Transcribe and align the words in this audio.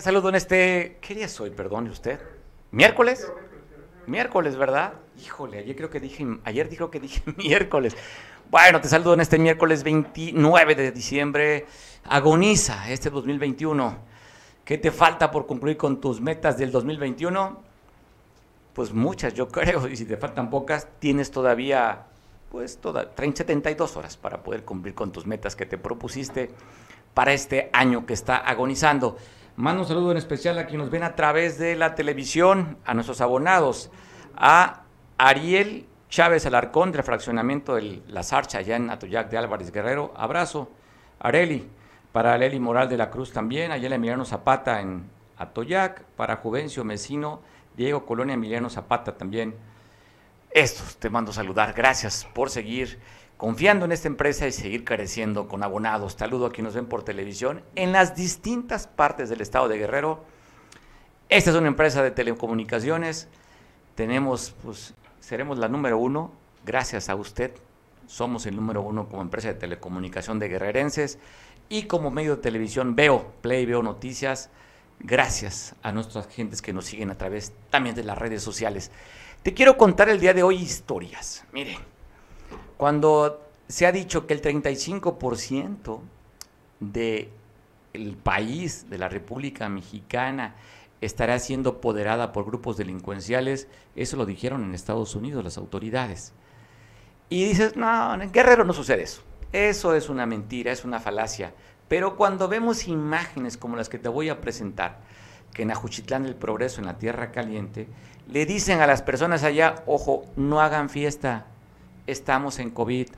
Saludo 0.00 0.30
en 0.30 0.34
este. 0.34 0.96
¿Qué 1.02 1.14
día 1.14 1.26
es 1.26 1.40
hoy? 1.40 1.50
Perdone 1.50 1.90
usted. 1.90 2.18
¿Miércoles? 2.70 3.30
Miércoles, 4.06 4.56
¿verdad? 4.56 4.94
Híjole, 5.22 5.58
ayer 5.58 5.76
creo 5.76 5.90
que 5.90 6.00
dije. 6.00 6.26
Ayer 6.44 6.70
dijo 6.70 6.90
que 6.90 7.00
dije 7.00 7.22
miércoles. 7.36 7.94
Bueno, 8.50 8.80
te 8.80 8.88
saludo 8.88 9.12
en 9.12 9.20
este 9.20 9.38
miércoles 9.38 9.82
29 9.82 10.74
de 10.74 10.92
diciembre. 10.92 11.66
Agoniza 12.04 12.90
este 12.90 13.10
2021. 13.10 13.98
¿Qué 14.64 14.78
te 14.78 14.90
falta 14.90 15.30
por 15.30 15.46
cumplir 15.46 15.76
con 15.76 16.00
tus 16.00 16.18
metas 16.20 16.56
del 16.56 16.70
2021? 16.72 17.60
Pues 18.72 18.94
muchas, 18.94 19.34
yo 19.34 19.48
creo. 19.48 19.86
Y 19.86 19.96
si 19.96 20.06
te 20.06 20.16
faltan 20.16 20.48
pocas, 20.48 20.88
tienes 20.98 21.30
todavía, 21.30 22.06
pues, 22.50 22.78
toda, 22.78 23.14
30, 23.14 23.38
72 23.38 23.96
horas 23.98 24.16
para 24.16 24.42
poder 24.42 24.64
cumplir 24.64 24.94
con 24.94 25.12
tus 25.12 25.26
metas 25.26 25.56
que 25.56 25.66
te 25.66 25.76
propusiste 25.76 26.50
para 27.12 27.34
este 27.34 27.68
año 27.74 28.06
que 28.06 28.14
está 28.14 28.38
agonizando. 28.38 29.18
Mando 29.56 29.82
un 29.82 29.88
saludo 29.88 30.12
en 30.12 30.16
especial 30.16 30.58
a 30.58 30.66
quienes 30.66 30.84
nos 30.84 30.90
ven 30.90 31.02
a 31.02 31.14
través 31.14 31.58
de 31.58 31.76
la 31.76 31.94
televisión, 31.94 32.78
a 32.84 32.94
nuestros 32.94 33.20
abonados, 33.20 33.90
a 34.36 34.82
Ariel 35.18 35.86
Chávez 36.08 36.46
Alarcón 36.46 36.92
del 36.92 37.02
fraccionamiento 37.02 37.74
de 37.74 38.02
La 38.08 38.22
Sarcha, 38.22 38.58
allá 38.58 38.76
en 38.76 38.90
Atoyac 38.90 39.30
de 39.30 39.38
Álvarez 39.38 39.70
Guerrero. 39.70 40.12
Abrazo. 40.16 40.70
Areli, 41.20 41.68
para 42.12 42.36
Leli 42.38 42.58
Moral 42.58 42.88
de 42.88 42.96
la 42.96 43.10
Cruz 43.10 43.32
también, 43.32 43.70
allá 43.70 43.86
en 43.86 43.92
Emiliano 43.92 44.24
Zapata 44.24 44.80
en 44.80 45.10
Atoyac, 45.36 46.04
para 46.16 46.36
Juvencio 46.36 46.82
Mesino, 46.82 47.42
Diego 47.76 48.06
Colonia 48.06 48.34
Emiliano 48.34 48.70
Zapata 48.70 49.16
también. 49.16 49.54
Estos 50.50 50.96
te 50.96 51.10
mando 51.10 51.32
saludar. 51.32 51.74
Gracias 51.74 52.26
por 52.34 52.50
seguir 52.50 52.98
confiando 53.40 53.86
en 53.86 53.92
esta 53.92 54.06
empresa 54.06 54.46
y 54.46 54.52
seguir 54.52 54.84
creciendo 54.84 55.48
con 55.48 55.62
abonados. 55.62 56.12
Saludo 56.12 56.44
a 56.44 56.52
quienes 56.52 56.74
nos 56.74 56.82
ven 56.82 56.90
por 56.90 57.04
televisión 57.04 57.62
en 57.74 57.90
las 57.90 58.14
distintas 58.14 58.86
partes 58.86 59.30
del 59.30 59.40
estado 59.40 59.66
de 59.66 59.78
Guerrero. 59.78 60.22
Esta 61.30 61.48
es 61.48 61.56
una 61.56 61.68
empresa 61.68 62.02
de 62.02 62.10
telecomunicaciones. 62.10 63.28
Tenemos, 63.94 64.54
pues, 64.62 64.92
seremos 65.20 65.56
la 65.56 65.68
número 65.68 65.96
uno. 65.96 66.32
Gracias 66.66 67.08
a 67.08 67.14
usted. 67.14 67.52
Somos 68.06 68.44
el 68.44 68.56
número 68.56 68.82
uno 68.82 69.08
como 69.08 69.22
empresa 69.22 69.48
de 69.48 69.54
telecomunicación 69.54 70.38
de 70.38 70.48
guerrerenses 70.48 71.18
y 71.70 71.84
como 71.84 72.10
medio 72.10 72.36
de 72.36 72.42
televisión 72.42 72.94
veo 72.94 73.32
Play, 73.40 73.64
veo 73.64 73.82
noticias. 73.82 74.50
Gracias 74.98 75.74
a 75.82 75.92
nuestras 75.92 76.28
gentes 76.28 76.60
que 76.60 76.74
nos 76.74 76.84
siguen 76.84 77.10
a 77.10 77.16
través 77.16 77.54
también 77.70 77.94
de 77.94 78.04
las 78.04 78.18
redes 78.18 78.42
sociales. 78.42 78.90
Te 79.42 79.54
quiero 79.54 79.78
contar 79.78 80.10
el 80.10 80.20
día 80.20 80.34
de 80.34 80.42
hoy 80.42 80.56
historias. 80.56 81.42
Miren. 81.52 81.99
Cuando 82.80 83.46
se 83.68 83.84
ha 83.84 83.92
dicho 83.92 84.26
que 84.26 84.32
el 84.32 84.40
35% 84.40 86.00
del 86.80 87.28
país, 88.22 88.88
de 88.88 88.96
la 88.96 89.10
República 89.10 89.68
Mexicana, 89.68 90.54
estará 91.02 91.38
siendo 91.40 91.68
apoderada 91.68 92.32
por 92.32 92.46
grupos 92.46 92.78
delincuenciales, 92.78 93.68
eso 93.96 94.16
lo 94.16 94.24
dijeron 94.24 94.64
en 94.64 94.74
Estados 94.74 95.14
Unidos 95.14 95.44
las 95.44 95.58
autoridades. 95.58 96.32
Y 97.28 97.44
dices, 97.44 97.76
no, 97.76 98.14
en 98.14 98.32
Guerrero 98.32 98.64
no 98.64 98.72
sucede 98.72 99.02
eso. 99.02 99.20
Eso 99.52 99.94
es 99.94 100.08
una 100.08 100.24
mentira, 100.24 100.72
es 100.72 100.86
una 100.86 101.00
falacia. 101.00 101.52
Pero 101.86 102.16
cuando 102.16 102.48
vemos 102.48 102.88
imágenes 102.88 103.58
como 103.58 103.76
las 103.76 103.90
que 103.90 103.98
te 103.98 104.08
voy 104.08 104.30
a 104.30 104.40
presentar, 104.40 105.00
que 105.52 105.64
en 105.64 105.70
Ajuchitlán 105.70 106.22
del 106.22 106.34
Progreso, 106.34 106.80
en 106.80 106.86
la 106.86 106.96
Tierra 106.96 107.30
Caliente, 107.30 107.88
le 108.26 108.46
dicen 108.46 108.80
a 108.80 108.86
las 108.86 109.02
personas 109.02 109.44
allá, 109.44 109.82
ojo, 109.84 110.24
no 110.34 110.62
hagan 110.62 110.88
fiesta, 110.88 111.44
estamos 112.06 112.58
en 112.58 112.70
COVID. 112.70 113.08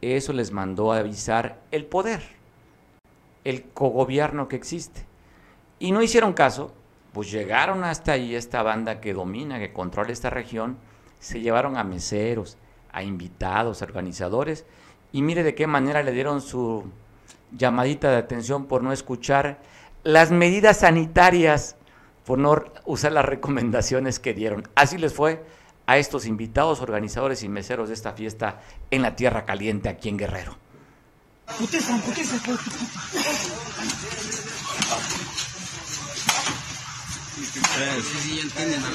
Eso 0.00 0.32
les 0.32 0.50
mandó 0.50 0.92
a 0.92 0.98
avisar 0.98 1.60
el 1.70 1.84
poder, 1.84 2.22
el 3.44 3.64
cogobierno 3.64 4.48
que 4.48 4.56
existe. 4.56 5.04
Y 5.78 5.92
no 5.92 6.02
hicieron 6.02 6.32
caso, 6.32 6.72
pues 7.12 7.30
llegaron 7.30 7.84
hasta 7.84 8.12
ahí 8.12 8.34
esta 8.34 8.62
banda 8.62 9.00
que 9.00 9.14
domina, 9.14 9.58
que 9.58 9.72
controla 9.72 10.12
esta 10.12 10.30
región, 10.30 10.76
se 11.18 11.40
llevaron 11.40 11.76
a 11.76 11.84
meseros, 11.84 12.56
a 12.92 13.02
invitados, 13.02 13.80
a 13.80 13.84
organizadores, 13.84 14.64
y 15.12 15.22
mire 15.22 15.42
de 15.42 15.54
qué 15.54 15.66
manera 15.66 16.02
le 16.02 16.12
dieron 16.12 16.40
su 16.40 16.84
llamadita 17.52 18.10
de 18.10 18.16
atención 18.16 18.66
por 18.66 18.82
no 18.82 18.92
escuchar 18.92 19.58
las 20.04 20.30
medidas 20.30 20.78
sanitarias, 20.78 21.76
por 22.24 22.38
no 22.38 22.64
usar 22.86 23.12
las 23.12 23.24
recomendaciones 23.24 24.18
que 24.18 24.34
dieron. 24.34 24.68
Así 24.74 24.98
les 24.98 25.12
fue 25.12 25.44
a 25.92 25.98
estos 25.98 26.24
invitados, 26.24 26.80
organizadores 26.80 27.42
y 27.42 27.50
meseros 27.50 27.88
de 27.88 27.94
esta 27.94 28.14
fiesta 28.14 28.62
en 28.90 29.02
la 29.02 29.14
Tierra 29.14 29.44
Caliente 29.44 29.90
aquí 29.90 30.08
en 30.08 30.16
Guerrero. 30.16 30.56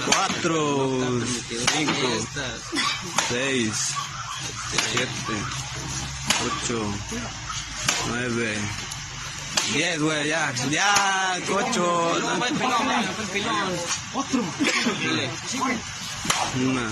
cuatro, 0.08 1.22
cinco, 1.75 2.09
seis, 3.29 3.94
siete, 4.91 5.38
ocho, 6.47 6.81
nueve, 8.08 8.58
diez, 9.72 10.02
güey, 10.02 10.29
ya, 10.29 10.52
ya, 10.72 11.40
ocho, 11.47 12.12
otro, 14.16 14.44
una, 16.55 16.89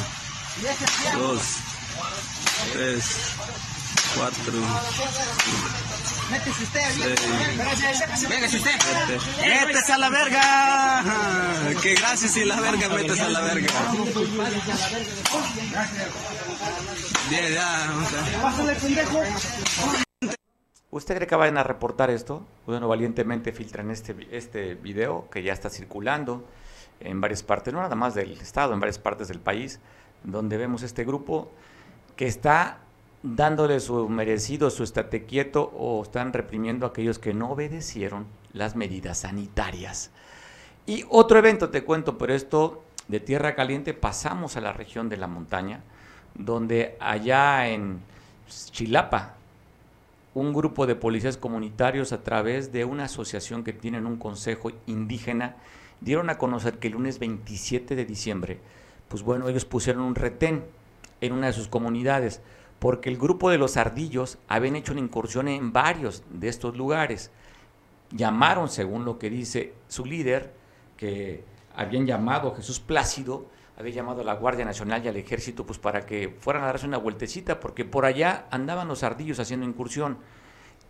dos, 1.17 1.41
tres, 2.73 3.33
cuatro. 4.15 4.53
Métese 6.31 6.63
usted, 6.63 8.29
Véngase 8.29 8.57
usted. 8.57 9.67
Métese 9.67 9.93
a 9.93 9.97
la 9.97 10.09
verga. 10.09 11.03
Que 11.81 11.95
gracias 11.95 12.37
y 12.37 12.45
la 12.45 12.59
verga, 12.59 12.89
métese 12.89 13.21
a 13.21 13.29
la 13.29 13.41
verga. 13.41 13.67
Bien, 17.29 17.53
ya, 17.53 17.89
¿Usted 20.91 21.15
cree 21.15 21.27
que 21.27 21.35
vayan 21.35 21.57
a 21.57 21.63
reportar 21.63 22.09
esto? 22.09 22.45
Bueno, 22.65 22.87
valientemente 22.87 23.51
filtran 23.51 23.91
este, 23.91 24.15
este 24.31 24.75
video 24.75 25.29
que 25.29 25.43
ya 25.43 25.53
está 25.53 25.69
circulando 25.69 26.47
en 27.00 27.22
varias 27.22 27.44
partes, 27.44 27.73
no 27.73 27.81
nada 27.81 27.95
más 27.95 28.16
del 28.16 28.31
Estado, 28.33 28.73
en 28.73 28.79
varias 28.79 29.00
partes 29.00 29.28
del 29.28 29.39
país, 29.39 29.79
donde 30.23 30.57
vemos 30.57 30.83
este 30.83 31.03
grupo 31.03 31.51
que 32.16 32.28
está 32.28 32.79
dándole 33.23 33.79
su 33.79 34.07
merecido, 34.07 34.69
su 34.69 34.83
estate 34.83 35.25
quieto 35.25 35.72
o 35.75 36.03
están 36.03 36.31
reprimiendo 36.31 36.85
a 36.85 36.89
aquellos 36.89 37.17
que 37.17 37.34
no 37.34 37.51
obedecieron 37.51 38.25
las 38.53 38.75
medidas 38.75 39.19
sanitarias. 39.19 40.11
Y 40.85 41.05
otro 41.09 41.39
evento 41.39 41.69
te 41.69 41.84
cuento, 41.84 42.17
pero 42.17 42.34
esto 42.34 42.84
de 43.07 43.19
Tierra 43.19 43.55
Caliente 43.55 43.94
pasamos 43.94 44.55
a 44.57 44.61
la 44.61 44.73
región 44.73 45.09
de 45.09 45.17
la 45.17 45.28
montaña, 45.28 45.81
donde 46.35 46.97
allá 47.00 47.67
en 47.67 48.00
Chilapa, 48.47 49.34
un 50.35 50.53
grupo 50.53 50.85
de 50.85 50.95
policías 50.95 51.38
comunitarios 51.38 52.11
a 52.11 52.22
través 52.22 52.72
de 52.72 52.85
una 52.85 53.05
asociación 53.05 53.63
que 53.63 53.73
tienen 53.73 54.05
un 54.05 54.17
consejo 54.17 54.72
indígena 54.85 55.55
dieron 56.01 56.29
a 56.29 56.38
conocer 56.38 56.79
que 56.79 56.88
el 56.88 56.94
lunes 56.94 57.19
27 57.19 57.95
de 57.95 58.06
diciembre, 58.06 58.59
pues 59.07 59.23
bueno, 59.23 59.47
ellos 59.47 59.66
pusieron 59.66 60.03
un 60.03 60.16
retén 60.16 60.66
en 61.22 61.33
una 61.33 61.47
de 61.47 61.53
sus 61.53 61.67
comunidades, 61.67 62.41
porque 62.79 63.09
el 63.09 63.17
grupo 63.17 63.50
de 63.50 63.57
los 63.57 63.78
ardillos 63.78 64.38
habían 64.47 64.75
hecho 64.75 64.91
una 64.91 65.01
incursión 65.01 65.47
en 65.47 65.72
varios 65.72 66.23
de 66.29 66.50
estos 66.50 66.75
lugares. 66.75 67.31
Llamaron, 68.11 68.69
según 68.69 69.05
lo 69.05 69.17
que 69.17 69.29
dice 69.29 69.73
su 69.88 70.05
líder, 70.05 70.53
que 70.97 71.44
habían 71.75 72.05
llamado 72.05 72.51
a 72.51 72.55
Jesús 72.55 72.79
Plácido, 72.79 73.47
había 73.78 73.94
llamado 73.94 74.22
a 74.22 74.23
la 74.23 74.35
Guardia 74.35 74.63
Nacional 74.63 75.03
y 75.03 75.09
al 75.09 75.17
Ejército 75.17 75.66
pues 75.66 75.79
para 75.79 76.05
que 76.05 76.34
fueran 76.40 76.64
a 76.64 76.67
darse 76.67 76.87
una 76.87 76.97
vueltecita, 76.97 77.59
porque 77.59 77.85
por 77.85 78.05
allá 78.05 78.46
andaban 78.52 78.87
los 78.87 79.03
ardillos 79.03 79.40
haciendo 79.40 79.66
incursión. 79.66 80.17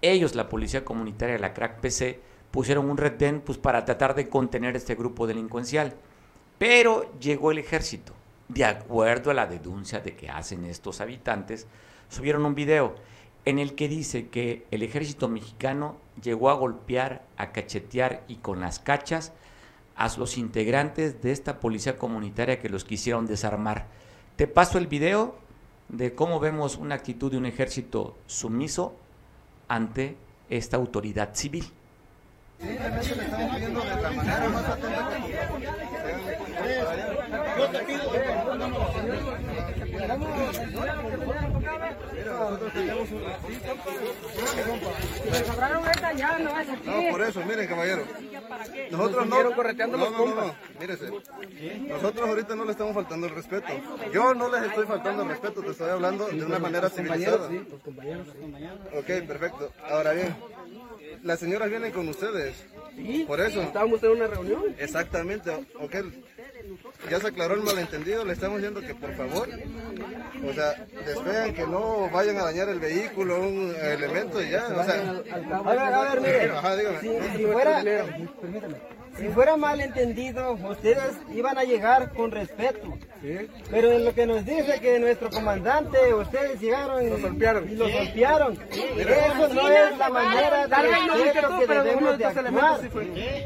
Ellos, 0.01 0.35
la 0.35 0.49
Policía 0.49 0.85
Comunitaria 0.85 1.39
la 1.39 1.53
CRAC 1.53 1.79
PC, 1.79 2.19
pusieron 2.55 2.89
un 2.89 2.95
retén 2.95 3.41
pues, 3.41 3.57
para 3.57 3.83
tratar 3.83 4.15
de 4.15 4.29
contener 4.29 4.77
este 4.77 4.95
grupo 4.95 5.27
delincuencial. 5.27 5.93
Pero 6.57 7.11
llegó 7.19 7.51
el 7.51 7.57
ejército. 7.57 8.13
De 8.47 8.63
acuerdo 8.63 9.29
a 9.29 9.33
la 9.33 9.45
denuncia 9.45 9.99
de 9.99 10.15
que 10.15 10.29
hacen 10.29 10.63
estos 10.63 11.01
habitantes, 11.01 11.67
subieron 12.07 12.45
un 12.45 12.55
video 12.55 12.95
en 13.43 13.59
el 13.59 13.75
que 13.75 13.89
dice 13.89 14.29
que 14.29 14.65
el 14.71 14.83
ejército 14.83 15.27
mexicano 15.27 15.97
llegó 16.23 16.49
a 16.49 16.53
golpear, 16.53 17.25
a 17.35 17.51
cachetear 17.51 18.23
y 18.29 18.37
con 18.37 18.61
las 18.61 18.79
cachas 18.79 19.33
a 19.97 20.09
los 20.17 20.37
integrantes 20.37 21.21
de 21.21 21.33
esta 21.33 21.59
policía 21.59 21.97
comunitaria 21.97 22.61
que 22.61 22.69
los 22.69 22.85
quisieron 22.85 23.25
desarmar. 23.25 23.87
Te 24.37 24.47
paso 24.47 24.77
el 24.77 24.87
video 24.87 25.35
de 25.89 26.15
cómo 26.15 26.39
vemos 26.39 26.77
una 26.77 26.95
actitud 26.95 27.31
de 27.31 27.37
un 27.37 27.47
ejército 27.47 28.15
sumiso 28.27 28.95
ante 29.67 30.15
esta 30.49 30.77
autoridad 30.77 31.35
civil. 31.35 31.65
Simplemente 32.59 33.15
le 33.15 33.23
estamos 33.23 33.55
pidiendo 33.55 33.81
de 33.81 34.01
la 34.01 34.11
manera 34.11 34.49
más 34.49 34.69
atenta 34.69 35.09
que 35.09 35.25
no, 46.85 47.11
por 47.11 47.21
eso, 47.21 47.43
miren, 47.45 47.67
caballero. 47.67 48.03
Nosotros 48.91 49.27
no. 49.27 49.43
No, 49.97 50.09
no, 50.11 50.35
no, 50.35 50.55
mírese. 50.79 51.09
Nosotros 51.87 52.29
ahorita 52.29 52.55
no 52.55 52.65
le 52.65 52.71
estamos 52.71 52.93
faltando 52.93 53.27
el 53.27 53.35
respeto. 53.35 53.67
Yo 54.13 54.33
no 54.33 54.49
les 54.49 54.63
estoy 54.63 54.85
faltando 54.85 55.23
el 55.23 55.29
respeto, 55.29 55.61
te 55.61 55.71
estoy 55.71 55.89
hablando 55.89 56.27
de 56.27 56.45
una 56.45 56.59
manera 56.59 56.89
civilizada. 56.89 57.49
Ok, 58.97 59.27
perfecto. 59.27 59.71
Ahora 59.89 60.13
bien, 60.13 60.35
las 61.23 61.39
señoras 61.39 61.69
vienen 61.69 61.91
con 61.91 62.07
ustedes. 62.09 62.65
Por 63.27 63.41
eso. 63.41 63.61
¿Estábamos 63.61 64.01
en 64.03 64.11
una 64.11 64.27
reunión? 64.27 64.75
Exactamente, 64.77 65.51
ok. 65.79 65.95
Ya 67.09 67.19
se 67.19 67.27
aclaró 67.27 67.55
el 67.55 67.61
malentendido, 67.61 68.25
le 68.25 68.33
estamos 68.33 68.57
diciendo 68.57 68.81
que 68.81 68.95
por 68.95 69.13
favor, 69.15 69.47
o 70.47 70.53
sea, 70.53 70.85
despegan 71.05 71.53
que 71.53 71.67
no 71.67 72.09
vayan 72.09 72.37
a 72.37 72.43
dañar 72.43 72.69
el 72.69 72.79
vehículo, 72.79 73.39
un 73.39 73.75
elemento 73.81 74.41
y 74.41 74.49
ya, 74.49 74.67
o 74.67 74.83
sea. 74.83 75.23
A 75.53 75.61
ver, 75.61 75.79
a 75.79 76.01
ver, 76.13 76.21
mire. 76.21 76.51
Ajá. 76.51 76.75
Si, 77.01 77.37
si 77.37 77.45
fuera, 77.45 77.83
si 79.17 79.29
fuera 79.29 79.55
malentendido, 79.55 80.53
ustedes 80.53 81.15
iban 81.33 81.57
a 81.57 81.63
llegar 81.63 82.11
con 82.11 82.31
respeto. 82.31 82.97
Pero 83.71 83.91
en 83.91 84.03
lo 84.03 84.13
que 84.13 84.25
nos 84.25 84.45
dice 84.45 84.79
que 84.81 84.99
nuestro 84.99 85.29
comandante, 85.29 86.13
ustedes 86.13 86.59
llegaron 86.59 87.05
y, 87.05 87.09
golpearon. 87.21 87.69
y 87.69 87.75
lo 87.75 87.89
golpearon. 87.89 88.59
Eso 88.71 89.53
no 89.53 89.69
es 89.69 89.97
la 89.97 90.09
manera 90.09 90.67
de 90.67 91.31
que 91.31 91.73
debemos 91.73 92.17
de 92.17 92.25
actuar. 92.25 92.79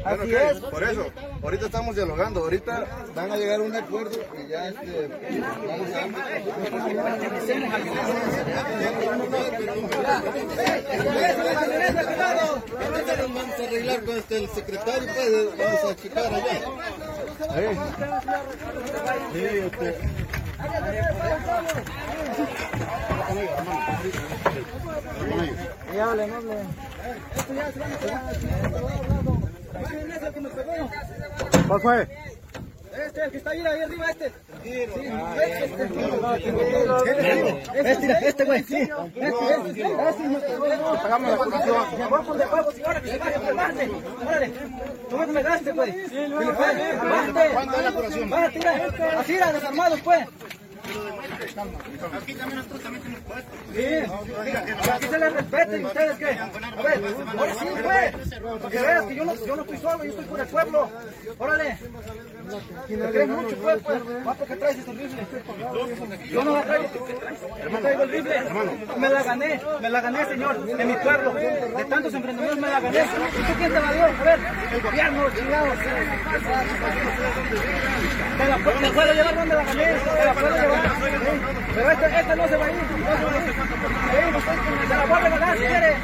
Así 0.04 0.34
es. 0.34 0.60
Por 0.60 0.82
eso, 0.82 1.06
ahorita 1.42 1.66
estamos 1.66 1.94
dialogando, 1.94 2.40
ahorita 2.40 3.06
van 3.14 3.30
a 3.32 3.36
llegar 3.36 3.60
a 3.60 3.62
un 3.62 3.74
acuerdo 3.74 4.18
y 4.38 4.48
ya 4.48 4.68
este, 4.68 5.08
vamos 5.66 5.88
Vamos 13.32 13.58
a 13.58 13.62
arreglar 13.62 14.04
con 14.04 14.16
este, 14.16 14.38
el 14.38 14.48
secretario, 14.50 15.08
pues, 15.14 15.58
vamos 15.58 15.84
a 15.84 15.96
checar 15.96 16.34
allá. 16.34 16.60
¿Cuál 31.68 31.80
fue? 31.80 32.08
Este, 33.06 33.24
el 33.24 33.30
que 33.30 33.36
está 33.38 33.50
ahí, 33.50 33.60
ahí 33.60 33.82
arriba, 33.82 34.06
este. 34.10 34.32
Sí, 34.62 34.72
este, 37.74 37.92
este, 37.92 38.28
este, 38.28 38.44
güey, 38.44 38.62
sí. 38.64 38.76
Este, 38.76 38.94
este, 39.16 39.70
este. 39.70 39.84
Pagamos 41.02 41.48
la 41.48 41.58
debajo, 42.36 42.72
señora, 42.72 43.00
que 43.00 43.08
se 43.08 43.18
vaya. 43.18 43.40
Órale. 44.26 44.52
Tú 45.08 45.18
me 45.18 45.26
pegaste, 45.28 45.72
güey. 45.72 45.92
¿Cuánto 47.52 47.76
es 47.76 47.84
la. 48.64 49.20
Así, 49.20 49.32
desarmados, 49.34 50.00
pues. 50.00 50.26
Aquí 50.90 52.34
también 52.34 52.56
nosotros 52.58 52.82
también 52.82 53.02
tenemos 53.02 53.24
puesto. 53.24 53.50
Sí, 53.72 54.90
aquí 54.90 55.06
se 55.06 55.18
les 55.18 55.32
respeta 55.32 55.76
y 55.76 55.84
ustedes 55.84 56.18
qué. 56.18 56.26
A 56.26 56.82
ver, 56.82 57.04
ahora 57.38 57.54
sí, 57.54 57.66
pues. 57.82 58.14
Para 58.40 58.70
que 58.70 58.80
veas 58.80 59.04
que 59.04 59.14
yo 59.14 59.24
no, 59.24 59.46
yo 59.46 59.56
no 59.56 59.62
estoy 59.62 59.78
solo, 59.78 60.04
yo 60.04 60.10
estoy 60.10 60.24
por 60.24 60.40
el 60.40 60.46
pueblo. 60.46 60.90
Órale. 61.38 61.78
Me 62.88 63.10
crees 63.10 63.28
mucho, 63.28 63.56
pues, 63.56 63.78
pues. 63.84 64.02
¿Cuánto 64.24 64.44
que 64.44 64.56
traes 64.56 64.78
ese 64.78 64.92
rifle? 64.92 65.26
Yo 66.30 66.44
no 66.44 66.54
la 66.54 66.62
traigo. 66.62 66.84
Yo 67.70 67.78
traigo 67.78 68.02
el 68.02 68.10
rifle. 68.10 68.40
Me 68.98 69.08
la 69.08 69.22
gané, 69.22 69.60
me 69.80 69.90
la 69.90 70.00
gané, 70.00 70.26
señor, 70.26 70.56
en 70.68 70.88
mi 70.88 70.94
pueblo. 70.94 71.34
De 71.34 71.84
tantos 71.88 72.14
emprendedores 72.14 72.58
me 72.58 72.68
la 72.68 72.80
gané. 72.80 72.98
¿Y 72.98 73.42
tú 73.42 73.52
quién 73.58 73.72
te 73.72 73.80
la 73.80 73.92
dio? 73.92 74.04
A 74.04 74.24
ver, 74.24 74.38
el 74.72 74.80
gobierno, 74.82 75.30
chingados. 75.30 75.78
Me 78.38 78.48
la, 78.48 78.58
me 78.58 78.90
puedo 78.90 79.12
llevar 79.12 79.34
donde 79.36 79.54
la 79.54 79.64
gané, 79.64 79.86
me 79.86 80.24
la 80.24 80.34
puedo 80.34 80.56
llevar. 80.56 80.80
Pero 81.74 81.90
esta, 81.90 82.20
esta 82.20 82.36
no 82.36 82.48
se 82.48 82.56
va 82.56 82.66
a 82.66 82.70
ir. 82.70 82.76
No 82.76 82.80
se 82.80 83.46
ir. 83.46 83.54
Sí, 84.10 84.18
Se 84.88 84.94
la 84.96 85.06
voy 85.06 85.18
a 85.18 85.20
regalar 85.20 85.56
si 85.56 85.64
quiere. 85.64 85.96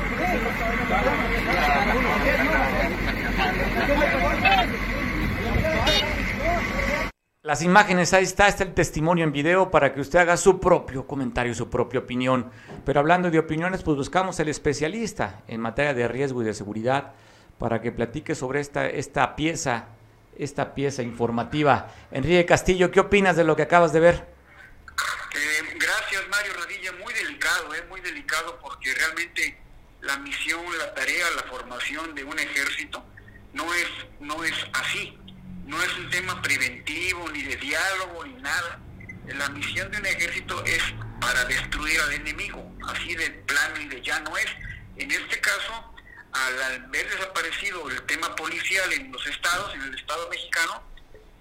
Las 7.46 7.62
imágenes, 7.62 8.12
ahí 8.12 8.25
está, 8.25 8.48
está 8.48 8.64
el 8.64 8.75
testimonio 8.75 9.22
en 9.22 9.31
video 9.31 9.70
para 9.70 9.94
que 9.94 10.00
usted 10.00 10.19
haga 10.19 10.37
su 10.37 10.58
propio 10.58 11.06
comentario, 11.06 11.54
su 11.54 11.70
propia 11.70 12.00
opinión. 12.00 12.50
Pero 12.84 12.98
hablando 12.98 13.31
de 13.31 13.38
opiniones, 13.38 13.84
pues 13.84 13.96
buscamos 13.96 14.40
el 14.40 14.48
especialista 14.48 15.44
en 15.46 15.60
materia 15.60 15.94
de 15.94 16.08
riesgo 16.08 16.43
y 16.43 16.44
de 16.44 16.54
seguridad 16.54 17.12
para 17.56 17.81
que 17.81 17.93
platique 17.93 18.34
sobre 18.34 18.58
esta, 18.58 18.88
esta 18.88 19.37
pieza, 19.37 19.90
esta 20.37 20.75
pieza 20.75 21.04
informativa. 21.04 21.94
Enrique 22.10 22.44
Castillo, 22.46 22.90
¿qué 22.90 22.98
opinas 22.98 23.37
de 23.37 23.44
lo 23.44 23.54
que 23.54 23.62
acabas 23.62 23.92
de 23.92 24.00
ver? 24.00 24.14
Eh, 25.37 25.76
gracias, 25.78 26.28
Mario 26.28 26.52
Radilla. 26.60 26.90
Muy 27.00 27.14
delicado, 27.14 27.72
es 27.75 27.88
muy 27.88 28.00
delicado 28.00 28.58
porque 28.60 28.92
realmente 28.92 29.56
la 30.00 30.19
misión, 30.19 30.64
la 30.81 30.92
tarea, 30.94 31.26
la 31.37 31.44
formación 31.44 32.12
de 32.12 32.25
un 32.25 32.40
ejército 32.40 33.04
no 33.52 33.72
es, 33.72 33.87
no 34.19 34.42
es 34.42 34.54
así. 34.72 35.16
No 35.66 35.82
es 35.82 35.92
un 35.98 36.08
tema 36.10 36.40
preventivo, 36.42 37.28
ni 37.30 37.42
de 37.42 37.56
diálogo, 37.56 38.24
ni 38.24 38.34
nada. 38.40 38.78
La 39.26 39.48
misión 39.50 39.90
de 39.90 39.98
un 39.98 40.06
ejército 40.06 40.64
es 40.64 40.82
para 41.20 41.44
destruir 41.46 42.00
al 42.00 42.12
enemigo. 42.12 42.72
Así 42.88 43.14
de 43.16 43.30
plano 43.30 43.80
y 43.80 43.88
de 43.88 44.00
llano 44.00 44.36
es. 44.36 44.46
En 44.96 45.10
este 45.10 45.40
caso, 45.40 45.92
al 46.32 46.62
haber 46.84 47.10
desaparecido 47.10 47.90
el 47.90 48.00
tema 48.02 48.34
policial 48.36 48.92
en 48.92 49.10
los 49.12 49.26
estados, 49.26 49.74
en 49.74 49.82
el 49.82 49.94
estado 49.98 50.28
mexicano, 50.30 50.82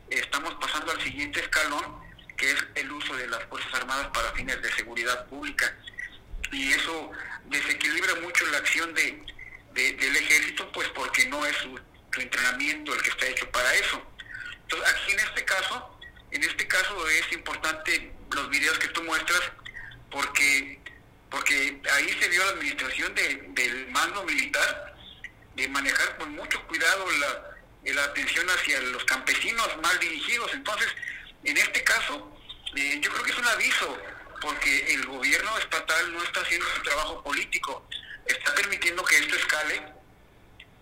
estamos 0.10 0.56
pasando 0.56 0.92
al 0.92 1.02
siguiente 1.02 1.40
escalón, 1.42 1.84
que 2.38 2.52
es 2.52 2.66
el 2.76 2.92
uso 2.92 3.16
de 3.16 3.28
las 3.28 3.44
Fuerzas 3.46 3.74
Armadas 3.76 4.08
para 4.14 4.32
fines 4.34 4.60
de 4.62 4.72
seguridad 4.74 5.28
pública. 5.28 5.72
Y 6.52 6.74
eso 6.74 7.12
desequilibra 7.46 8.16
mucho 8.16 8.46
la 8.48 8.58
acción 8.58 8.94
de, 8.96 9.24
de- 9.74 9.94
del 9.94 10.16
ejército, 10.16 10.72
pues 10.72 10.88
porque 10.90 11.28
no 11.28 11.46
es 11.46 11.56
su 11.58 11.80
entrenamiento 12.20 12.94
el 12.94 13.02
que 13.04 13.10
está 13.12 13.28
hecho 13.28 13.50
para 13.52 13.74
eso. 13.76 14.02
Entonces, 14.66 14.94
aquí 14.94 15.12
en 15.14 15.20
este 15.20 15.46
caso, 15.46 16.00
en 16.32 16.44
este 16.44 16.68
caso 16.68 17.08
es 17.10 17.32
importante 17.34 18.12
los 18.32 18.50
videos 18.50 18.78
que 18.80 18.88
tú 18.90 19.04
muestras, 19.04 19.42
porque 20.12 20.80
porque 21.30 21.82
ahí 21.92 22.18
se 22.22 22.30
dio 22.30 22.44
la 22.46 22.52
administración 22.52 23.14
de- 23.14 23.46
del 23.50 23.88
mando 23.90 24.24
militar 24.24 24.96
de 25.56 25.68
manejar 25.68 26.16
con 26.18 26.30
mucho 26.34 26.66
cuidado 26.68 27.06
la, 27.12 27.92
la 27.94 28.04
atención 28.06 28.48
hacia 28.52 28.80
los 28.82 29.04
campesinos 29.04 29.68
mal 29.82 30.00
dirigidos. 30.00 30.54
Entonces, 30.54 30.88
en 31.44 31.58
este 31.58 31.84
caso, 31.84 32.38
eh, 32.76 33.00
yo 33.02 33.12
creo 33.12 33.24
que 33.24 33.32
es 33.32 33.38
un 33.38 33.48
aviso, 33.48 33.98
porque 34.40 34.94
el 34.94 35.06
gobierno 35.08 35.58
estatal 35.58 36.14
no 36.14 36.24
está 36.24 36.40
haciendo 36.42 36.66
su 36.76 36.82
trabajo 36.84 37.22
político, 37.24 37.86
está 38.26 38.54
permitiendo 38.56 39.04
que 39.04 39.18
esto 39.18 39.36
escale 39.36 39.82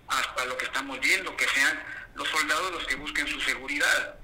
hasta 0.07 0.45
lo 0.45 0.57
que 0.57 0.65
estamos 0.65 0.99
viendo, 0.99 1.35
que 1.35 1.47
sean 1.47 1.83
los 2.15 2.27
soldados 2.29 2.71
los 2.71 2.85
que 2.85 2.95
busquen 2.95 3.27
su 3.27 3.39
seguridad. 3.41 4.15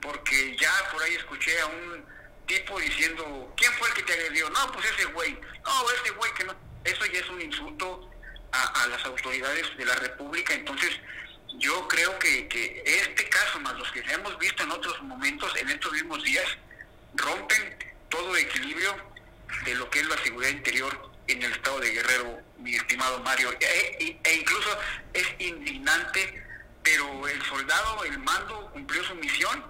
Porque 0.00 0.56
ya 0.56 0.72
por 0.92 1.02
ahí 1.02 1.14
escuché 1.14 1.58
a 1.60 1.66
un 1.66 2.04
tipo 2.46 2.78
diciendo, 2.78 3.52
¿quién 3.56 3.72
fue 3.74 3.88
el 3.88 3.94
que 3.94 4.02
te 4.02 4.12
agredió? 4.12 4.50
No, 4.50 4.70
pues 4.72 4.86
ese 4.86 5.06
güey. 5.06 5.38
No, 5.64 5.90
ese 5.90 6.10
güey 6.10 6.32
que 6.34 6.44
no. 6.44 6.54
Eso 6.84 7.06
ya 7.06 7.20
es 7.20 7.28
un 7.30 7.40
insulto 7.40 8.10
a, 8.52 8.86
las 8.86 9.04
autoridades 9.04 9.76
de 9.76 9.84
la 9.84 9.94
República. 9.96 10.54
Entonces, 10.54 10.90
yo 11.54 11.88
creo 11.88 12.18
que, 12.18 12.46
que 12.48 12.82
este 12.84 13.28
caso, 13.28 13.60
más 13.60 13.76
los 13.78 13.90
que 13.92 14.00
hemos 14.00 14.38
visto 14.38 14.62
en 14.62 14.70
otros 14.70 15.00
momentos, 15.02 15.54
en 15.56 15.70
estos 15.70 15.92
mismos 15.92 16.22
días, 16.22 16.46
rompen 17.14 17.76
todo 18.08 18.36
equilibrio 18.36 18.94
de 19.64 19.74
lo 19.74 19.88
que 19.90 20.00
es 20.00 20.06
la 20.06 20.18
seguridad 20.18 20.50
interior 20.50 21.10
en 21.26 21.42
el 21.42 21.52
estado 21.52 21.80
de 21.80 21.90
Guerrero, 21.90 22.40
mi 22.58 22.74
estimado 22.74 23.20
Mario. 23.20 23.52
E, 23.60 23.96
e- 24.00 24.20
e 24.22 24.34
incluso 24.34 24.78
es 25.12 25.26
indignante, 25.38 26.43
pero 26.84 27.26
el 27.26 27.42
soldado, 27.46 28.04
el 28.04 28.18
mando, 28.18 28.70
cumplió 28.72 29.02
su 29.02 29.16
misión 29.16 29.64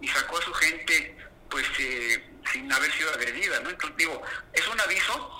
y 0.00 0.08
sacó 0.08 0.38
a 0.38 0.42
su 0.42 0.54
gente 0.54 1.16
pues 1.50 1.66
eh, 1.78 2.24
sin 2.52 2.72
haber 2.72 2.90
sido 2.92 3.10
agredida, 3.12 3.60
¿no? 3.60 3.70
Entonces 3.70 3.96
digo, 3.98 4.22
es 4.52 4.66
un 4.68 4.80
aviso 4.80 5.30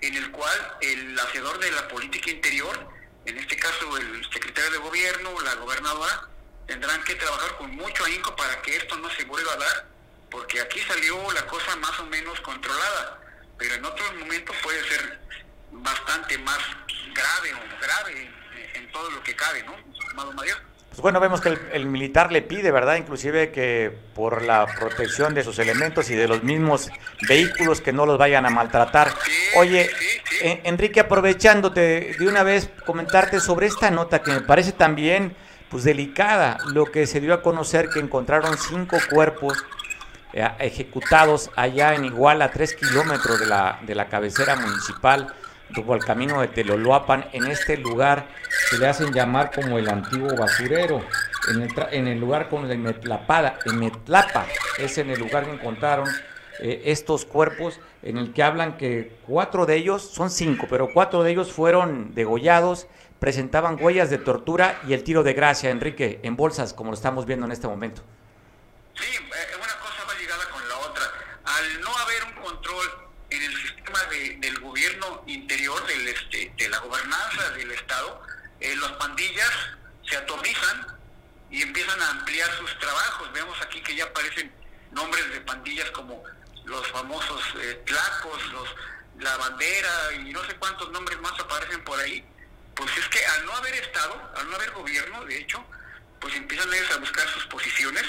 en 0.00 0.14
el 0.14 0.30
cual 0.30 0.76
el 0.82 1.18
hacedor 1.18 1.58
de 1.58 1.72
la 1.72 1.88
política 1.88 2.30
interior, 2.30 2.88
en 3.24 3.38
este 3.38 3.56
caso 3.56 3.96
el 3.96 4.22
secretario 4.30 4.70
de 4.72 4.78
gobierno, 4.78 5.40
la 5.40 5.54
gobernadora, 5.54 6.28
tendrán 6.66 7.02
que 7.04 7.14
trabajar 7.14 7.56
con 7.56 7.74
mucho 7.74 8.04
ahínco 8.04 8.36
para 8.36 8.60
que 8.62 8.76
esto 8.76 8.96
no 8.98 9.10
se 9.10 9.24
vuelva 9.24 9.54
a 9.54 9.56
dar, 9.56 9.86
porque 10.30 10.60
aquí 10.60 10.80
salió 10.80 11.32
la 11.32 11.46
cosa 11.46 11.74
más 11.76 11.98
o 12.00 12.06
menos 12.06 12.38
controlada, 12.42 13.20
pero 13.58 13.74
en 13.74 13.84
otros 13.84 14.14
momentos 14.16 14.54
puede 14.62 14.86
ser 14.88 15.20
bastante 15.70 16.36
más 16.38 16.58
grave 17.14 17.54
o 17.54 17.80
grave 17.80 18.30
en, 18.74 18.92
todo 18.92 19.10
lo 19.10 19.22
que 19.24 19.34
cabe, 19.34 19.62
¿no? 19.64 19.74
Amado 20.10 20.32
Mario. 20.32 20.56
Pues 20.94 21.02
bueno, 21.02 21.18
vemos 21.18 21.40
que 21.40 21.58
el, 21.72 21.86
militar 21.86 22.30
le 22.30 22.40
pide, 22.40 22.70
¿verdad? 22.70 22.94
Inclusive 22.94 23.50
que 23.50 23.92
por 24.14 24.42
la 24.42 24.64
protección 24.78 25.34
de 25.34 25.42
sus 25.42 25.58
elementos 25.58 26.08
y 26.08 26.14
de 26.14 26.28
los 26.28 26.44
mismos 26.44 26.88
vehículos 27.28 27.80
que 27.80 27.92
no 27.92 28.06
los 28.06 28.16
vayan 28.16 28.46
a 28.46 28.50
maltratar. 28.50 29.08
Oye, 29.56 29.90
Enrique, 30.40 31.00
aprovechándote 31.00 32.14
de 32.16 32.28
una 32.28 32.44
vez 32.44 32.70
comentarte 32.86 33.40
sobre 33.40 33.66
esta 33.66 33.90
nota 33.90 34.22
que 34.22 34.30
me 34.30 34.42
parece 34.42 34.70
también 34.70 35.34
pues 35.68 35.82
delicada, 35.82 36.58
lo 36.72 36.84
que 36.84 37.08
se 37.08 37.20
dio 37.20 37.34
a 37.34 37.42
conocer 37.42 37.88
que 37.88 37.98
encontraron 37.98 38.56
cinco 38.56 38.96
cuerpos 39.10 39.64
eh, 40.32 40.48
ejecutados 40.60 41.50
allá 41.56 41.96
en 41.96 42.04
Iguala, 42.04 42.52
tres 42.52 42.72
kilómetros 42.72 43.40
de 43.40 43.46
la, 43.46 43.80
de 43.82 43.96
la 43.96 44.06
cabecera 44.06 44.54
municipal 44.54 45.34
rumbo 45.70 45.94
al 45.94 46.04
camino 46.04 46.40
de 46.40 46.48
Teloloapan. 46.48 47.26
En 47.32 47.46
este 47.46 47.76
lugar 47.76 48.26
se 48.70 48.78
le 48.78 48.86
hacen 48.86 49.12
llamar 49.12 49.50
como 49.54 49.78
el 49.78 49.88
antiguo 49.88 50.36
basurero. 50.36 51.04
En 51.50 51.62
el, 51.62 51.70
en 51.90 52.08
el 52.08 52.18
lugar 52.18 52.48
con 52.48 52.70
el 52.70 52.78
Metlapada, 52.78 53.58
en 53.66 53.78
Metlapa, 53.78 54.46
es 54.78 54.96
en 54.96 55.10
el 55.10 55.18
lugar 55.18 55.44
que 55.44 55.52
encontraron 55.52 56.08
eh, 56.60 56.82
estos 56.86 57.24
cuerpos, 57.24 57.80
en 58.02 58.16
el 58.16 58.32
que 58.32 58.42
hablan 58.42 58.76
que 58.76 59.16
cuatro 59.26 59.66
de 59.66 59.76
ellos, 59.76 60.08
son 60.08 60.30
cinco, 60.30 60.66
pero 60.70 60.88
cuatro 60.92 61.22
de 61.22 61.32
ellos 61.32 61.52
fueron 61.52 62.14
degollados, 62.14 62.86
presentaban 63.18 63.76
huellas 63.80 64.08
de 64.08 64.18
tortura 64.18 64.80
y 64.86 64.92
el 64.92 65.02
tiro 65.02 65.22
de 65.22 65.34
gracia, 65.34 65.70
Enrique, 65.70 66.20
en 66.22 66.36
bolsas, 66.36 66.72
como 66.72 66.90
lo 66.90 66.94
estamos 66.94 67.26
viendo 67.26 67.44
en 67.44 67.52
este 67.52 67.66
momento. 67.66 68.02
Sí, 68.94 69.04
eh, 69.04 69.56
una 69.56 69.80
cosa 69.80 70.04
va 70.08 70.14
ligada 70.14 70.44
con 70.50 70.68
la 70.68 70.78
otra. 70.78 71.02
Al 71.44 71.80
no 71.80 71.96
haber 71.98 72.24
un 72.24 72.42
control 72.42 72.86
en 73.30 73.42
el 73.42 73.56
sistema 73.56 73.98
del 74.40 74.60
gobierno 74.60 75.22
interior, 75.26 75.82
de 76.56 76.68
la 76.68 76.78
gobernanza 76.78 77.50
del 77.50 77.70
Estado, 77.70 78.22
eh, 78.60 78.76
las 78.76 78.92
pandillas 78.92 79.50
se 80.08 80.16
atomizan 80.16 80.86
y 81.50 81.62
empiezan 81.62 82.00
a 82.00 82.10
ampliar 82.10 82.50
sus 82.58 82.78
trabajos. 82.78 83.32
Vemos 83.32 83.60
aquí 83.62 83.80
que 83.82 83.94
ya 83.94 84.04
aparecen 84.04 84.52
nombres 84.92 85.30
de 85.30 85.40
pandillas 85.42 85.90
como 85.90 86.22
los 86.64 86.86
famosos 86.88 87.42
eh, 87.60 87.82
Tlacos, 87.84 88.52
los, 88.52 88.68
la 89.20 89.36
bandera 89.36 90.12
y 90.14 90.32
no 90.32 90.44
sé 90.44 90.54
cuántos 90.56 90.90
nombres 90.90 91.20
más 91.20 91.38
aparecen 91.38 91.82
por 91.84 91.98
ahí. 92.00 92.24
Pues 92.74 92.90
es 92.96 93.08
que 93.08 93.24
al 93.24 93.46
no 93.46 93.52
haber 93.52 93.74
Estado, 93.74 94.32
al 94.36 94.50
no 94.50 94.56
haber 94.56 94.70
gobierno, 94.72 95.24
de 95.24 95.38
hecho, 95.38 95.64
pues 96.20 96.34
empiezan 96.34 96.72
ellos 96.72 96.90
a 96.92 96.98
buscar 96.98 97.28
sus 97.28 97.46
posiciones. 97.46 98.02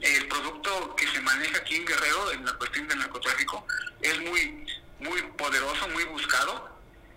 El 0.00 0.28
producto 0.28 0.94
que 0.96 1.08
se 1.08 1.20
maneja 1.20 1.58
aquí 1.58 1.76
en 1.76 1.86
Guerrero 1.86 2.30
en 2.32 2.44
la 2.44 2.52
cuestión 2.54 2.86
del 2.86 2.98
narcotráfico 2.98 3.66
es 4.00 4.20
muy, 4.20 4.66
muy 5.00 5.22
poderoso, 5.38 5.88
muy 5.88 6.04
buscado. 6.04 6.71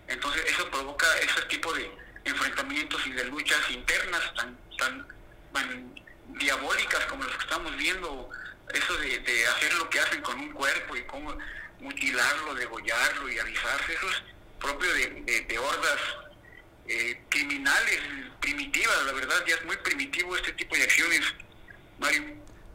Entonces 0.08 0.44
eso 0.48 0.70
provoca 0.70 1.06
ese 1.22 1.42
tipo 1.48 1.74
de 1.74 1.90
enfrentamientos 2.24 3.06
y 3.08 3.12
de 3.12 3.26
luchas 3.26 3.60
internas 3.72 4.34
tan, 4.36 4.58
tan, 4.78 5.96
diabólicas 6.40 7.06
como 7.06 7.24
las 7.24 7.36
que 7.38 7.44
estamos 7.44 7.76
viendo. 7.78 8.30
Eso 8.74 8.98
de, 8.98 9.48
hacer 9.48 9.74
lo 9.76 9.90
que 9.90 10.00
hacen 10.00 10.22
con 10.22 10.40
un 10.40 10.52
cuerpo 10.52 10.96
y 10.96 11.04
cómo 11.04 11.38
mutilarlo, 11.80 12.56
degollarlo 12.56 13.30
y 13.30 13.40
avisarse, 13.40 13.94
eso 13.94 14.10
es 14.10 14.24
propio 14.60 14.92
de, 14.94 15.46
de 15.48 15.60
hordas 15.60 16.00
eh, 16.88 17.20
criminales, 17.30 18.00
primitivas, 18.40 18.96
la 19.08 19.14
verdad 19.14 19.36
ya 19.48 19.56
es 19.56 19.66
muy 19.66 19.76
primitivo 19.78 20.36
este 20.36 20.52
tipo 20.54 20.76
de 20.76 20.84
acciones, 20.84 21.22
Mario. 22.00 22.24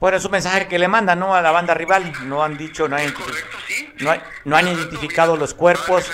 Bueno, 0.01 0.17
es 0.17 0.25
un 0.25 0.33
mensaje 0.33 0.67
que 0.67 0.79
le 0.79 0.89
mandan, 0.89 1.21
¿no? 1.21 1.35
A 1.35 1.43
la 1.43 1.53
banda 1.53 1.75
rival, 1.75 2.13
no 2.25 2.43
han 2.43 2.57
dicho, 2.57 2.89
no, 2.89 2.97
han, 2.97 3.13
correcto, 3.13 3.57
sí, 3.69 3.93
no, 3.99 4.21
no 4.47 4.57
han 4.57 4.67
identificado 4.67 5.37
los 5.37 5.55
cuerpos. 5.55 6.11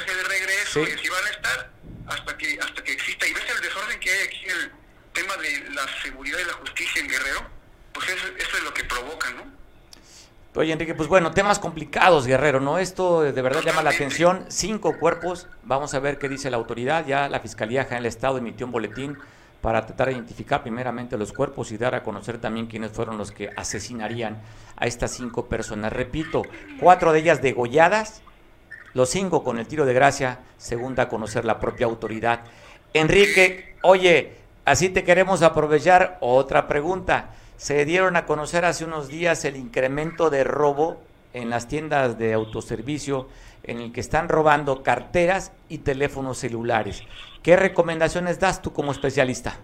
Sí. 0.85 0.93
y 1.05 1.09
van 1.09 1.25
a 1.25 1.31
estar 1.31 1.71
hasta 2.09 2.37
que, 2.37 2.59
hasta 2.61 2.85
que 2.85 2.93
exista. 2.93 3.27
Y 3.27 3.33
ves 3.33 3.45
el 3.55 3.61
desorden 3.63 4.01
que 4.01 4.11
hay 4.11 4.27
aquí 4.27 4.45
en 4.45 4.51
el 4.51 4.73
tema 5.13 5.37
de 5.37 5.71
la 5.71 5.83
seguridad 6.03 6.39
y 6.39 6.45
la 6.45 6.53
justicia 6.55 7.01
en 7.01 7.09
Guerrero, 7.09 7.41
pues 7.93 8.09
eso, 8.09 8.27
eso 8.37 8.57
es 8.59 8.63
lo 8.65 8.75
que 8.75 8.85
provoca, 8.85 9.31
¿no? 9.31 9.57
Oye, 10.55 10.73
Enrique, 10.73 10.95
pues 10.95 11.09
bueno, 11.09 11.33
temas 11.33 11.59
complicados, 11.59 12.27
Guerrero, 12.27 12.61
¿no? 12.61 12.79
Esto 12.79 13.21
de 13.21 13.43
verdad 13.43 13.61
llama 13.63 13.83
la 13.83 13.91
atención. 13.91 14.47
Cinco 14.49 14.99
cuerpos, 14.99 15.49
vamos 15.65 15.93
a 15.93 15.99
ver 15.99 16.19
qué 16.19 16.31
dice 16.31 16.51
la 16.51 16.57
autoridad. 16.57 17.07
Ya 17.07 17.29
la 17.29 17.41
Fiscalía 17.41 17.85
General 17.85 18.05
del 18.05 18.09
Estado 18.09 18.39
emitió 18.39 18.65
un 18.65 18.73
boletín 18.73 19.19
para 19.61 19.85
tratar 19.85 20.09
de 20.09 20.15
identificar 20.15 20.63
primeramente 20.63 21.19
los 21.19 21.33
cuerpos 21.35 21.73
y 21.73 21.77
dar 21.77 21.95
a 21.95 22.03
conocer 22.03 22.39
también 22.39 22.69
quiénes 22.69 22.93
fueron 22.93 23.19
los 23.19 23.33
que 23.33 23.51
asesinarían 23.55 24.41
a 24.77 24.87
estas 24.87 25.11
cinco 25.11 25.47
personas. 25.47 25.93
Repito, 25.93 26.43
cuatro 26.81 27.13
de 27.13 27.19
ellas 27.19 27.43
degolladas, 27.43 28.23
los 28.97 29.11
cinco 29.11 29.45
con 29.45 29.59
el 29.59 29.67
tiro 29.69 29.85
de 29.85 29.95
gracia, 29.95 30.41
según 30.57 30.95
da 30.95 31.05
a 31.05 31.09
conocer 31.09 31.45
la 31.45 31.61
propia 31.61 31.87
autoridad. 31.87 32.41
Enrique, 32.95 33.77
oye, 33.83 34.33
así 34.65 34.89
te 34.89 35.05
queremos 35.05 35.43
aprovechar 35.43 36.19
otra 36.21 36.67
pregunta 36.67 37.31
se 37.57 37.85
dieron 37.85 38.17
a 38.17 38.27
conocer 38.27 38.65
hace 38.65 38.85
unos 38.85 39.09
días 39.09 39.45
el 39.45 39.57
incremento 39.57 40.31
de 40.31 40.45
robo 40.45 41.03
en 41.33 41.51
las 41.51 41.69
tiendas 41.69 42.19
de 42.19 42.33
autoservicio 42.35 43.29
en 43.63 43.81
el 43.81 43.93
que 43.93 44.01
están 44.01 44.29
robando 44.29 44.83
carteras 44.83 45.53
y 45.69 45.79
teléfonos 45.79 46.39
celulares. 46.39 47.03
¿Qué 47.43 47.57
recomendaciones 47.57 48.39
das 48.39 48.63
tú 48.63 48.73
como 48.73 48.93
especialista? 48.93 49.59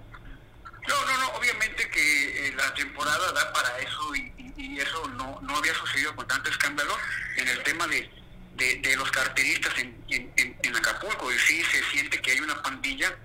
No, 0.89 0.95
no, 1.07 1.19
no, 1.19 1.39
obviamente 1.39 1.89
que 1.91 2.49
eh, 2.49 2.55
la 2.57 2.75
temporada 2.75 3.33
da 3.33 3.53
para 3.53 3.79
eso 3.79 4.15
y, 4.15 4.33
eso 4.79 5.07
no, 5.17 5.39
no, 5.43 5.57
había 5.57 5.75
sucedido 5.75 6.17
con 6.17 6.27
tanto 6.27 6.51
escándalo 6.51 6.95
en 7.37 7.47
el 7.47 7.63
tema 7.63 7.87
de, 7.87 8.11
de, 8.57 8.97
los 8.97 9.11
carteristas 9.11 9.77
en, 9.79 10.05
en, 10.09 10.57
en, 10.63 10.77
Acapulco. 10.77 11.33
Y 11.33 11.39
sí 11.39 11.63
se 11.65 11.83
siente 11.91 12.21
que 12.21 12.33
hay 12.33 12.41
una 12.41 12.63
pandilla 12.63 13.17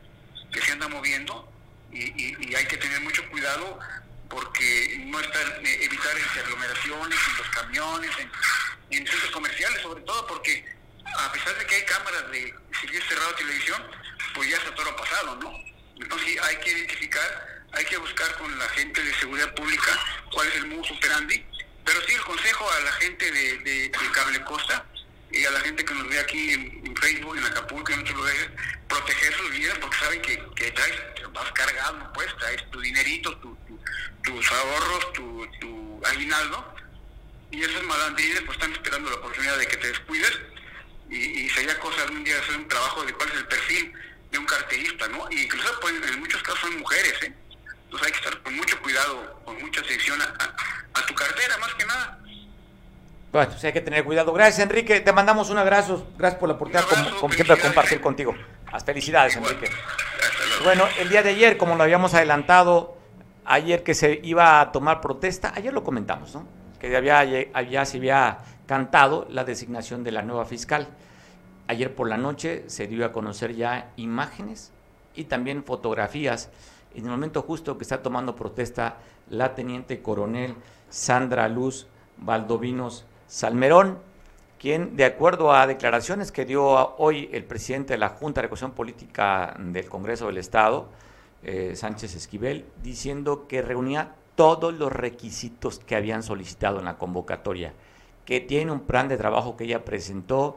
que 0.51 0.61
se 0.61 0.71
anda 0.71 0.87
moviendo 0.87 1.51
y, 1.91 2.49
y 2.49 2.55
hay 2.55 2.65
que 2.65 2.77
tener 2.77 3.01
mucho 3.01 3.27
cuidado 3.29 3.79
porque 4.29 5.03
no 5.05 5.19
están, 5.19 5.65
eh, 5.65 5.79
evitar 5.81 6.15
aglomeraciones 6.43 7.19
en 7.29 7.37
los 7.37 7.49
camiones, 7.49 8.11
en, 8.19 8.31
en, 8.91 9.07
centros 9.07 9.31
comerciales, 9.31 9.81
sobre 9.81 10.01
todo 10.01 10.27
porque 10.27 10.65
a 11.17 11.31
pesar 11.31 11.57
de 11.57 11.65
que 11.65 11.75
hay 11.75 11.85
cámaras 11.85 12.31
de 12.31 12.53
seguir 12.81 13.01
cerrado 13.03 13.33
televisión, 13.35 13.83
pues 14.35 14.49
ya 14.49 14.57
está 14.57 14.75
todo 14.75 14.95
pasado, 14.95 15.35
¿no? 15.37 15.53
Entonces 15.99 16.41
hay 16.41 16.57
que 16.57 16.71
identificar, 16.71 17.65
hay 17.71 17.85
que 17.85 17.97
buscar 17.97 18.37
con 18.37 18.57
la 18.57 18.69
gente 18.69 19.01
de 19.01 19.13
seguridad 19.15 19.53
pública 19.55 19.99
cuál 20.31 20.47
es 20.47 20.55
el 20.55 20.67
modus 20.67 20.91
operandi, 20.91 21.45
pero 21.85 22.01
sí 22.05 22.13
el 22.13 22.21
consejo 22.21 22.69
a 22.69 22.79
la 22.81 22.91
gente 22.93 23.31
de, 23.31 23.57
de, 23.59 23.91
Cable 24.11 24.43
Costa 24.43 24.85
y 25.31 25.45
a 25.45 25.51
la 25.51 25.59
gente 25.61 25.83
que 25.83 25.93
nos 25.93 26.07
ve 26.07 26.19
aquí 26.19 26.51
en, 26.51 26.95
Facebook, 26.97 27.37
en 27.37 27.43
Acapulco, 27.45 27.91
en 27.91 27.99
otros 27.99 28.15
lugares, 28.15 28.49
proteger 28.87 29.33
sus 29.33 29.51
vidas 29.51 29.77
porque 29.79 29.97
saben 29.97 30.21
que, 30.21 30.43
que 30.55 30.71
traes, 30.71 30.95
vas 31.33 31.51
cargando, 31.51 32.11
pues 32.13 32.27
traes 32.37 32.69
tu 32.71 32.79
dinerito, 32.79 33.37
tu, 33.37 33.57
tus 34.23 34.51
ahorros, 34.51 35.13
tu, 35.13 35.47
tu 35.59 36.01
aguinaldo, 36.05 36.73
y 37.51 37.63
esos 37.63 37.83
malandrines 37.83 38.41
pues 38.41 38.57
están 38.57 38.73
esperando 38.73 39.09
la 39.09 39.17
oportunidad 39.17 39.57
de 39.57 39.67
que 39.67 39.77
te 39.77 39.87
descuides 39.87 40.37
y, 41.09 41.49
sería 41.49 41.79
cosa 41.79 42.05
de 42.05 42.11
un 42.11 42.23
día 42.23 42.37
hacer 42.39 42.57
un 42.57 42.67
trabajo 42.67 43.05
de 43.05 43.13
cuál 43.13 43.29
es 43.29 43.35
el 43.35 43.47
perfil 43.47 43.93
de 44.31 44.37
un 44.37 44.45
carterista, 44.45 45.07
¿no? 45.07 45.27
Y 45.31 45.43
incluso 45.43 45.79
pues, 45.79 45.93
en 45.93 46.19
muchos 46.19 46.43
casos 46.43 46.59
son 46.59 46.77
mujeres, 46.77 47.13
¿eh? 47.23 47.33
Entonces 47.85 48.07
hay 48.07 48.11
que 48.11 48.17
estar 48.17 48.43
con 48.43 48.55
mucho 48.55 48.81
cuidado, 48.81 49.41
con 49.45 49.61
mucha 49.61 49.79
atención 49.79 50.21
a, 50.21 51.05
tu 51.05 51.15
cartera, 51.15 51.57
más 51.59 51.73
que 51.75 51.85
nada. 51.85 52.19
Bueno, 53.31 53.49
pues 53.51 53.63
hay 53.65 53.73
que 53.73 53.81
tener 53.81 54.05
cuidado. 54.05 54.31
Gracias, 54.31 54.59
Enrique. 54.59 55.01
Te 55.01 55.11
mandamos 55.11 55.49
un 55.49 55.57
abrazo. 55.57 56.07
Gracias 56.17 56.39
por 56.39 56.47
la 56.47 56.55
oportunidad, 56.55 56.85
como, 57.19 57.33
siempre, 57.33 57.57
compartir 57.57 57.99
contigo. 57.99 58.33
Las 58.71 58.83
felicidades, 58.83 59.35
Enrique. 59.35 59.69
Bueno, 60.63 60.85
el 60.99 61.09
día 61.09 61.23
de 61.23 61.31
ayer, 61.31 61.57
como 61.57 61.75
lo 61.75 61.83
habíamos 61.83 62.13
adelantado, 62.13 62.97
ayer 63.45 63.83
que 63.83 63.93
se 63.93 64.19
iba 64.23 64.61
a 64.61 64.71
tomar 64.71 65.01
protesta, 65.01 65.51
ayer 65.55 65.73
lo 65.73 65.83
comentamos, 65.83 66.33
¿no? 66.35 66.45
Que 66.79 66.95
había, 66.95 67.23
ya 67.23 67.85
se 67.85 67.97
había 67.97 68.39
cantado 68.65 69.27
la 69.29 69.43
designación 69.43 70.03
de 70.03 70.11
la 70.11 70.21
nueva 70.21 70.45
fiscal. 70.45 70.87
Ayer 71.67 71.93
por 71.93 72.07
la 72.07 72.17
noche 72.17 72.63
se 72.67 72.87
dio 72.87 73.05
a 73.05 73.11
conocer 73.11 73.55
ya 73.55 73.91
imágenes 73.97 74.71
y 75.15 75.25
también 75.25 75.63
fotografías. 75.63 76.49
En 76.95 77.03
el 77.03 77.11
momento 77.11 77.41
justo 77.41 77.77
que 77.77 77.83
está 77.83 78.01
tomando 78.01 78.35
protesta 78.35 78.97
la 79.29 79.53
teniente 79.53 80.01
coronel 80.01 80.55
Sandra 80.89 81.49
Luz 81.49 81.87
Valdovinos 82.17 83.05
Salmerón, 83.27 83.99
quien, 84.57 84.95
de 84.95 85.05
acuerdo 85.05 85.51
a 85.51 85.67
declaraciones 85.67 86.31
que 86.31 86.45
dio 86.45 86.95
hoy 86.97 87.29
el 87.33 87.43
presidente 87.43 87.93
de 87.93 87.99
la 87.99 88.09
Junta 88.09 88.39
de 88.39 88.43
Recuperación 88.43 88.71
Política 88.71 89.55
del 89.59 89.89
Congreso 89.89 90.27
del 90.27 90.37
Estado, 90.37 90.87
eh, 91.43 91.73
Sánchez 91.75 92.15
Esquivel, 92.15 92.65
diciendo 92.81 93.45
que 93.47 93.61
reunía 93.61 94.15
todos 94.35 94.73
los 94.73 94.91
requisitos 94.91 95.79
que 95.79 95.95
habían 95.95 96.23
solicitado 96.23 96.79
en 96.79 96.85
la 96.85 96.97
convocatoria, 96.97 97.73
que 98.25 98.39
tiene 98.39 98.71
un 98.71 98.81
plan 98.81 99.09
de 99.09 99.17
trabajo 99.17 99.57
que 99.57 99.65
ella 99.65 99.83
presentó, 99.83 100.55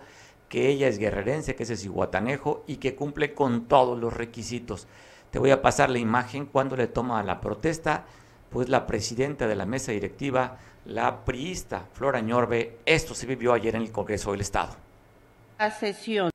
que 0.48 0.68
ella 0.68 0.88
es 0.88 0.98
guerrerense, 0.98 1.56
que 1.56 1.64
es 1.64 1.84
iguatanejo 1.84 2.62
y 2.66 2.76
que 2.76 2.94
cumple 2.94 3.34
con 3.34 3.66
todos 3.66 3.98
los 3.98 4.12
requisitos. 4.12 4.86
Te 5.30 5.38
voy 5.38 5.50
a 5.50 5.62
pasar 5.62 5.90
la 5.90 5.98
imagen 5.98 6.46
cuando 6.46 6.76
le 6.76 6.86
toma 6.86 7.22
la 7.22 7.40
protesta, 7.40 8.04
pues 8.50 8.68
la 8.68 8.86
presidenta 8.86 9.46
de 9.46 9.54
la 9.56 9.66
mesa 9.66 9.92
directiva, 9.92 10.58
la 10.86 11.24
priista 11.24 11.86
Flora 11.92 12.20
Ñorbe, 12.20 12.78
esto 12.86 13.14
se 13.14 13.26
vivió 13.26 13.52
ayer 13.52 13.76
en 13.76 13.82
el 13.82 13.92
Congreso 13.92 14.32
del 14.32 14.40
Estado. 14.40 14.76
La 15.58 15.70
sesión 15.70 16.30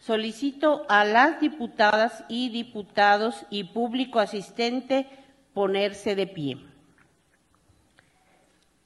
Solicito 0.00 0.84
a 0.90 1.06
las 1.06 1.40
diputadas 1.40 2.24
y 2.28 2.50
diputados 2.50 3.46
y 3.48 3.64
público 3.64 4.20
asistente 4.20 5.06
ponerse 5.54 6.14
de 6.14 6.26
pie. 6.26 6.58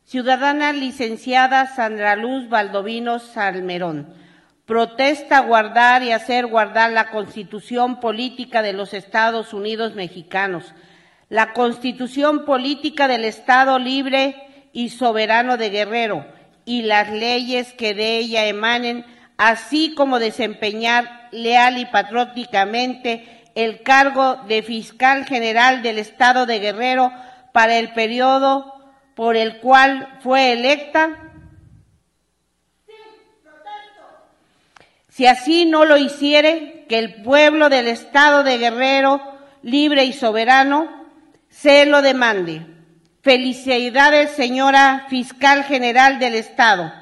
Ciudadana 0.04 0.72
licenciada 0.72 1.66
Sandra 1.66 2.14
Luz 2.14 2.48
Valdovino 2.48 3.18
Salmerón. 3.18 4.14
Protesta 4.64 5.40
guardar 5.40 6.04
y 6.04 6.12
hacer 6.12 6.46
guardar 6.46 6.92
la 6.92 7.10
Constitución 7.10 7.98
Política 7.98 8.62
de 8.62 8.72
los 8.72 8.94
Estados 8.94 9.52
Unidos 9.52 9.96
Mexicanos, 9.96 10.72
la 11.28 11.52
Constitución 11.52 12.44
Política 12.44 13.08
del 13.08 13.24
Estado 13.24 13.78
Libre 13.78 14.34
y 14.72 14.90
Soberano 14.90 15.56
de 15.56 15.70
Guerrero 15.70 16.26
y 16.64 16.82
las 16.82 17.10
leyes 17.10 17.72
que 17.72 17.94
de 17.94 18.18
ella 18.18 18.46
emanen 18.46 19.04
así 19.36 19.94
como 19.94 20.18
desempeñar 20.18 21.28
leal 21.30 21.78
y 21.78 21.86
patrióticamente 21.86 23.44
el 23.54 23.82
cargo 23.82 24.36
de 24.48 24.62
fiscal 24.62 25.26
general 25.26 25.82
del 25.82 25.98
Estado 25.98 26.46
de 26.46 26.58
Guerrero 26.60 27.12
para 27.52 27.78
el 27.78 27.92
periodo 27.92 28.74
por 29.14 29.36
el 29.36 29.58
cual 29.58 30.18
fue 30.20 30.52
electa? 30.52 31.24
Si 35.08 35.26
así 35.26 35.66
no 35.66 35.84
lo 35.84 35.96
hiciere, 35.96 36.86
que 36.88 36.98
el 36.98 37.22
pueblo 37.22 37.68
del 37.68 37.88
Estado 37.88 38.44
de 38.44 38.58
Guerrero, 38.58 39.20
libre 39.62 40.04
y 40.04 40.12
soberano, 40.12 40.97
se 41.60 41.86
lo 41.86 42.02
demande. 42.02 42.64
Felicidades, 43.22 44.30
señora 44.30 45.06
fiscal 45.08 45.64
general 45.64 46.20
del 46.20 46.36
Estado. 46.36 46.92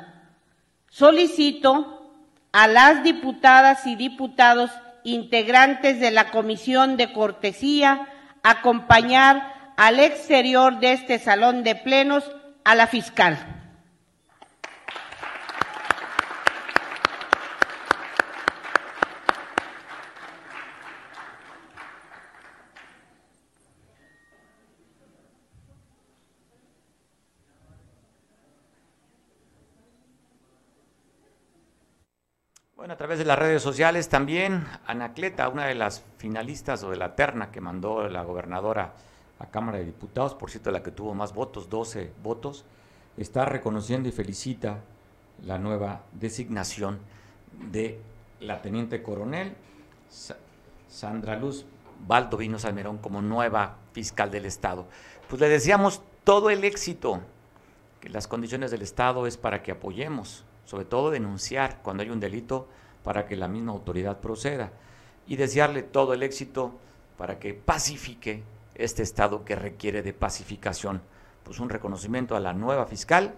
Solicito 0.88 2.10
a 2.52 2.66
las 2.66 3.02
diputadas 3.02 3.86
y 3.86 3.96
diputados 3.96 4.70
integrantes 5.04 6.00
de 6.00 6.10
la 6.10 6.30
Comisión 6.30 6.96
de 6.96 7.12
Cortesía 7.12 8.08
acompañar 8.42 9.74
al 9.76 10.00
exterior 10.00 10.80
de 10.80 10.92
este 10.92 11.18
salón 11.18 11.62
de 11.62 11.74
plenos 11.74 12.24
a 12.64 12.74
la 12.74 12.86
fiscal. 12.86 13.56
a 32.90 32.95
través 33.06 33.20
de 33.20 33.24
las 33.24 33.38
redes 33.38 33.62
sociales 33.62 34.08
también 34.08 34.66
Anacleta, 34.84 35.48
una 35.48 35.66
de 35.66 35.76
las 35.76 36.02
finalistas 36.18 36.82
o 36.82 36.90
de 36.90 36.96
la 36.96 37.14
terna 37.14 37.52
que 37.52 37.60
mandó 37.60 38.08
la 38.08 38.24
gobernadora 38.24 38.94
a 39.38 39.46
Cámara 39.46 39.78
de 39.78 39.84
Diputados, 39.84 40.34
por 40.34 40.50
cierto, 40.50 40.72
la 40.72 40.82
que 40.82 40.90
tuvo 40.90 41.14
más 41.14 41.32
votos, 41.32 41.70
12 41.70 42.10
votos, 42.24 42.64
está 43.16 43.44
reconociendo 43.44 44.08
y 44.08 44.12
felicita 44.12 44.80
la 45.44 45.56
nueva 45.56 46.00
designación 46.14 46.98
de 47.70 48.00
la 48.40 48.60
teniente 48.60 49.04
coronel 49.04 49.54
Sandra 50.88 51.36
Luz 51.36 51.64
Valdovino 52.08 52.58
Salmerón 52.58 52.98
como 52.98 53.22
nueva 53.22 53.76
fiscal 53.92 54.32
del 54.32 54.46
Estado. 54.46 54.84
Pues 55.28 55.40
le 55.40 55.48
deseamos 55.48 56.02
todo 56.24 56.50
el 56.50 56.64
éxito, 56.64 57.20
que 58.00 58.08
las 58.08 58.26
condiciones 58.26 58.72
del 58.72 58.82
Estado 58.82 59.28
es 59.28 59.36
para 59.36 59.62
que 59.62 59.70
apoyemos 59.70 60.44
sobre 60.64 60.84
todo 60.84 61.12
denunciar 61.12 61.78
cuando 61.84 62.02
hay 62.02 62.10
un 62.10 62.18
delito 62.18 62.66
para 63.06 63.24
que 63.24 63.36
la 63.36 63.46
misma 63.46 63.70
autoridad 63.70 64.18
proceda 64.18 64.72
y 65.28 65.36
desearle 65.36 65.84
todo 65.84 66.12
el 66.12 66.24
éxito 66.24 66.74
para 67.16 67.38
que 67.38 67.54
pacifique 67.54 68.42
este 68.74 69.04
Estado 69.04 69.44
que 69.44 69.54
requiere 69.54 70.02
de 70.02 70.12
pacificación. 70.12 71.00
Pues 71.44 71.60
un 71.60 71.70
reconocimiento 71.70 72.34
a 72.34 72.40
la 72.40 72.52
nueva 72.52 72.84
fiscal, 72.86 73.36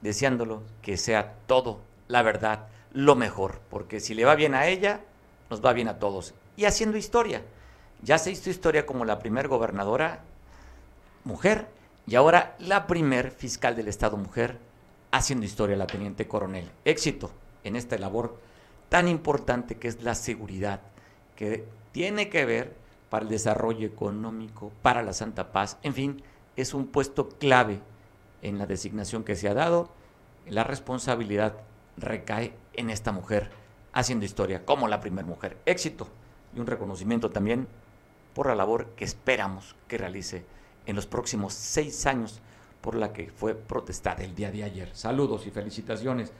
deseándolo 0.00 0.64
que 0.82 0.96
sea 0.96 1.34
todo 1.46 1.78
la 2.08 2.22
verdad, 2.22 2.66
lo 2.92 3.14
mejor, 3.14 3.60
porque 3.70 4.00
si 4.00 4.14
le 4.14 4.24
va 4.24 4.34
bien 4.34 4.52
a 4.52 4.66
ella, 4.66 5.02
nos 5.48 5.64
va 5.64 5.72
bien 5.72 5.86
a 5.86 6.00
todos. 6.00 6.34
Y 6.56 6.64
haciendo 6.64 6.96
historia. 6.96 7.42
Ya 8.02 8.18
se 8.18 8.32
hizo 8.32 8.50
historia 8.50 8.84
como 8.84 9.04
la 9.04 9.20
primer 9.20 9.46
gobernadora 9.46 10.22
mujer 11.22 11.68
y 12.04 12.16
ahora 12.16 12.56
la 12.58 12.88
primer 12.88 13.30
fiscal 13.30 13.76
del 13.76 13.86
Estado 13.86 14.16
mujer 14.16 14.58
haciendo 15.12 15.46
historia 15.46 15.76
la 15.76 15.86
teniente 15.86 16.26
coronel. 16.26 16.68
Éxito 16.84 17.30
en 17.62 17.76
esta 17.76 17.96
labor 17.96 18.42
tan 18.88 19.08
importante 19.08 19.76
que 19.76 19.88
es 19.88 20.02
la 20.02 20.14
seguridad, 20.14 20.80
que 21.36 21.64
tiene 21.92 22.28
que 22.28 22.44
ver 22.44 22.76
para 23.10 23.24
el 23.24 23.30
desarrollo 23.30 23.86
económico, 23.86 24.72
para 24.82 25.02
la 25.02 25.12
Santa 25.12 25.52
Paz, 25.52 25.78
en 25.82 25.94
fin, 25.94 26.22
es 26.56 26.74
un 26.74 26.86
puesto 26.86 27.28
clave 27.28 27.80
en 28.42 28.58
la 28.58 28.66
designación 28.66 29.24
que 29.24 29.36
se 29.36 29.48
ha 29.48 29.54
dado. 29.54 29.90
La 30.46 30.64
responsabilidad 30.64 31.54
recae 31.96 32.54
en 32.74 32.90
esta 32.90 33.12
mujer 33.12 33.50
haciendo 33.92 34.24
historia 34.24 34.64
como 34.64 34.88
la 34.88 35.00
primera 35.00 35.26
mujer. 35.26 35.56
Éxito 35.66 36.08
y 36.54 36.60
un 36.60 36.66
reconocimiento 36.66 37.30
también 37.30 37.68
por 38.34 38.48
la 38.48 38.54
labor 38.54 38.86
que 38.96 39.04
esperamos 39.04 39.76
que 39.88 39.98
realice 39.98 40.44
en 40.86 40.96
los 40.96 41.06
próximos 41.06 41.54
seis 41.54 42.06
años 42.06 42.40
por 42.80 42.96
la 42.96 43.12
que 43.12 43.30
fue 43.30 43.54
protestada 43.54 44.22
el 44.24 44.34
día 44.34 44.50
de 44.50 44.64
ayer. 44.64 44.90
Saludos 44.94 45.46
y 45.46 45.50
felicitaciones. 45.50 46.32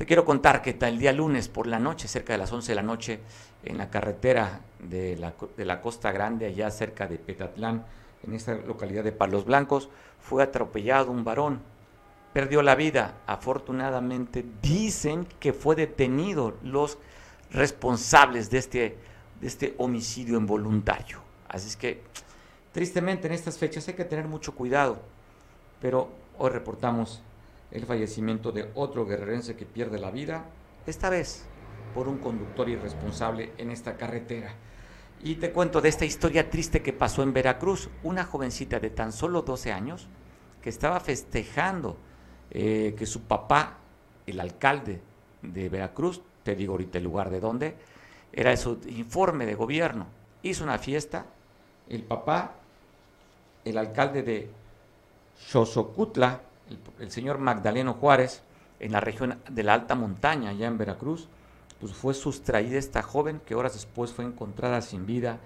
Te 0.00 0.06
quiero 0.06 0.24
contar 0.24 0.62
que 0.62 0.78
el 0.80 0.98
día 0.98 1.12
lunes 1.12 1.48
por 1.48 1.66
la 1.66 1.78
noche, 1.78 2.08
cerca 2.08 2.32
de 2.32 2.38
las 2.38 2.50
11 2.50 2.72
de 2.72 2.74
la 2.74 2.82
noche, 2.82 3.20
en 3.62 3.76
la 3.76 3.90
carretera 3.90 4.62
de 4.78 5.14
la, 5.18 5.82
Costa 5.82 6.10
Grande, 6.10 6.46
allá 6.46 6.70
cerca 6.70 7.06
de 7.06 7.18
Petatlán, 7.18 7.84
en 8.26 8.32
esta 8.32 8.54
localidad 8.54 9.04
de 9.04 9.12
Palos 9.12 9.44
Blancos, 9.44 9.90
fue 10.18 10.42
atropellado 10.42 11.10
un 11.10 11.22
varón. 11.22 11.60
Perdió 12.32 12.62
la 12.62 12.76
vida. 12.76 13.16
Afortunadamente 13.26 14.42
dicen 14.62 15.26
que 15.38 15.52
fue 15.52 15.76
detenido 15.76 16.56
los 16.62 16.96
responsables 17.50 18.48
de 18.48 18.56
este, 18.56 18.96
de 19.38 19.46
este 19.46 19.74
homicidio 19.76 20.38
involuntario. 20.38 21.20
Así 21.46 21.68
es 21.68 21.76
que, 21.76 22.00
tristemente, 22.72 23.26
en 23.26 23.34
estas 23.34 23.58
fechas 23.58 23.86
hay 23.86 23.92
que 23.92 24.06
tener 24.06 24.26
mucho 24.28 24.54
cuidado 24.54 24.98
pero 25.80 26.10
hoy 26.38 26.50
reportamos 26.50 27.22
el 27.70 27.86
fallecimiento 27.86 28.52
de 28.52 28.70
otro 28.74 29.06
guerrerense 29.06 29.56
que 29.56 29.66
pierde 29.66 29.98
la 29.98 30.10
vida, 30.10 30.44
esta 30.86 31.10
vez 31.10 31.44
por 31.94 32.08
un 32.08 32.18
conductor 32.18 32.68
irresponsable 32.68 33.52
en 33.58 33.70
esta 33.70 33.96
carretera. 33.96 34.54
Y 35.22 35.34
te 35.36 35.52
cuento 35.52 35.80
de 35.80 35.90
esta 35.90 36.04
historia 36.04 36.48
triste 36.48 36.82
que 36.82 36.92
pasó 36.92 37.22
en 37.22 37.32
Veracruz. 37.32 37.90
Una 38.02 38.24
jovencita 38.24 38.80
de 38.80 38.90
tan 38.90 39.12
solo 39.12 39.42
12 39.42 39.72
años 39.72 40.08
que 40.62 40.70
estaba 40.70 40.98
festejando 41.00 41.96
eh, 42.50 42.94
que 42.96 43.06
su 43.06 43.22
papá, 43.22 43.78
el 44.26 44.40
alcalde 44.40 45.00
de 45.42 45.68
Veracruz, 45.68 46.22
te 46.42 46.54
digo 46.54 46.72
ahorita 46.72 46.98
el 46.98 47.04
lugar 47.04 47.30
de 47.30 47.40
dónde, 47.40 47.76
era 48.32 48.56
su 48.56 48.80
informe 48.88 49.44
de 49.44 49.54
gobierno. 49.54 50.06
Hizo 50.42 50.64
una 50.64 50.78
fiesta, 50.78 51.26
el 51.88 52.02
papá, 52.02 52.54
el 53.64 53.76
alcalde 53.76 54.22
de 54.22 54.50
Xosocutla, 55.38 56.40
el, 56.98 57.10
señor 57.10 57.38
Magdaleno 57.38 57.94
Juárez, 57.94 58.42
en 58.78 58.92
la 58.92 59.00
región 59.00 59.38
de 59.48 59.62
la 59.62 59.74
alta 59.74 59.94
montaña, 59.94 60.50
allá 60.50 60.66
en 60.66 60.78
Veracruz, 60.78 61.28
pues 61.80 61.92
fue 61.92 62.14
sustraída 62.14 62.78
esta 62.78 63.02
joven 63.02 63.40
que 63.44 63.54
horas 63.54 63.74
después 63.74 64.12
fue 64.12 64.24
encontrada 64.24 64.80
sin 64.82 65.06
vida 65.06 65.40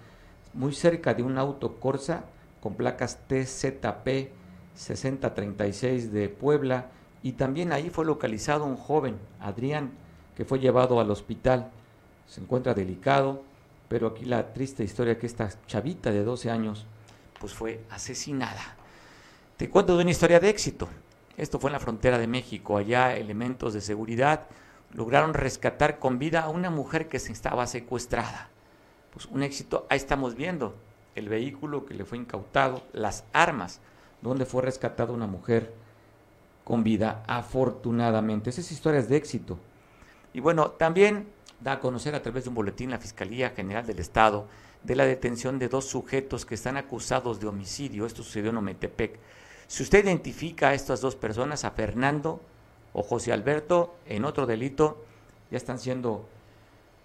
muy 0.52 0.72
cerca 0.72 1.14
de 1.14 1.22
un 1.22 1.38
auto 1.38 1.80
Corsa 1.80 2.24
con 2.60 2.74
placas 2.74 3.18
TZP 3.28 4.30
6036 4.74 6.12
de 6.12 6.28
Puebla 6.28 6.87
y 7.22 7.32
también 7.32 7.72
ahí 7.72 7.90
fue 7.90 8.04
localizado 8.04 8.64
un 8.64 8.76
joven, 8.76 9.18
Adrián, 9.40 9.92
que 10.37 10.44
fue 10.44 10.58
llevado 10.58 11.00
al 11.00 11.10
hospital. 11.10 11.70
Se 12.26 12.40
encuentra 12.40 12.74
delicado, 12.74 13.42
pero 13.88 14.08
aquí 14.08 14.24
la 14.24 14.52
triste 14.52 14.84
historia 14.84 15.18
que 15.18 15.26
esta 15.26 15.50
chavita 15.66 16.10
de 16.10 16.24
12 16.24 16.50
años 16.50 16.87
pues 17.40 17.52
fue 17.52 17.84
asesinada. 17.90 18.76
Te 19.56 19.70
cuento 19.70 19.96
de 19.96 20.02
una 20.02 20.10
historia 20.10 20.40
de 20.40 20.48
éxito. 20.48 20.88
Esto 21.36 21.58
fue 21.58 21.68
en 21.68 21.72
la 21.72 21.80
frontera 21.80 22.18
de 22.18 22.26
México. 22.26 22.76
Allá 22.76 23.16
elementos 23.16 23.74
de 23.74 23.80
seguridad 23.80 24.46
lograron 24.92 25.34
rescatar 25.34 25.98
con 25.98 26.18
vida 26.18 26.42
a 26.42 26.48
una 26.48 26.70
mujer 26.70 27.08
que 27.08 27.18
se 27.18 27.32
estaba 27.32 27.66
secuestrada. 27.66 28.48
Pues 29.12 29.26
un 29.26 29.42
éxito, 29.42 29.86
ahí 29.90 29.96
estamos 29.96 30.34
viendo 30.34 30.74
el 31.14 31.28
vehículo 31.28 31.86
que 31.86 31.94
le 31.94 32.04
fue 32.04 32.18
incautado, 32.18 32.82
las 32.92 33.24
armas, 33.32 33.80
donde 34.22 34.46
fue 34.46 34.62
rescatada 34.62 35.12
una 35.12 35.26
mujer 35.26 35.72
con 36.64 36.82
vida, 36.82 37.22
afortunadamente. 37.26 38.50
Esas 38.50 38.70
historias 38.72 39.08
de 39.08 39.16
éxito. 39.16 39.58
Y 40.32 40.40
bueno, 40.40 40.70
también 40.70 41.28
da 41.60 41.72
a 41.72 41.80
conocer 41.80 42.14
a 42.14 42.22
través 42.22 42.44
de 42.44 42.48
un 42.48 42.54
boletín 42.54 42.90
la 42.90 42.98
Fiscalía 42.98 43.50
General 43.50 43.86
del 43.86 43.98
Estado 43.98 44.46
de 44.82 44.96
la 44.96 45.06
detención 45.06 45.58
de 45.58 45.68
dos 45.68 45.86
sujetos 45.86 46.44
que 46.44 46.54
están 46.54 46.76
acusados 46.76 47.40
de 47.40 47.46
homicidio. 47.46 48.06
Esto 48.06 48.22
sucedió 48.22 48.50
en 48.50 48.58
Ometepec. 48.58 49.18
Si 49.66 49.83
usted 49.83 50.05
identifica 50.05 50.68
a 50.68 50.74
estas 50.74 51.00
dos 51.00 51.16
personas, 51.16 51.64
a 51.64 51.70
Fernando 51.70 52.40
o 52.92 53.03
José 53.03 53.33
Alberto, 53.33 53.94
en 54.07 54.24
otro 54.24 54.46
delito, 54.46 55.05
ya 55.50 55.57
están 55.57 55.79
siendo 55.79 56.27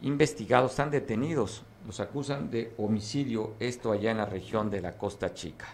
investigados, 0.01 0.71
están 0.71 0.91
detenidos. 0.91 1.63
Los 1.85 1.99
acusan 1.99 2.51
de 2.51 2.73
homicidio, 2.77 3.53
esto 3.59 3.91
allá 3.91 4.11
en 4.11 4.17
la 4.17 4.25
región 4.25 4.69
de 4.69 4.81
la 4.81 4.97
Costa 4.97 5.33
Chica. 5.33 5.67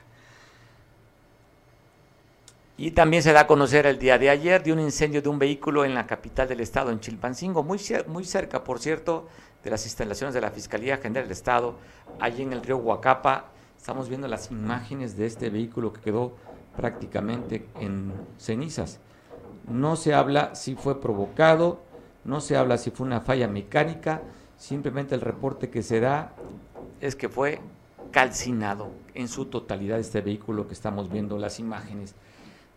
Y 2.78 2.92
también 2.92 3.24
se 3.24 3.32
da 3.32 3.42
a 3.42 3.48
conocer 3.48 3.86
el 3.86 3.98
día 3.98 4.18
de 4.18 4.30
ayer 4.30 4.62
de 4.62 4.74
un 4.74 4.82
incendio 4.82 5.22
de 5.22 5.30
un 5.30 5.40
vehículo 5.40 5.86
en 5.86 5.94
la 5.94 6.06
capital 6.06 6.48
del 6.50 6.60
estado, 6.60 6.92
en 6.92 7.00
Chilpancingo, 7.00 7.64
muy, 7.64 7.80
cerca, 7.80 8.64
por 8.66 8.80
cierto, 8.80 9.30
de 9.64 9.70
las 9.70 9.86
instalaciones 9.86 10.34
de 10.34 10.42
la 10.42 10.52
Fiscalía 10.52 10.98
General 10.98 11.24
del 11.24 11.32
Estado, 11.32 11.76
allí 12.20 12.44
en 12.44 12.52
el 12.52 12.62
río 12.62 12.78
Huacapa. 12.78 13.46
Estamos 13.78 14.10
viendo 14.10 14.28
las 14.28 14.52
imágenes 14.52 15.16
de 15.16 15.26
este 15.26 15.50
vehículo 15.50 15.94
que 15.94 16.02
quedó 16.02 16.34
prácticamente 16.76 17.68
en 17.80 18.14
cenizas. 18.38 19.00
No 19.68 19.96
se 19.96 20.14
habla 20.14 20.56
si 20.56 20.76
fue 20.76 21.02
provocado, 21.02 21.82
no 22.24 22.42
se 22.42 22.58
habla 22.58 22.78
si 22.78 22.92
fue 22.92 23.06
una 23.06 23.22
falla 23.22 23.48
mecánica, 23.48 24.22
simplemente 24.58 25.16
el 25.16 25.22
reporte 25.22 25.70
que 25.70 25.84
se 25.84 26.00
da 26.00 26.34
es 27.02 27.16
que 27.16 27.30
fue 27.30 27.62
calcinado 28.12 28.92
en 29.14 29.28
su 29.28 29.46
totalidad 29.46 30.00
este 30.00 30.22
vehículo 30.22 30.68
que 30.68 30.74
estamos 30.74 31.10
viendo 31.10 31.38
las 31.38 31.60
imágenes. 31.60 32.16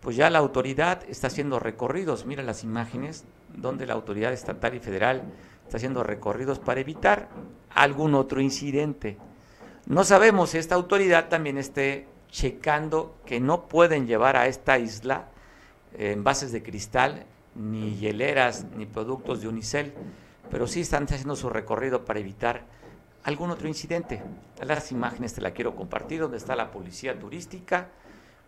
Pues 0.00 0.16
ya 0.16 0.30
la 0.30 0.38
autoridad 0.38 1.02
está 1.08 1.26
haciendo 1.26 1.58
recorridos, 1.58 2.24
mira 2.24 2.42
las 2.42 2.64
imágenes, 2.64 3.24
donde 3.54 3.86
la 3.86 3.94
autoridad 3.94 4.32
estatal 4.32 4.74
y 4.74 4.80
federal 4.80 5.22
está 5.64 5.76
haciendo 5.76 6.02
recorridos 6.02 6.58
para 6.58 6.80
evitar 6.80 7.28
algún 7.74 8.14
otro 8.14 8.40
incidente. 8.40 9.18
No 9.86 10.04
sabemos 10.04 10.50
si 10.50 10.58
esta 10.58 10.74
autoridad 10.74 11.28
también 11.28 11.58
esté 11.58 12.08
checando 12.30 13.16
que 13.26 13.40
no 13.40 13.68
pueden 13.68 14.06
llevar 14.06 14.36
a 14.36 14.46
esta 14.46 14.78
isla 14.78 15.28
envases 15.98 16.52
de 16.52 16.62
cristal, 16.62 17.26
ni 17.54 17.96
hieleras, 17.96 18.64
ni 18.76 18.86
productos 18.86 19.42
de 19.42 19.48
unicel, 19.48 19.92
pero 20.50 20.66
sí 20.66 20.80
están 20.80 21.04
haciendo 21.04 21.36
su 21.36 21.50
recorrido 21.50 22.04
para 22.04 22.20
evitar 22.20 22.64
algún 23.24 23.50
otro 23.50 23.68
incidente. 23.68 24.22
Las 24.62 24.92
imágenes 24.92 25.34
te 25.34 25.40
la 25.40 25.50
quiero 25.50 25.76
compartir, 25.76 26.20
donde 26.20 26.38
está 26.38 26.56
la 26.56 26.70
policía 26.70 27.18
turística 27.18 27.88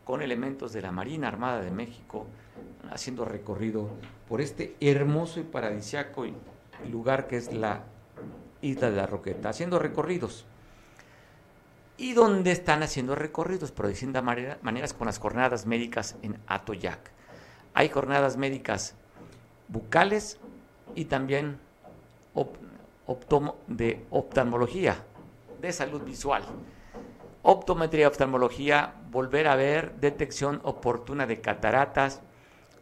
con 0.05 0.23
elementos 0.23 0.73
de 0.73 0.83
la 0.83 0.93
Marina 0.93 1.29
Armada 1.29 1.61
de 1.61 1.71
México 1.71 2.27
haciendo 2.91 3.25
recorrido 3.25 3.88
por 4.29 4.41
este 4.41 4.77
hermoso 4.81 5.41
y 5.41 5.45
paradisiaco 5.45 6.25
lugar 6.91 7.27
que 7.27 7.37
es 7.37 7.53
la 7.53 7.85
isla 8.61 8.91
de 8.91 8.97
la 8.97 9.07
Roqueta, 9.07 9.49
haciendo 9.49 9.79
recorridos. 9.79 10.47
¿Y 11.97 12.15
dónde 12.15 12.53
están 12.53 12.83
haciendo 12.83 13.15
recorridos? 13.15 13.71
Por 13.71 13.87
distintas 13.87 14.25
maneras 14.25 14.95
con 14.95 15.07
las 15.07 15.19
jornadas 15.19 15.67
médicas 15.67 16.17
en 16.23 16.38
Atoyac. 16.47 17.11
Hay 17.75 17.88
jornadas 17.88 18.37
médicas 18.37 18.95
bucales 19.69 20.38
y 20.95 21.05
también 21.07 21.59
de 23.67 24.05
oftalmología, 24.11 24.97
de 25.61 25.73
salud 25.73 26.03
visual. 26.03 26.43
Optometría, 27.44 28.07
oftalmología, 28.07 28.94
volver 29.11 29.48
a 29.48 29.57
ver, 29.57 29.96
detección 29.96 30.61
oportuna 30.62 31.26
de 31.26 31.40
cataratas, 31.40 32.20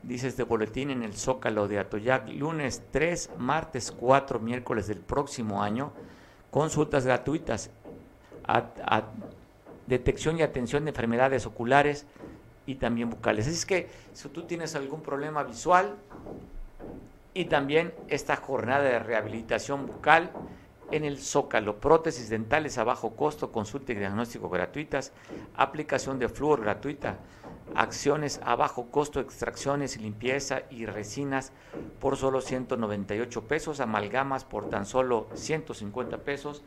dice 0.02 0.28
este 0.28 0.42
boletín 0.42 0.90
en 0.90 1.02
el 1.02 1.14
Zócalo 1.14 1.66
de 1.66 1.78
Atoyac, 1.78 2.28
lunes 2.28 2.82
3, 2.90 3.30
martes 3.38 3.90
4, 3.90 4.38
miércoles 4.38 4.86
del 4.86 5.00
próximo 5.00 5.62
año, 5.62 5.92
consultas 6.50 7.06
gratuitas, 7.06 7.70
detección 9.86 10.38
y 10.38 10.42
atención 10.42 10.84
de 10.84 10.90
enfermedades 10.90 11.46
oculares 11.46 12.04
y 12.66 12.74
también 12.74 13.08
bucales. 13.08 13.46
Así 13.46 13.56
es 13.56 13.64
que 13.64 13.88
si 14.12 14.28
tú 14.28 14.42
tienes 14.42 14.74
algún 14.74 15.00
problema 15.00 15.42
visual, 15.42 15.96
y 17.32 17.46
también 17.46 17.94
esta 18.08 18.36
jornada 18.36 18.82
de 18.82 18.98
rehabilitación 18.98 19.86
bucal 19.86 20.30
en 20.90 21.04
el 21.04 21.18
Zócalo, 21.18 21.80
prótesis 21.80 22.28
dentales 22.28 22.78
a 22.78 22.84
bajo 22.84 23.16
costo, 23.16 23.52
consulta 23.52 23.92
y 23.92 23.96
diagnóstico 23.96 24.48
gratuitas, 24.48 25.12
aplicación 25.56 26.18
de 26.18 26.28
flúor 26.28 26.60
gratuita, 26.60 27.18
acciones 27.74 28.40
a 28.44 28.56
bajo 28.56 28.90
costo, 28.90 29.20
extracciones 29.20 30.00
limpieza 30.00 30.62
y 30.70 30.86
resinas 30.86 31.52
por 32.00 32.16
solo 32.16 32.40
198 32.40 33.44
pesos, 33.44 33.80
amalgamas 33.80 34.44
por 34.44 34.68
tan 34.68 34.86
solo 34.86 35.28
150 35.34 36.18
pesos. 36.18 36.62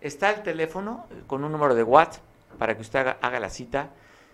Está 0.00 0.30
el 0.30 0.42
teléfono 0.42 1.06
con 1.26 1.44
un 1.44 1.52
número 1.52 1.74
de 1.74 1.82
WhatsApp 1.82 2.22
para 2.58 2.74
que 2.74 2.82
usted 2.82 3.16
haga, 3.20 3.40
la 3.40 3.50
cita 3.50 3.90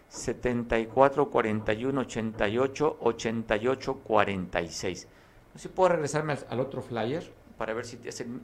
74 0.08 1.30
41 1.30 2.00
88 2.00 2.96
88 3.00 3.94
46. 4.04 5.08
Si 5.56 5.68
puedo 5.68 5.90
regresarme 5.90 6.36
al, 6.48 6.60
otro 6.60 6.82
flyer 6.82 7.32
para 7.60 7.74
ver 7.74 7.84
si 7.84 7.98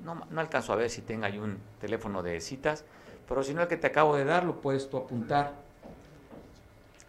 no, 0.04 0.26
no, 0.28 0.40
alcanzo 0.42 0.74
a 0.74 0.76
ver 0.76 0.90
si 0.90 1.00
tenga 1.00 1.28
ahí 1.28 1.38
un 1.38 1.56
teléfono 1.80 2.22
de 2.22 2.38
citas, 2.38 2.84
pero 3.26 3.42
si 3.42 3.54
no 3.54 3.62
el 3.62 3.66
que 3.66 3.78
te 3.78 3.86
acabo 3.86 4.14
de 4.14 4.26
dar 4.26 4.44
lo 4.44 4.60
puedes 4.60 4.90
tú 4.90 4.98
apuntar. 4.98 5.54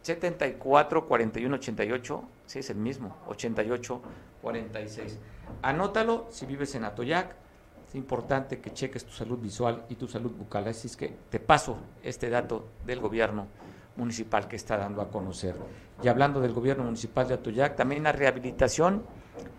74 0.03 1.05
41 1.05 1.53
88, 1.53 2.23
sí 2.45 2.59
es 2.59 2.69
el 2.69 2.77
mismo, 2.77 3.17
88 3.27 4.01
46. 4.41 5.17
Anótalo 5.61 6.27
si 6.31 6.45
vives 6.45 6.75
en 6.75 6.85
Atoyac. 6.85 7.35
Es 7.89 7.95
importante 7.95 8.61
que 8.61 8.71
cheques 8.71 9.03
tu 9.03 9.11
salud 9.11 9.37
visual 9.37 9.83
y 9.89 9.95
tu 9.95 10.07
salud 10.07 10.31
bucal. 10.31 10.65
Así 10.69 10.87
es 10.87 10.95
que 10.95 11.13
te 11.29 11.41
paso 11.41 11.77
este 12.03 12.29
dato 12.29 12.69
del 12.85 13.01
gobierno 13.01 13.47
municipal 13.97 14.47
que 14.47 14.55
está 14.55 14.77
dando 14.77 15.01
a 15.01 15.09
conocer. 15.11 15.57
Y 16.01 16.07
hablando 16.07 16.39
del 16.39 16.53
gobierno 16.53 16.85
municipal 16.85 17.27
de 17.27 17.33
Atoyac, 17.33 17.75
también 17.75 18.03
la 18.03 18.13
rehabilitación 18.13 19.03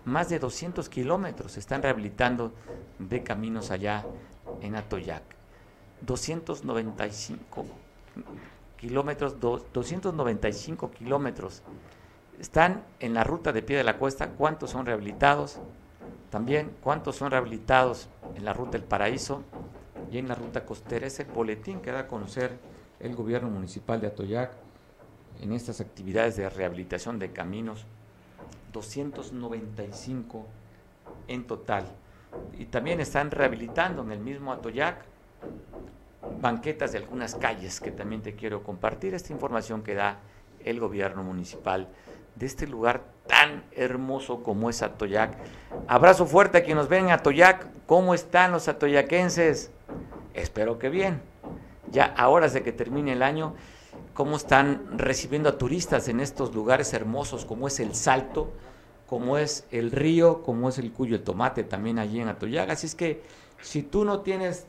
más 0.05 0.29
de 0.29 0.39
200 0.39 0.89
kilómetros 0.89 1.53
se 1.53 1.59
están 1.59 1.81
rehabilitando 1.81 2.53
de 2.97 3.23
caminos 3.23 3.71
allá 3.71 4.05
en 4.61 4.75
Atoyac. 4.75 5.23
295 6.01 7.65
kilómetros, 8.77 9.39
295 9.39 10.91
kilómetros. 10.91 11.63
Están 12.39 12.83
en 12.99 13.13
la 13.13 13.23
ruta 13.23 13.51
de 13.51 13.61
pie 13.61 13.77
de 13.77 13.83
la 13.83 13.97
cuesta. 13.97 14.29
¿Cuántos 14.29 14.71
son 14.71 14.85
rehabilitados? 14.85 15.59
También, 16.29 16.71
¿cuántos 16.81 17.17
son 17.17 17.31
rehabilitados 17.31 18.07
en 18.35 18.45
la 18.45 18.53
ruta 18.53 18.71
del 18.71 18.83
Paraíso 18.83 19.43
y 20.11 20.19
en 20.19 20.27
la 20.27 20.35
ruta 20.35 20.65
costera? 20.65 21.07
Es 21.07 21.19
el 21.19 21.25
boletín 21.27 21.81
que 21.81 21.91
da 21.91 22.01
a 22.01 22.07
conocer 22.07 22.57
el 22.99 23.15
gobierno 23.15 23.49
municipal 23.49 23.99
de 23.99 24.07
Atoyac 24.07 24.51
en 25.41 25.51
estas 25.53 25.81
actividades 25.81 26.35
de 26.37 26.49
rehabilitación 26.49 27.19
de 27.19 27.31
caminos 27.31 27.85
295 28.71 30.45
en 31.27 31.45
total. 31.45 31.85
Y 32.57 32.65
también 32.65 32.99
están 32.99 33.31
rehabilitando 33.31 34.01
en 34.03 34.11
el 34.11 34.19
mismo 34.19 34.51
Atoyac 34.51 35.05
banquetas 36.41 36.91
de 36.91 36.99
algunas 36.99 37.35
calles 37.35 37.79
que 37.79 37.91
también 37.91 38.21
te 38.21 38.35
quiero 38.35 38.63
compartir. 38.63 39.13
Esta 39.13 39.33
información 39.33 39.81
que 39.81 39.95
da 39.95 40.19
el 40.63 40.79
gobierno 40.79 41.23
municipal 41.23 41.87
de 42.35 42.45
este 42.45 42.67
lugar 42.67 43.03
tan 43.27 43.63
hermoso 43.71 44.43
como 44.43 44.69
es 44.69 44.81
Atoyac. 44.81 45.37
Abrazo 45.87 46.25
fuerte 46.25 46.57
a 46.57 46.63
quienes 46.63 46.83
nos 46.83 46.89
ven 46.89 47.05
en 47.05 47.11
Atoyac. 47.11 47.67
¿Cómo 47.85 48.13
están 48.13 48.51
los 48.51 48.67
atoyaquenses? 48.67 49.71
Espero 50.33 50.77
que 50.77 50.89
bien. 50.89 51.21
Ya 51.91 52.05
ahora 52.05 52.47
de 52.49 52.61
que 52.61 52.71
termine 52.71 53.13
el 53.13 53.23
año, 53.23 53.55
cómo 54.19 54.35
están 54.35 54.97
recibiendo 54.97 55.47
a 55.47 55.57
turistas 55.57 56.09
en 56.09 56.19
estos 56.19 56.53
lugares 56.53 56.91
hermosos 56.91 57.45
como 57.45 57.69
es 57.69 57.79
el 57.79 57.95
Salto, 57.95 58.51
como 59.07 59.37
es 59.37 59.65
el 59.71 59.91
río, 59.91 60.43
como 60.43 60.67
es 60.67 60.77
el 60.77 60.91
Cuyo 60.91 61.15
el 61.15 61.23
Tomate 61.23 61.63
también 61.63 61.99
allí 61.99 62.19
en 62.19 62.27
Atoyaga. 62.27 62.73
Así 62.73 62.85
es 62.85 62.95
que 62.95 63.23
si 63.61 63.81
tú 63.81 64.03
no 64.03 64.19
tienes 64.19 64.65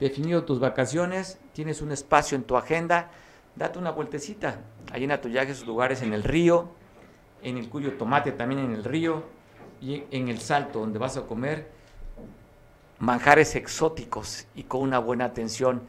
definido 0.00 0.42
tus 0.42 0.58
vacaciones, 0.58 1.38
tienes 1.52 1.82
un 1.82 1.92
espacio 1.92 2.34
en 2.34 2.42
tu 2.42 2.56
agenda, 2.56 3.12
date 3.54 3.78
una 3.78 3.92
vueltecita. 3.92 4.58
Allí 4.90 5.04
en 5.04 5.12
Atoyaga, 5.12 5.52
esos 5.52 5.68
lugares 5.68 6.02
en 6.02 6.12
el 6.12 6.24
río, 6.24 6.70
en 7.44 7.58
el 7.58 7.68
Cuyo 7.68 7.92
Tomate 7.92 8.32
también 8.32 8.60
en 8.60 8.72
el 8.72 8.82
río 8.82 9.22
y 9.80 10.02
en 10.10 10.26
el 10.26 10.40
Salto, 10.40 10.80
donde 10.80 10.98
vas 10.98 11.16
a 11.16 11.28
comer 11.28 11.70
manjares 12.98 13.54
exóticos 13.54 14.48
y 14.56 14.64
con 14.64 14.82
una 14.82 14.98
buena 14.98 15.26
atención. 15.26 15.80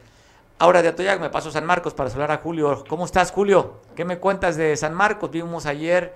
Ahora 0.62 0.80
de 0.80 0.90
Atoyaga 0.90 1.20
me 1.20 1.28
paso 1.28 1.48
a 1.48 1.52
San 1.52 1.66
Marcos 1.66 1.92
para 1.92 2.08
saludar 2.08 2.30
a 2.30 2.36
Julio. 2.36 2.84
¿Cómo 2.86 3.04
estás, 3.04 3.32
Julio? 3.32 3.82
¿Qué 3.96 4.04
me 4.04 4.18
cuentas 4.18 4.56
de 4.56 4.76
San 4.76 4.94
Marcos? 4.94 5.28
Vimos 5.28 5.66
ayer 5.66 6.14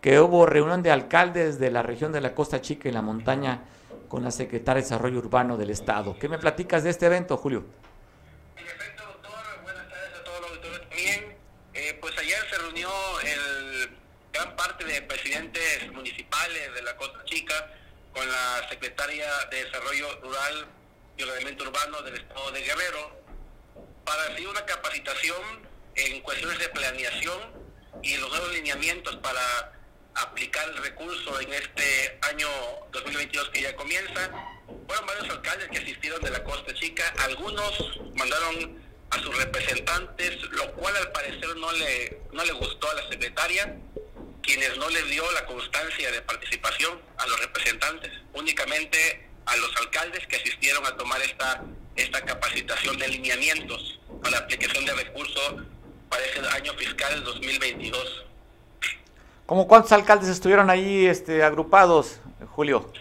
que 0.00 0.18
hubo 0.18 0.46
reunión 0.46 0.82
de 0.82 0.90
alcaldes 0.90 1.58
de 1.58 1.70
la 1.70 1.82
región 1.82 2.10
de 2.10 2.22
la 2.22 2.34
Costa 2.34 2.62
Chica 2.62 2.88
y 2.88 2.92
la 2.92 3.02
montaña 3.02 3.64
con 4.08 4.24
la 4.24 4.30
secretaria 4.30 4.76
de 4.76 4.84
Desarrollo 4.84 5.18
Urbano 5.18 5.58
del 5.58 5.68
Estado. 5.68 6.16
¿Qué 6.18 6.26
me 6.30 6.38
platicas 6.38 6.84
de 6.84 6.88
este 6.88 7.04
evento, 7.04 7.36
Julio? 7.36 7.66
En 8.56 8.66
efecto, 8.66 9.02
doctor, 9.04 9.30
buenas 9.62 9.86
tardes 9.90 10.18
a 10.18 10.24
todos 10.24 10.40
los 10.40 10.50
auditores 10.52 10.80
también. 10.88 11.36
Eh, 11.74 11.98
pues 12.00 12.16
ayer 12.16 12.38
se 12.50 12.58
reunió 12.62 12.88
el 13.20 13.90
gran 14.32 14.56
parte 14.56 14.86
de 14.86 15.02
presidentes 15.02 15.92
municipales 15.92 16.74
de 16.74 16.80
la 16.80 16.96
Costa 16.96 17.22
Chica 17.26 17.68
con 18.14 18.26
la 18.26 18.66
secretaria 18.70 19.26
de 19.50 19.64
Desarrollo 19.64 20.18
Rural 20.22 20.66
y 21.18 21.22
Ordenamiento 21.24 21.64
Urbano 21.64 22.00
del 22.00 22.14
Estado 22.14 22.52
de 22.52 22.62
Guerrero 22.62 23.21
para 24.04 24.28
recibir 24.28 24.48
una 24.48 24.64
capacitación 24.64 25.68
en 25.94 26.20
cuestiones 26.20 26.58
de 26.58 26.68
planeación 26.70 27.40
y 28.02 28.16
los 28.16 28.30
nuevos 28.30 28.52
lineamientos 28.52 29.16
para 29.16 29.72
aplicar 30.14 30.68
el 30.68 30.76
recurso 30.78 31.40
en 31.40 31.52
este 31.52 32.18
año 32.22 32.48
2022 32.92 33.50
que 33.50 33.62
ya 33.62 33.76
comienza. 33.76 34.30
Fueron 34.86 35.06
varios 35.06 35.30
alcaldes 35.30 35.68
que 35.68 35.78
asistieron 35.78 36.22
de 36.22 36.30
la 36.30 36.42
Costa 36.44 36.74
Chica, 36.74 37.14
algunos 37.24 38.00
mandaron 38.14 38.82
a 39.10 39.18
sus 39.18 39.36
representantes, 39.36 40.42
lo 40.50 40.72
cual 40.72 40.96
al 40.96 41.12
parecer 41.12 41.56
no 41.56 41.70
le, 41.72 42.22
no 42.32 42.44
le 42.44 42.52
gustó 42.52 42.90
a 42.90 42.94
la 42.94 43.08
secretaria, 43.08 43.76
quienes 44.42 44.76
no 44.78 44.88
le 44.88 45.02
dio 45.04 45.30
la 45.32 45.46
constancia 45.46 46.10
de 46.10 46.22
participación 46.22 47.00
a 47.18 47.26
los 47.26 47.40
representantes, 47.40 48.10
únicamente 48.32 49.28
a 49.46 49.56
los 49.56 49.76
alcaldes 49.76 50.26
que 50.26 50.36
asistieron 50.36 50.86
a 50.86 50.96
tomar 50.96 51.20
esta, 51.22 51.62
esta 51.96 52.20
capacitación 52.24 52.96
de 52.98 53.08
lineamientos 53.08 54.00
para 54.22 54.32
la 54.32 54.38
aplicación 54.38 54.84
de 54.84 54.94
recursos 54.94 55.54
para 56.08 56.24
ese 56.24 56.40
año 56.40 56.74
fiscal 56.74 57.24
2022. 57.24 58.24
¿Cómo 59.46 59.66
cuántos 59.66 59.92
alcaldes 59.92 60.28
estuvieron 60.28 60.70
ahí 60.70 61.06
este, 61.06 61.42
agrupados, 61.42 62.20
Julio? 62.52 62.92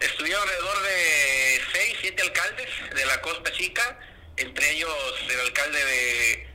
Estuvieron 0.00 0.42
alrededor 0.42 0.82
de 0.82 1.60
seis, 1.72 1.96
siete 2.00 2.22
alcaldes 2.22 2.68
de 2.94 3.06
la 3.06 3.20
Costa 3.20 3.52
Chica, 3.52 3.98
entre 4.36 4.70
ellos 4.72 4.90
el 5.30 5.40
alcalde 5.40 5.84
de 5.84 6.48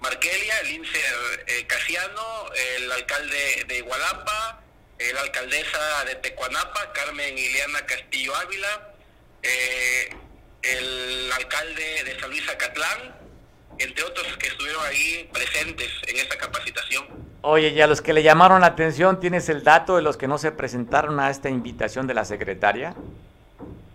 Marquelia, 0.00 0.58
el 0.60 0.70
INSER 0.72 1.44
eh, 1.46 1.66
Casiano, 1.66 2.52
el 2.78 2.90
alcalde 2.92 3.64
de 3.68 3.78
Igualapa, 3.78 4.62
la 4.98 5.20
alcaldesa 5.20 6.04
de 6.04 6.14
Tecuanapa, 6.16 6.92
Carmen 6.92 7.36
Ileana 7.38 7.84
Castillo 7.86 8.34
Ávila, 8.36 8.94
eh, 9.42 10.08
el 10.72 11.32
alcalde 11.32 12.04
de 12.04 12.18
San 12.18 12.30
Luis 12.30 12.48
Acatlán, 12.48 13.14
entre 13.78 14.04
otros 14.04 14.26
que 14.38 14.48
estuvieron 14.48 14.84
ahí 14.86 15.28
presentes 15.32 15.90
en 16.06 16.16
esta 16.16 16.36
capacitación. 16.36 17.06
Oye, 17.42 17.68
y 17.68 17.80
a 17.80 17.86
los 17.86 18.00
que 18.02 18.12
le 18.12 18.22
llamaron 18.22 18.60
la 18.60 18.68
atención, 18.68 19.20
¿tienes 19.20 19.48
el 19.48 19.62
dato 19.62 19.96
de 19.96 20.02
los 20.02 20.16
que 20.16 20.26
no 20.26 20.38
se 20.38 20.50
presentaron 20.52 21.20
a 21.20 21.30
esta 21.30 21.48
invitación 21.48 22.06
de 22.06 22.14
la 22.14 22.24
secretaria? 22.24 22.94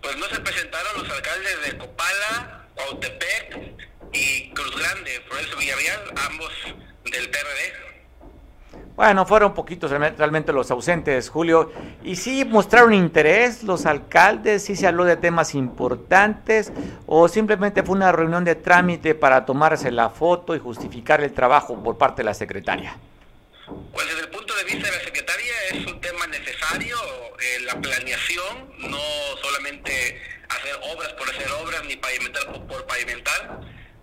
Pues 0.00 0.16
no 0.16 0.26
se 0.26 0.40
presentaron 0.40 1.02
los 1.02 1.10
alcaldes 1.10 1.62
de 1.66 1.78
Copala, 1.78 2.66
Cuautepec 2.74 3.58
y 4.12 4.50
Cruz 4.50 4.76
Grande, 4.78 5.20
Florencio 5.28 5.56
Villarreal, 5.58 6.12
ambos 6.28 6.52
del 7.04 7.30
PRD. 7.30 7.91
Bueno, 8.96 9.24
fueron 9.24 9.54
poquitos 9.54 9.90
realmente 9.90 10.52
los 10.52 10.70
ausentes, 10.70 11.28
Julio. 11.30 11.72
Y 12.04 12.16
sí 12.16 12.44
mostraron 12.44 12.92
interés 12.92 13.62
los 13.62 13.86
alcaldes, 13.86 14.64
sí 14.64 14.76
se 14.76 14.86
habló 14.86 15.04
de 15.04 15.16
temas 15.16 15.54
importantes, 15.54 16.72
o 17.06 17.26
simplemente 17.28 17.82
fue 17.82 17.96
una 17.96 18.12
reunión 18.12 18.44
de 18.44 18.54
trámite 18.54 19.14
para 19.14 19.44
tomarse 19.44 19.90
la 19.90 20.10
foto 20.10 20.54
y 20.54 20.58
justificar 20.58 21.22
el 21.22 21.32
trabajo 21.32 21.82
por 21.82 21.96
parte 21.96 22.22
de 22.22 22.26
la 22.26 22.34
secretaria. 22.34 22.96
Pues 23.92 24.06
desde 24.06 24.20
el 24.22 24.28
punto 24.28 24.54
de 24.54 24.64
vista 24.64 24.90
de 24.90 24.96
la 24.98 25.04
secretaria 25.04 25.52
es 25.70 25.86
un 25.86 26.00
tema 26.00 26.26
necesario, 26.26 26.96
eh, 26.96 27.60
la 27.66 27.80
planeación, 27.80 28.72
no 28.78 28.98
solamente 29.40 30.20
hacer 30.48 30.74
obras 30.94 31.12
por 31.14 31.28
hacer 31.30 31.50
obras 31.52 31.82
ni 31.86 31.96
pavimentar 31.96 32.52
por, 32.66 32.86
pavimentar. 32.86 33.60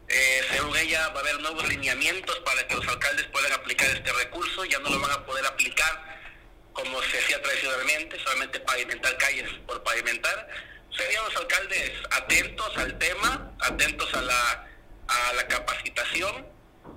Eh, 0.10 0.42
según 0.52 0.76
ella 0.76 1.08
va 1.10 1.18
a 1.18 1.20
haber 1.20 1.40
nuevos 1.40 1.68
lineamientos 1.68 2.40
para 2.40 2.68
que 2.68 2.76
los 2.76 2.88
alcaldes 2.88 3.28
puedan 3.28 3.52
aplicar 3.54 3.90
este 3.92 4.12
recurso, 4.12 4.66
ya 4.66 4.80
no 4.80 4.90
lo 4.90 5.00
van 5.00 5.12
a 5.12 5.26
poder 5.26 5.46
aplicar 5.46 6.20
como 6.74 7.02
se 7.04 7.20
hacía 7.20 7.42
tradicionalmente, 7.42 8.20
solamente 8.20 8.60
pavimentar 8.62 9.18
calles 9.18 9.50
por 9.68 9.84
pavimentar. 9.84 10.50
Serían 10.96 11.24
los 11.26 11.36
alcaldes 11.36 11.92
atentos 12.12 12.78
al 12.78 12.98
tema, 12.98 13.54
atentos 13.60 14.12
a 14.16 14.22
la, 14.22 14.68
a 15.08 15.34
la 15.34 15.48
capacitación 15.48 16.48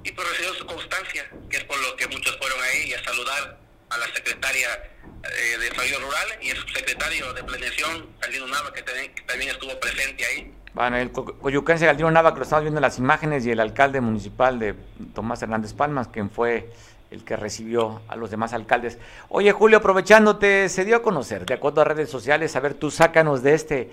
y 0.05 0.13
pues 0.13 0.29
recibieron 0.29 0.57
su 0.57 0.67
constancia, 0.67 1.31
que 1.51 1.59
es 1.59 1.65
por 1.65 1.79
lo 1.79 1.95
que 1.97 2.07
muchos 2.09 2.37
fueron 2.39 2.63
ahí 2.63 2.95
a 2.95 3.05
saludar 3.05 3.59
a 3.91 3.99
la 3.99 4.07
secretaria 4.15 4.91
eh, 5.25 5.59
de 5.59 5.59
Desarrollo 5.59 6.01
Rural 6.01 6.39
y 6.41 6.51
el 6.51 6.57
subsecretario 6.57 7.33
de 7.35 7.45
Planeación, 7.45 8.17
Galdino 8.21 8.47
Nava, 8.47 8.73
que 8.73 8.83
también 8.83 9.51
estuvo 9.51 9.79
presente 9.79 10.25
ahí. 10.25 10.53
Bueno, 10.75 10.97
el 10.97 11.13
co- 11.13 11.35
coyucanse 11.39 11.87
Galdino 11.87 12.11
Nava, 12.11 12.33
que 12.33 12.39
lo 12.39 12.45
estamos 12.45 12.63
viendo 12.63 12.79
en 12.79 12.83
las 12.83 12.99
imágenes, 12.99 13.45
y 13.45 13.51
el 13.51 13.61
alcalde 13.61 14.01
municipal 14.01 14.59
de 14.59 14.75
Tomás 15.15 15.43
Hernández 15.43 15.75
Palmas, 15.75 16.09
quien 16.09 16.31
fue 16.31 16.71
el 17.11 17.25
que 17.25 17.37
recibió 17.37 18.01
a 18.09 18.17
los 18.17 18.31
demás 18.31 18.55
alcaldes. 18.55 18.99
Oye, 19.29 19.53
Julio, 19.53 19.79
aprovechándote, 19.79 20.71
se 20.71 20.85
dio 20.87 20.97
a 20.97 21.03
conocer, 21.03 21.45
de 21.45 21.55
acuerdo 21.55 21.83
a 21.83 21.85
redes 21.85 22.09
sociales, 22.09 22.57
a 22.57 22.61
ver, 22.61 22.73
tú 22.73 22.91
sácanos 22.91 23.43
de 23.43 23.53
este, 23.53 23.91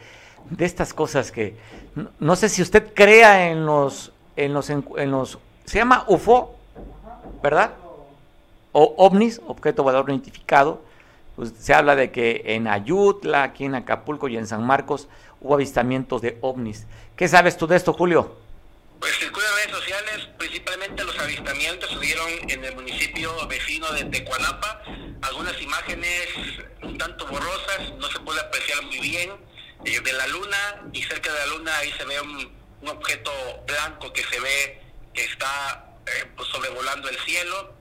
de 0.49 0.65
estas 0.65 0.93
cosas 0.93 1.31
que, 1.33 1.55
no, 2.19 2.35
sé 2.37 2.47
si 2.47 2.61
usted 2.61 2.93
crea 2.93 3.49
en 3.49 3.65
los, 3.65 4.13
en 4.37 4.53
los, 4.53 4.69
en, 4.69 4.85
los, 5.11 5.37
se 5.65 5.79
llama 5.79 6.05
UFO, 6.07 6.55
¿verdad? 7.43 7.71
O 8.71 8.93
ovnis, 8.97 9.41
objeto 9.47 9.83
volador 9.83 10.07
no 10.07 10.13
identificado. 10.13 10.81
Pues 11.35 11.53
se 11.57 11.73
habla 11.73 11.95
de 11.95 12.11
que 12.11 12.41
en 12.45 12.67
Ayutla, 12.67 13.43
aquí 13.43 13.65
en 13.65 13.75
Acapulco 13.75 14.27
y 14.27 14.37
en 14.37 14.45
San 14.45 14.65
Marcos 14.65 15.07
hubo 15.41 15.53
avistamientos 15.55 16.21
de 16.21 16.37
ovnis. 16.41 16.85
¿Qué 17.15 17.27
sabes 17.27 17.57
tú 17.57 17.67
de 17.67 17.75
esto, 17.75 17.93
Julio? 17.93 18.37
Pues 18.99 19.17
circulan 19.17 19.49
redes 19.55 19.77
sociales, 19.77 20.29
principalmente 20.37 21.03
los 21.03 21.17
avistamientos 21.19 21.89
se 21.89 21.99
dieron 21.99 22.27
en 22.49 22.65
el 22.65 22.75
municipio 22.75 23.47
vecino 23.47 23.91
de 23.93 24.03
Tecuanapa, 24.05 24.81
algunas 25.21 25.61
imágenes 25.61 26.27
un 26.81 26.97
tanto 26.97 27.25
borrosas, 27.27 27.93
no 27.97 28.09
se 28.09 28.19
puede 28.19 28.41
apreciar 28.41 28.83
muy 28.83 28.99
bien, 28.99 29.31
eh, 29.85 29.99
de 30.01 30.13
la 30.13 30.27
luna 30.27 30.81
y 30.91 31.01
cerca 31.03 31.31
de 31.31 31.39
la 31.39 31.45
luna 31.47 31.77
ahí 31.77 31.91
se 31.93 32.03
ve 32.03 32.19
un, 32.19 32.59
un 32.81 32.89
objeto 32.89 33.31
blanco 33.65 34.11
que 34.11 34.23
se 34.23 34.39
ve 34.39 34.81
que 35.13 35.23
está 35.23 35.89
eh, 36.05 36.25
pues, 36.35 36.47
sobrevolando 36.49 37.09
el 37.09 37.17
cielo. 37.19 37.73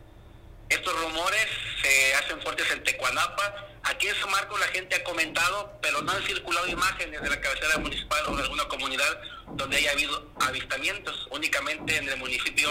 Estos 0.68 1.00
rumores 1.02 1.46
se 1.82 2.14
hacen 2.14 2.40
fuertes 2.42 2.70
en 2.70 2.84
Tecuanapa. 2.84 3.67
Aquí 3.90 4.06
en 4.06 4.14
San 4.16 4.30
Marcos 4.30 4.60
la 4.60 4.66
gente 4.66 4.96
ha 4.96 5.04
comentado, 5.04 5.72
pero 5.80 6.02
no 6.02 6.12
han 6.12 6.22
circulado 6.22 6.68
imágenes 6.68 7.22
de 7.22 7.30
la 7.30 7.40
cabecera 7.40 7.78
municipal 7.78 8.18
o 8.28 8.36
de 8.36 8.42
alguna 8.42 8.64
comunidad 8.64 9.20
donde 9.52 9.78
haya 9.78 9.92
habido 9.92 10.30
avistamientos. 10.40 11.26
Únicamente 11.30 11.96
en 11.96 12.08
el 12.08 12.18
municipio 12.18 12.68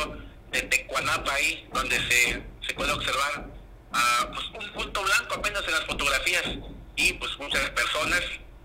de 0.51 0.61
Tecuanapa, 0.61 1.33
ahí 1.33 1.67
donde 1.73 1.97
se, 2.07 2.43
se 2.67 2.73
puede 2.75 2.91
observar 2.91 3.47
ah, 3.93 4.29
pues, 4.31 4.63
un 4.63 4.73
punto 4.73 5.03
blanco 5.03 5.35
apenas 5.35 5.63
en 5.65 5.71
las 5.71 5.85
fotografías. 5.85 6.43
Y 6.95 7.13
pues 7.13 7.31
muchas 7.39 7.67
personas 7.71 8.21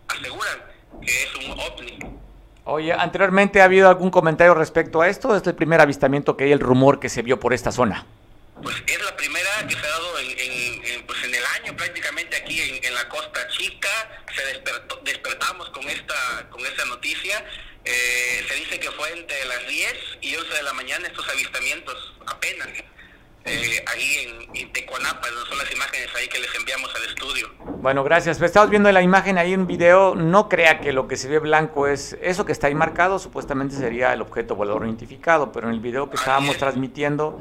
aseguran 0.09 0.59
que 1.01 1.23
es 1.23 1.35
un 1.37 1.53
ovni. 1.53 1.99
Oye, 2.65 2.93
anteriormente 2.93 3.63
ha 3.63 3.65
habido 3.65 3.89
algún 3.89 4.11
comentario 4.11 4.55
respecto 4.55 5.01
a 5.01 5.09
esto. 5.09 5.35
Es 5.35 5.47
el 5.47 5.55
primer 5.55 5.81
avistamiento 5.81 6.37
que 6.37 6.45
hay, 6.45 6.53
el 6.53 6.61
rumor 6.61 7.01
que 7.01 7.09
se 7.09 7.23
vio 7.23 7.41
por 7.41 7.55
esta 7.55 7.73
zona. 7.73 8.07
Pues 8.63 8.77
es 8.87 9.05
la 9.05 9.17
primera 9.17 9.51
que 9.69 9.75
se 9.75 9.81
ha 9.87 9.91
dado 9.91 10.19
en, 10.19 10.31
en- 10.39 10.85
en, 10.85 11.07
pues 11.07 11.23
en 11.25 11.35
el 11.35 11.43
año 11.61 11.77
prácticamente 11.77 12.37
aquí 12.37 12.61
en, 12.61 12.85
en 12.85 12.95
la 12.95 13.09
Costa 13.09 13.47
Chica. 13.49 13.89
Se 14.35 14.45
despertó, 14.47 15.01
despertamos 15.05 15.69
con 15.71 15.89
esta 15.89 16.49
con 16.51 16.61
esta 16.65 16.85
noticia. 16.87 17.45
Eh, 17.85 18.45
se 18.49 18.55
dice 18.55 18.79
que 18.79 18.91
fue 18.93 19.13
entre 19.13 19.45
las 19.47 19.67
10 19.67 19.95
y 20.21 20.37
11 20.37 20.55
de 20.55 20.63
la 20.63 20.73
mañana 20.73 21.07
estos 21.09 21.29
avistamientos, 21.29 22.15
apenas. 22.27 22.69
Eh, 23.45 23.85
ahí 23.89 24.19
en, 24.53 24.57
en 24.57 24.73
Tecuanapa, 24.73 25.27
son 25.49 25.59
las 25.59 25.73
imágenes 25.73 26.09
ahí 26.15 26.29
que 26.29 26.39
les 26.39 26.55
enviamos 26.55 26.95
al 26.95 27.03
estudio. 27.07 27.51
Bueno, 27.59 28.05
gracias. 28.05 28.39
Pues 28.39 28.51
estamos 28.51 28.71
viendo 28.71 28.93
la 28.93 29.03
imagen 29.03 29.37
ahí 29.37 29.53
en 29.53 29.67
video. 29.67 30.15
No 30.15 30.49
crea 30.49 30.79
que 30.79 30.93
lo 30.93 31.09
que 31.09 31.17
se 31.17 31.27
ve 31.27 31.41
blanco 31.41 31.89
es 31.89 32.17
eso 32.23 32.45
que 32.47 32.53
está 32.53 32.69
ahí 32.69 32.77
marcado. 32.77 33.19
Supuestamente 33.19 33.75
sería 33.75 34.13
el 34.13 34.21
objeto 34.23 34.55
volador 34.55 34.85
identificado, 34.87 35.51
pero 35.51 35.67
en 35.67 35.75
el 35.75 35.81
video 35.81 36.09
que 36.09 36.15
estábamos 36.15 36.53
es. 36.55 36.59
transmitiendo 36.59 37.41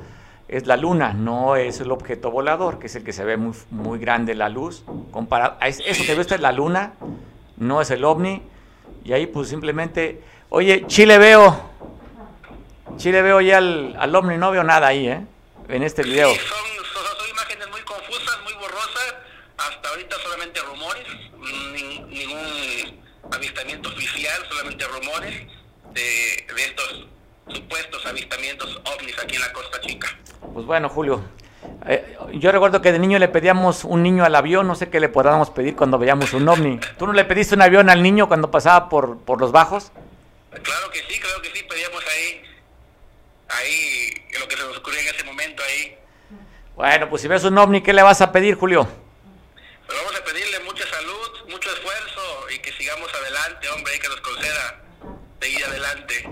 es 0.52 0.68
la 0.68 0.76
luna, 0.76 1.14
no 1.14 1.56
es 1.56 1.80
el 1.80 1.92
objeto 1.92 2.30
volador, 2.30 2.78
que 2.78 2.88
es 2.88 2.96
el 2.96 3.06
que 3.06 3.14
se 3.14 3.24
ve 3.24 3.38
muy, 3.38 3.56
muy 3.70 4.00
grande 4.00 4.36
la 4.36 4.50
luz. 4.50 4.84
Comparado, 5.10 5.58
eso 5.62 6.04
que 6.06 6.14
ve 6.14 6.20
usted 6.20 6.36
es 6.36 6.42
la 6.42 6.52
luna, 6.52 6.94
no 7.56 7.82
es 7.82 7.90
el 7.90 8.04
ovni. 8.04 8.44
Y 9.06 9.14
ahí 9.14 9.28
pues 9.28 9.48
simplemente, 9.48 10.22
oye, 10.50 10.86
Chile 10.88 11.18
veo, 11.18 11.72
Chile 12.98 13.22
veo 13.22 13.40
ya 13.40 13.60
al, 13.60 13.96
al 13.98 14.14
ovni, 14.14 14.38
no 14.38 14.52
veo 14.52 14.64
nada 14.64 14.88
ahí, 14.88 15.08
¿eh? 15.08 15.26
En 15.70 15.84
este 15.84 16.04
video. 16.04 16.30
Sí, 16.30 16.40
son, 16.40 16.58
son, 16.86 17.18
son 17.18 17.30
imágenes 17.30 17.70
muy 17.72 17.82
confusas, 17.82 18.38
muy 18.44 18.54
borrosas, 18.56 19.16
hasta 19.58 19.90
ahorita 19.90 20.18
solamente 20.22 20.60
rumores, 20.60 21.08
ningún 22.10 23.02
avistamiento 23.32 23.88
oficial, 23.88 24.46
solamente 24.50 24.86
rumores 24.86 25.48
de, 25.94 26.54
de 26.56 26.62
estos 26.62 27.08
supuestos 27.48 28.06
avistamientos 28.06 28.82
ovnis 28.98 29.18
aquí 29.18 29.36
en 29.36 29.42
la 29.42 29.54
Costa 29.54 29.80
Chica. 29.80 30.10
Pues 30.54 30.66
bueno, 30.66 30.90
Julio, 30.90 31.22
eh, 31.86 32.18
yo 32.34 32.52
recuerdo 32.52 32.82
que 32.82 32.92
de 32.92 33.00
niño 33.00 33.20
le 33.20 33.28
pedíamos 33.28 33.84
un 33.84 34.04
niño 34.04 34.24
al 34.24 34.36
avión, 34.36 34.68
no 34.68 34.76
sé 34.76 34.90
qué 34.90 35.00
le 35.00 35.10
podamos 35.10 35.50
pedir 35.50 35.76
cuando 35.76 35.98
veíamos 35.98 36.34
un 36.34 36.48
ovni. 36.48 36.80
¿Tú 36.98 37.08
no 37.08 37.14
le 37.14 37.26
pediste 37.26 37.56
un 37.56 37.62
avión 37.62 37.90
al 37.90 38.04
niño 38.04 38.28
cuando 38.28 38.52
pasaba 38.52 38.90
por, 38.90 39.20
por 39.20 39.40
los 39.40 39.52
bajos? 39.52 39.92
Claro 40.52 40.92
que 40.92 41.00
sí, 41.08 41.20
claro 41.20 41.42
que 41.42 41.50
sí, 41.50 41.64
pedíamos 41.64 42.04
ahí, 42.08 42.42
ahí, 43.50 44.40
lo 44.40 44.48
que 44.48 44.58
se 44.58 44.64
nos 44.64 44.78
ocurrió 44.78 45.00
en 45.00 45.08
ese 45.08 45.24
momento 45.24 45.64
ahí. 45.64 45.96
Bueno, 46.76 47.10
pues 47.10 47.22
si 47.22 47.28
ves 47.28 47.44
un 47.44 47.58
ovni, 47.58 47.82
¿qué 47.82 47.94
le 47.94 48.02
vas 48.02 48.22
a 48.22 48.32
pedir, 48.32 48.56
Julio? 48.56 48.88
Pues 49.86 49.98
vamos 49.98 50.20
a 50.20 50.24
pedirle 50.24 50.60
mucha 50.66 50.86
salud, 50.88 51.50
mucho 51.50 51.70
esfuerzo 51.70 52.50
y 52.54 52.60
que 52.60 52.72
sigamos 52.74 53.10
adelante, 53.14 53.70
hombre, 53.70 53.96
y 53.96 54.00
que 54.00 54.08
nos 54.08 54.22
conceda 54.22 54.82
seguir 55.42 55.66
adelante. 55.66 56.30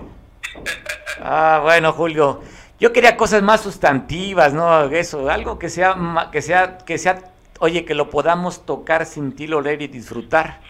ah, 1.22 1.60
bueno, 1.62 1.92
Julio. 1.92 2.42
Yo 2.80 2.92
quería 2.94 3.16
cosas 3.16 3.42
más 3.42 3.60
sustantivas, 3.60 4.54
¿no? 4.54 4.84
Eso, 4.86 5.28
algo 5.28 5.58
que 5.58 5.68
sea, 5.68 5.94
que 6.32 6.40
sea, 6.40 6.78
que 6.78 6.96
sea, 6.96 7.18
oye, 7.58 7.84
que 7.84 7.94
lo 7.94 8.08
podamos 8.08 8.64
tocar, 8.64 9.04
sentir, 9.04 9.54
oler 9.54 9.82
y 9.82 9.88
disfrutar. 9.88 10.60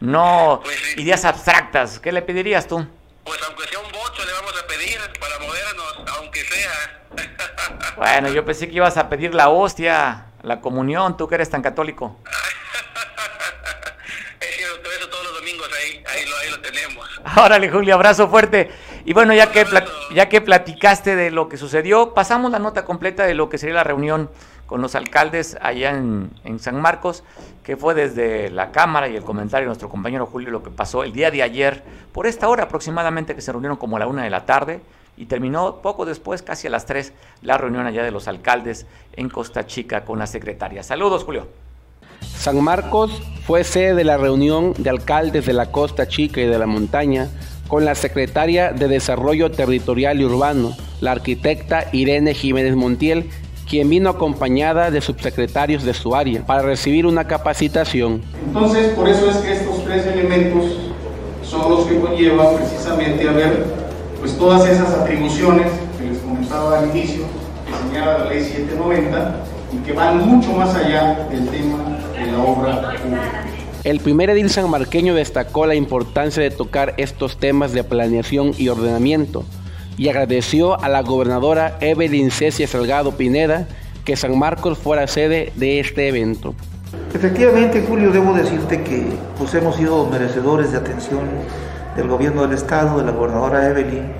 No 0.00 0.60
Pues 0.64 0.76
sí. 0.94 1.02
ideas 1.02 1.24
abstractas. 1.24 2.00
¿Qué 2.00 2.10
le 2.10 2.22
pedirías 2.22 2.66
tú? 2.66 2.84
Pues 3.24 3.38
aunque 3.46 3.68
sea 3.68 3.78
un 3.78 3.92
bocho 3.92 4.24
le 4.24 4.32
vamos 4.32 4.54
a 4.60 4.66
pedir 4.66 4.98
para 5.20 5.38
movernos, 5.38 5.94
aunque 6.18 6.40
sea. 6.42 6.96
Bueno, 7.96 8.28
yo 8.30 8.44
pensé 8.46 8.66
que 8.68 8.76
ibas 8.76 8.96
a 8.96 9.08
pedir 9.10 9.34
la 9.34 9.50
hostia, 9.50 10.24
la 10.42 10.60
comunión, 10.60 11.16
tú 11.18 11.28
que 11.28 11.34
eres 11.34 11.50
tan 11.50 11.60
católico. 11.60 12.16
es 14.40 14.56
cierto, 14.56 14.90
eso 14.90 15.08
todos 15.08 15.24
los 15.24 15.34
domingos 15.34 15.68
ahí, 15.78 16.02
ahí 16.08 16.26
lo, 16.28 16.36
ahí 16.38 16.50
lo 16.50 16.60
tenemos. 16.60 17.08
Órale, 17.36 17.68
Julio, 17.68 17.94
abrazo 17.94 18.28
fuerte. 18.28 18.70
Y 19.04 19.12
bueno, 19.12 19.34
ya 19.34 19.50
que, 19.50 19.64
ya 20.14 20.28
que 20.28 20.40
platicaste 20.40 21.16
de 21.16 21.30
lo 21.30 21.48
que 21.48 21.56
sucedió, 21.56 22.14
pasamos 22.14 22.50
la 22.50 22.58
nota 22.58 22.84
completa 22.84 23.24
de 23.24 23.34
lo 23.34 23.48
que 23.48 23.58
sería 23.58 23.76
la 23.76 23.84
reunión 23.84 24.30
con 24.66 24.80
los 24.80 24.94
alcaldes 24.94 25.58
allá 25.60 25.90
en, 25.90 26.30
en 26.44 26.58
San 26.58 26.80
Marcos, 26.80 27.24
que 27.64 27.76
fue 27.76 27.94
desde 27.94 28.50
la 28.50 28.70
Cámara 28.70 29.08
y 29.08 29.16
el 29.16 29.24
comentario 29.24 29.64
de 29.64 29.68
nuestro 29.68 29.88
compañero 29.88 30.26
Julio, 30.26 30.50
lo 30.50 30.62
que 30.62 30.70
pasó 30.70 31.02
el 31.02 31.12
día 31.12 31.30
de 31.30 31.42
ayer, 31.42 31.82
por 32.12 32.26
esta 32.26 32.48
hora 32.48 32.64
aproximadamente, 32.64 33.34
que 33.34 33.40
se 33.40 33.50
reunieron 33.50 33.76
como 33.76 33.96
a 33.96 34.00
la 34.00 34.06
una 34.06 34.22
de 34.22 34.30
la 34.30 34.46
tarde, 34.46 34.80
y 35.16 35.26
terminó 35.26 35.82
poco 35.82 36.06
después, 36.06 36.42
casi 36.42 36.66
a 36.66 36.70
las 36.70 36.86
tres, 36.86 37.12
la 37.42 37.58
reunión 37.58 37.86
allá 37.86 38.02
de 38.02 38.10
los 38.10 38.26
alcaldes 38.28 38.86
en 39.14 39.28
Costa 39.28 39.66
Chica 39.66 40.04
con 40.04 40.18
la 40.18 40.26
secretaria. 40.26 40.82
Saludos, 40.82 41.24
Julio. 41.24 41.48
San 42.22 42.62
Marcos 42.62 43.22
fue 43.46 43.64
sede 43.64 43.94
de 43.94 44.04
la 44.04 44.16
reunión 44.16 44.72
de 44.78 44.88
alcaldes 44.88 45.44
de 45.46 45.52
la 45.52 45.70
Costa 45.70 46.08
Chica 46.08 46.40
y 46.40 46.46
de 46.46 46.58
la 46.58 46.66
Montaña 46.66 47.28
con 47.70 47.84
la 47.84 47.94
secretaria 47.94 48.72
de 48.72 48.88
Desarrollo 48.88 49.52
Territorial 49.52 50.20
y 50.20 50.24
Urbano, 50.24 50.72
la 51.00 51.12
arquitecta 51.12 51.86
Irene 51.92 52.34
Jiménez 52.34 52.74
Montiel, 52.74 53.30
quien 53.68 53.88
vino 53.88 54.10
acompañada 54.10 54.90
de 54.90 55.00
subsecretarios 55.00 55.84
de 55.84 55.94
su 55.94 56.16
área 56.16 56.44
para 56.44 56.62
recibir 56.62 57.06
una 57.06 57.28
capacitación. 57.28 58.22
Entonces, 58.44 58.88
por 58.94 59.08
eso 59.08 59.30
es 59.30 59.36
que 59.36 59.52
estos 59.52 59.84
tres 59.84 60.04
elementos 60.04 60.64
son 61.44 61.70
los 61.70 61.86
que 61.86 62.00
conllevan 62.00 62.56
precisamente 62.56 63.28
a 63.28 63.32
ver 63.32 63.64
pues 64.18 64.36
todas 64.36 64.68
esas 64.68 64.90
atribuciones 64.90 65.70
que 65.96 66.06
les 66.10 66.18
comentaba 66.18 66.80
al 66.80 66.90
inicio, 66.90 67.22
que 67.66 67.88
señala 67.88 68.18
la 68.18 68.30
ley 68.30 68.42
790 68.42 69.44
y 69.72 69.76
que 69.86 69.92
van 69.92 70.26
mucho 70.26 70.52
más 70.54 70.74
allá 70.74 71.28
del 71.30 71.48
tema 71.48 71.98
de 72.18 72.32
la 72.32 72.38
obra 72.40 72.94
pública. 73.00 73.59
El 73.82 74.00
primer 74.00 74.28
edil 74.28 74.50
sanmarqueño 74.50 75.14
destacó 75.14 75.64
la 75.64 75.74
importancia 75.74 76.42
de 76.42 76.50
tocar 76.50 76.92
estos 76.98 77.38
temas 77.38 77.72
de 77.72 77.82
planeación 77.82 78.52
y 78.58 78.68
ordenamiento 78.68 79.44
y 79.96 80.08
agradeció 80.08 80.78
a 80.82 80.88
la 80.90 81.02
gobernadora 81.02 81.78
Evelyn 81.80 82.30
Cecia 82.30 82.68
Salgado 82.68 83.12
Pineda 83.12 83.68
que 84.04 84.16
San 84.16 84.38
Marcos 84.38 84.76
fuera 84.76 85.06
sede 85.06 85.52
de 85.56 85.80
este 85.80 86.08
evento. 86.08 86.54
Efectivamente, 87.14 87.84
Julio, 87.88 88.10
debo 88.10 88.34
decirte 88.34 88.82
que 88.82 89.06
pues, 89.38 89.54
hemos 89.54 89.76
sido 89.76 90.06
merecedores 90.06 90.72
de 90.72 90.78
atención 90.78 91.20
del 91.96 92.08
gobierno 92.08 92.42
del 92.42 92.52
estado, 92.52 92.98
de 92.98 93.06
la 93.06 93.12
gobernadora 93.12 93.66
Evelyn, 93.66 94.12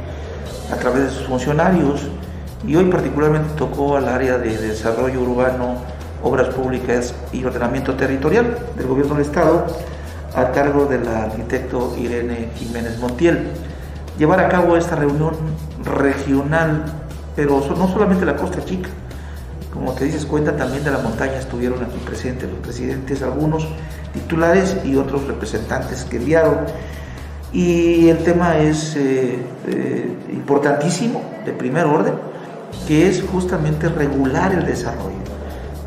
a 0.72 0.76
través 0.76 1.04
de 1.04 1.10
sus 1.10 1.26
funcionarios, 1.26 2.08
y 2.66 2.76
hoy 2.76 2.86
particularmente 2.86 3.50
tocó 3.56 3.96
al 3.96 4.08
área 4.08 4.38
de 4.38 4.56
desarrollo 4.56 5.20
urbano, 5.20 5.76
obras 6.22 6.48
públicas 6.54 7.14
y 7.32 7.44
ordenamiento 7.44 7.94
territorial 7.94 8.58
del 8.76 8.86
gobierno 8.86 9.14
del 9.14 9.24
estado, 9.24 9.66
a 10.34 10.50
cargo 10.52 10.86
del 10.86 11.06
arquitecto 11.08 11.94
Irene 11.98 12.50
Jiménez 12.56 12.98
Montiel. 12.98 13.48
Llevar 14.18 14.40
a 14.40 14.48
cabo 14.48 14.76
esta 14.76 14.96
reunión 14.96 15.34
regional, 15.84 16.84
pero 17.34 17.60
no 17.76 17.88
solamente 17.88 18.24
la 18.26 18.36
Costa 18.36 18.64
Chica, 18.64 18.90
como 19.72 19.92
te 19.92 20.04
dices 20.04 20.26
cuenta, 20.26 20.56
también 20.56 20.82
de 20.82 20.90
la 20.90 20.98
montaña 20.98 21.36
estuvieron 21.38 21.82
aquí 21.82 21.96
presentes 22.04 22.50
los 22.50 22.58
presidentes, 22.58 23.22
algunos 23.22 23.66
titulares 24.12 24.76
y 24.84 24.96
otros 24.96 25.26
representantes 25.26 26.04
que 26.04 26.16
enviaron. 26.16 26.58
Y 27.52 28.08
el 28.08 28.18
tema 28.18 28.58
es 28.58 28.96
eh, 28.96 29.38
eh, 29.68 30.16
importantísimo, 30.32 31.22
de 31.44 31.52
primer 31.52 31.86
orden, 31.86 32.14
que 32.86 33.08
es 33.08 33.22
justamente 33.22 33.88
regular 33.88 34.52
el 34.52 34.66
desarrollo, 34.66 35.16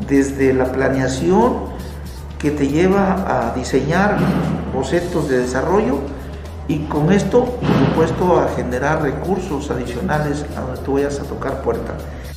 desde 0.08 0.52
la 0.52 0.72
planeación 0.72 1.74
que 2.38 2.50
te 2.50 2.68
lleva 2.68 3.24
a 3.26 3.54
diseñar 3.54 4.18
bocetos 4.74 5.28
de 5.28 5.38
desarrollo 5.38 6.00
y 6.68 6.78
con 6.80 7.12
esto, 7.12 7.44
por 7.44 7.86
supuesto, 7.86 8.40
a 8.40 8.48
generar 8.56 9.02
recursos 9.02 9.70
adicionales 9.70 10.44
a 10.56 10.60
donde 10.60 10.80
tú 10.82 10.94
vayas 10.94 11.20
a 11.20 11.24
tocar 11.24 11.62
puerta. 11.62 11.94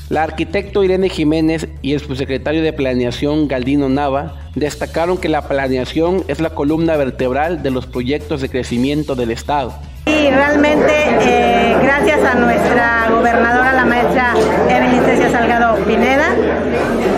La 0.09 0.23
arquitecto 0.23 0.85
Irene 0.85 1.09
Jiménez 1.09 1.67
y 1.81 1.93
el 1.93 1.99
subsecretario 1.99 2.61
de 2.61 2.71
Planeación 2.71 3.49
Galdino 3.49 3.89
Nava 3.89 4.35
destacaron 4.55 5.17
que 5.17 5.27
la 5.27 5.41
planeación 5.49 6.23
es 6.29 6.39
la 6.39 6.51
columna 6.51 6.95
vertebral 6.95 7.61
de 7.61 7.71
los 7.71 7.87
proyectos 7.87 8.39
de 8.39 8.47
crecimiento 8.47 9.15
del 9.15 9.31
Estado. 9.31 9.73
Y 10.05 10.29
realmente, 10.29 10.93
eh, 11.21 11.75
gracias 11.83 12.23
a 12.23 12.35
nuestra 12.35 13.09
gobernadora, 13.09 13.73
la 13.73 13.85
maestra 13.85 14.33
Evelyn 14.69 15.31
Salgado 15.31 15.83
Pineda, 15.83 16.29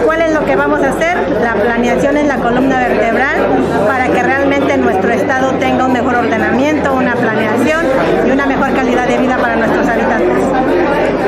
¿cuál 0.05 0.21
es 0.21 0.33
lo 0.33 0.45
que 0.45 0.55
vamos 0.55 0.81
a 0.81 0.89
hacer? 0.89 1.17
La 1.41 1.53
planeación 1.53 2.17
es 2.17 2.27
la 2.27 2.37
columna 2.37 2.79
vertebral 2.79 3.37
para 3.87 4.07
que 4.07 4.23
realmente 4.23 4.77
nuestro 4.77 5.11
estado 5.11 5.51
tenga 5.53 5.85
un 5.85 5.93
mejor 5.93 6.15
ordenamiento, 6.15 6.93
una 6.93 7.15
planeación 7.15 7.85
y 8.27 8.31
una 8.31 8.45
mejor 8.45 8.73
calidad 8.73 9.07
de 9.07 9.17
vida 9.17 9.37
para 9.37 9.55
nuestros 9.55 9.87
habitantes. 9.87 10.43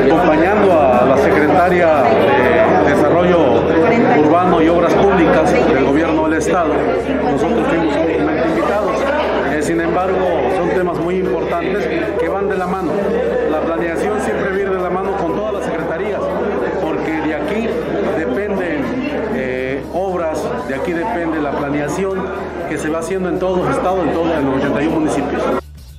Acompañando 0.06 0.72
a 0.72 1.04
la 1.06 1.16
secretaria 1.18 1.88
de 2.84 2.94
Desarrollo 2.94 3.62
Urbano 4.18 4.62
y 4.62 4.68
Obras 4.68 4.92
Públicas 4.94 5.52
del 5.52 5.84
Gobierno 5.84 6.28
del 6.28 6.38
Estado, 6.38 6.74
nosotros 7.30 7.66
fuimos 7.68 7.94
invitados. 7.96 9.00
Eh, 9.52 9.62
sin 9.62 9.80
embargo, 9.80 10.18
son 10.56 10.70
temas 10.70 10.98
muy 10.98 11.16
importantes 11.16 11.86
que 12.18 12.28
van 12.28 12.48
de 12.48 12.56
la 12.56 12.66
mano. 12.66 12.92
La 13.50 13.60
planeación 13.60 14.20
siempre 14.20 14.50
viene 14.50 14.70
de 14.70 14.80
la 14.80 14.90
mano 14.90 15.16
con 15.16 15.36
todas 15.36 15.54
las 15.54 15.64
secretarías, 15.64 16.20
porque 16.80 17.12
de 17.12 17.34
aquí 17.34 17.68
dependen 18.18 18.84
eh, 19.34 19.84
obras, 19.92 20.42
de 20.68 20.74
aquí 20.92 20.98
depende 20.98 21.40
la 21.40 21.52
planeación 21.52 22.22
que 22.68 22.78
se 22.78 22.88
va 22.88 23.00
haciendo 23.00 23.28
en 23.28 23.38
todos 23.38 23.58
los 23.58 23.76
estados, 23.76 24.06
en 24.06 24.12
todos 24.12 24.26
los 24.42 24.56
81 24.56 25.00
municipios. 25.00 25.42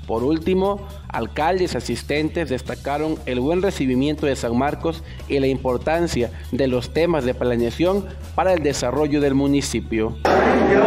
Por 0.08 0.24
último, 0.24 0.86
alcaldes 1.08 1.76
asistentes 1.76 2.50
destacaron 2.50 3.16
el 3.26 3.40
buen 3.40 3.62
recibimiento 3.62 4.26
de 4.26 4.36
San 4.36 4.58
Marcos 4.58 5.04
y 5.30 5.40
la 5.40 5.48
importancia 5.48 6.30
de 6.52 6.68
los 6.68 6.94
temas 6.94 7.24
de 7.24 7.34
planeación 7.34 8.06
para 8.36 8.54
el 8.54 8.62
desarrollo 8.62 9.22
del 9.22 9.34
municipio. 9.34 10.18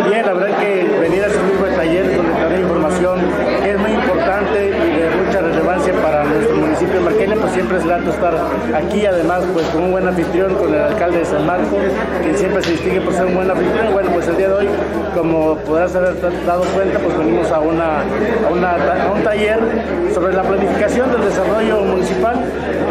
Bien, 0.09 0.27
la 0.27 0.35
verdad 0.35 0.61
que 0.61 0.99
venir 1.01 1.25
a 1.25 1.27
este 1.29 1.43
mismo 1.43 1.65
taller 1.65 2.17
donde 2.17 2.33
da 2.33 2.61
información 2.61 3.21
que 3.63 3.71
es 3.71 3.79
muy 3.79 3.91
importante 3.93 4.67
y 4.67 5.01
de 5.01 5.25
mucha 5.25 5.41
relevancia 5.41 6.03
para 6.03 6.25
nuestro 6.25 6.56
municipio 6.77 7.27
de 7.27 7.37
pues 7.37 7.53
siempre 7.53 7.79
es 7.79 7.87
grato 7.87 8.11
estar 8.11 8.35
aquí, 8.75 9.07
además 9.07 9.43
pues 9.55 9.67
con 9.69 9.85
un 9.85 9.93
buen 9.93 10.07
anfitrión, 10.07 10.55
con 10.57 10.75
el 10.75 10.81
alcalde 10.83 11.19
de 11.21 11.25
San 11.25 11.47
Marcos, 11.47 11.79
que 12.23 12.37
siempre 12.37 12.63
se 12.63 12.73
distingue 12.73 13.01
por 13.01 13.15
ser 13.15 13.27
un 13.27 13.35
buen 13.35 13.51
anfitrión. 13.51 13.93
Bueno, 13.93 14.11
pues 14.13 14.29
el 14.29 14.37
día 14.37 14.49
de 14.49 14.55
hoy, 14.55 14.69
como 15.15 15.57
podrás 15.59 15.95
haber 15.97 16.21
dado 16.45 16.65
cuenta, 16.75 16.99
pues 16.99 17.17
venimos 17.17 17.51
a, 17.51 17.61
una, 17.61 18.01
a, 18.01 18.53
una, 18.53 18.75
a 18.75 19.13
un 19.13 19.23
taller 19.23 19.59
sobre 20.13 20.35
la 20.35 20.43
planificación 20.43 21.11
del 21.13 21.23
desarrollo 21.23 21.81
municipal. 21.81 22.45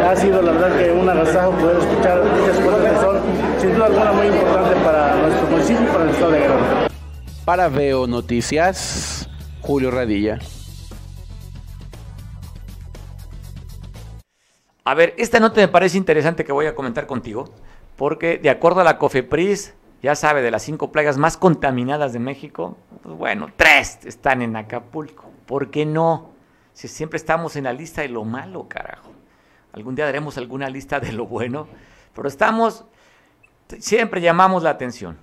Ha 0.04 0.16
sido 0.16 0.42
la 0.42 0.52
verdad 0.52 0.78
que 0.78 0.90
un 0.90 1.08
agasajo 1.08 1.52
poder 1.52 1.76
escuchar 1.76 2.22
muchas 2.24 2.58
cosas 2.58 2.90
que 2.90 3.00
son 3.00 3.16
sin 3.60 3.74
duda 3.74 3.86
alguna 3.86 4.12
muy 4.12 4.26
importantes 4.26 4.82
para 4.82 5.14
nuestro 5.16 5.46
municipio 5.48 5.82
y 5.84 5.92
para 5.92 6.04
el 6.04 6.10
estado 6.10 6.30
de 6.32 6.38
Guerrero. 6.38 6.88
Para 7.44 7.68
Veo 7.68 8.06
Noticias, 8.08 9.28
Julio 9.60 9.92
Radilla. 9.92 10.40
A 14.86 14.94
ver, 14.94 15.14
esta 15.18 15.40
nota 15.40 15.60
me 15.60 15.66
parece 15.66 15.98
interesante 15.98 16.44
que 16.44 16.52
voy 16.52 16.66
a 16.66 16.76
comentar 16.76 17.08
contigo, 17.08 17.50
porque 17.96 18.38
de 18.38 18.50
acuerdo 18.50 18.82
a 18.82 18.84
la 18.84 18.98
COFEPRIS, 18.98 19.74
ya 20.00 20.14
sabe, 20.14 20.42
de 20.42 20.52
las 20.52 20.62
cinco 20.62 20.92
playas 20.92 21.18
más 21.18 21.36
contaminadas 21.36 22.12
de 22.12 22.20
México, 22.20 22.76
pues 23.02 23.16
bueno, 23.16 23.48
tres 23.56 23.98
están 24.06 24.42
en 24.42 24.54
Acapulco. 24.54 25.28
¿Por 25.44 25.72
qué 25.72 25.84
no? 25.84 26.30
Si 26.72 26.86
siempre 26.86 27.16
estamos 27.16 27.56
en 27.56 27.64
la 27.64 27.72
lista 27.72 28.02
de 28.02 28.10
lo 28.10 28.22
malo, 28.22 28.68
carajo. 28.68 29.10
Algún 29.72 29.96
día 29.96 30.04
daremos 30.04 30.38
alguna 30.38 30.70
lista 30.70 31.00
de 31.00 31.10
lo 31.10 31.26
bueno, 31.26 31.66
pero 32.14 32.28
estamos, 32.28 32.84
siempre 33.80 34.20
llamamos 34.20 34.62
la 34.62 34.70
atención. 34.70 35.18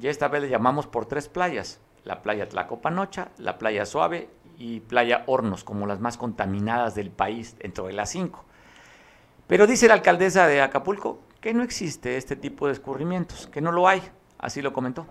Y 0.00 0.06
esta 0.06 0.28
vez 0.28 0.42
le 0.42 0.48
llamamos 0.48 0.86
por 0.86 1.06
tres 1.06 1.28
playas. 1.28 1.80
La 2.04 2.22
playa 2.22 2.48
Tlacopanocha, 2.48 3.30
la 3.36 3.58
playa 3.58 3.84
Suave 3.84 4.30
y 4.58 4.78
playa 4.78 5.24
Hornos, 5.26 5.64
como 5.64 5.88
las 5.88 5.98
más 5.98 6.16
contaminadas 6.16 6.94
del 6.94 7.10
país 7.10 7.56
dentro 7.58 7.88
de 7.88 7.94
las 7.94 8.10
cinco. 8.10 8.44
Pero 9.48 9.66
dice 9.66 9.88
la 9.88 9.94
alcaldesa 9.94 10.46
de 10.46 10.60
Acapulco 10.60 11.20
que 11.40 11.54
no 11.54 11.62
existe 11.62 12.16
este 12.16 12.36
tipo 12.36 12.66
de 12.66 12.74
escurrimientos, 12.74 13.46
que 13.46 13.60
no 13.62 13.72
lo 13.72 13.88
hay. 13.88 14.02
Así 14.38 14.60
lo 14.60 14.72
comentó. 14.72 15.06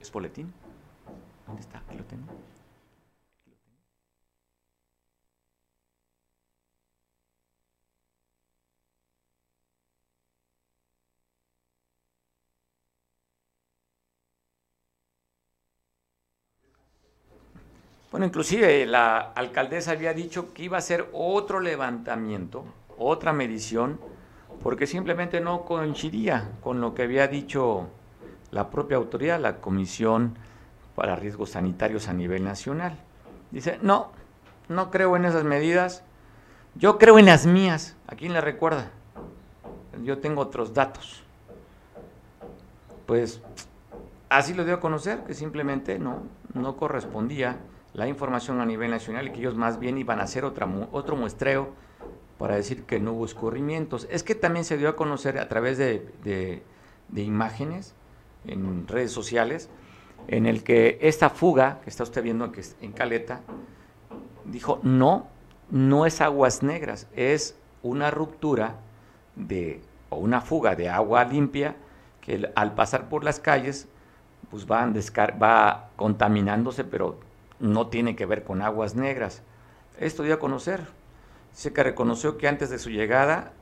¿Es 0.00 0.10
boletín? 0.10 0.52
¿Dónde 1.46 1.62
está? 1.62 1.78
Aquí 1.78 1.96
lo 1.96 2.04
tengo. 2.04 2.26
Bueno, 18.12 18.26
inclusive 18.26 18.84
la 18.84 19.20
alcaldesa 19.20 19.92
había 19.92 20.12
dicho 20.12 20.52
que 20.52 20.64
iba 20.64 20.76
a 20.76 20.80
hacer 20.80 21.08
otro 21.14 21.60
levantamiento, 21.60 22.66
otra 22.98 23.32
medición, 23.32 23.98
porque 24.62 24.86
simplemente 24.86 25.40
no 25.40 25.64
coincidía 25.64 26.50
con 26.60 26.82
lo 26.82 26.92
que 26.92 27.04
había 27.04 27.26
dicho 27.26 27.88
la 28.50 28.68
propia 28.68 28.98
autoridad, 28.98 29.40
la 29.40 29.62
Comisión 29.62 30.36
para 30.94 31.16
Riesgos 31.16 31.52
Sanitarios 31.52 32.06
a 32.06 32.12
nivel 32.12 32.44
nacional. 32.44 32.98
Dice, 33.50 33.78
no, 33.80 34.12
no 34.68 34.90
creo 34.90 35.16
en 35.16 35.24
esas 35.24 35.44
medidas, 35.44 36.04
yo 36.74 36.98
creo 36.98 37.18
en 37.18 37.24
las 37.24 37.46
mías. 37.46 37.96
¿A 38.06 38.14
quién 38.14 38.34
le 38.34 38.42
recuerda? 38.42 38.90
Yo 40.04 40.18
tengo 40.18 40.42
otros 40.42 40.74
datos. 40.74 41.22
Pues 43.06 43.40
así 44.28 44.52
lo 44.52 44.66
dio 44.66 44.74
a 44.74 44.80
conocer, 44.80 45.24
que 45.24 45.32
simplemente 45.32 45.98
no, 45.98 46.24
no 46.52 46.76
correspondía 46.76 47.56
la 47.94 48.08
información 48.08 48.60
a 48.60 48.66
nivel 48.66 48.90
nacional 48.90 49.28
y 49.28 49.32
que 49.32 49.40
ellos 49.40 49.54
más 49.54 49.78
bien 49.78 49.98
iban 49.98 50.20
a 50.20 50.24
hacer 50.24 50.44
otra, 50.44 50.66
otro 50.92 51.16
muestreo 51.16 51.70
para 52.38 52.56
decir 52.56 52.84
que 52.84 52.98
no 52.98 53.12
hubo 53.12 53.24
escurrimientos. 53.24 54.08
Es 54.10 54.22
que 54.22 54.34
también 54.34 54.64
se 54.64 54.78
dio 54.78 54.88
a 54.88 54.96
conocer 54.96 55.38
a 55.38 55.48
través 55.48 55.78
de, 55.78 56.10
de, 56.24 57.22
imágenes 57.22 57.94
en 58.46 58.88
redes 58.88 59.12
sociales, 59.12 59.68
en 60.28 60.46
el 60.46 60.64
que 60.64 60.98
esta 61.02 61.30
fuga 61.30 61.80
que 61.84 61.90
está 61.90 62.02
usted 62.02 62.22
viendo 62.22 62.50
que 62.50 62.62
en 62.80 62.92
Caleta, 62.92 63.42
dijo, 64.44 64.80
no, 64.82 65.28
no 65.70 66.06
es 66.06 66.20
aguas 66.20 66.62
negras, 66.62 67.06
es 67.14 67.56
una 67.82 68.10
ruptura 68.10 68.76
de, 69.36 69.80
o 70.10 70.16
una 70.16 70.40
fuga 70.40 70.74
de 70.74 70.88
agua 70.88 71.24
limpia 71.24 71.76
que 72.20 72.50
al 72.54 72.74
pasar 72.74 73.08
por 73.08 73.24
las 73.24 73.40
calles, 73.40 73.88
pues 74.50 74.66
va, 74.66 74.90
va 75.40 75.90
contaminándose, 75.96 76.84
pero 76.84 77.18
no 77.62 77.86
tiene 77.86 78.16
que 78.16 78.26
ver 78.26 78.44
con 78.44 78.60
aguas 78.60 78.94
negras. 78.94 79.42
Esto 79.98 80.24
dio 80.24 80.34
a 80.34 80.38
conocer. 80.38 80.86
Que 81.74 81.82
reconoció 81.82 82.36
que 82.36 82.48
antes 82.48 82.70
de 82.70 82.78
su 82.78 82.90
llegada 82.90 83.52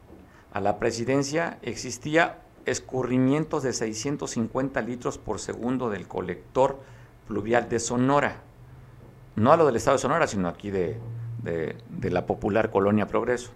a 0.52 0.60
la 0.60 0.78
presidencia 0.78 1.58
existía 1.62 2.40
escurrimientos 2.66 3.62
de 3.62 3.72
650 3.72 4.80
litros 4.82 5.18
por 5.18 5.38
segundo 5.38 5.90
del 5.90 6.08
colector 6.08 6.80
pluvial 7.28 7.68
de 7.68 7.78
Sonora. 7.78 8.42
No 9.36 9.52
a 9.52 9.56
lo 9.56 9.66
del 9.66 9.76
estado 9.76 9.96
de 9.96 10.02
Sonora, 10.02 10.26
sino 10.26 10.48
aquí 10.48 10.70
de, 10.70 10.98
la 12.02 12.26
popular 12.26 12.70
colonia 12.70 13.06
Progreso. 13.06 13.52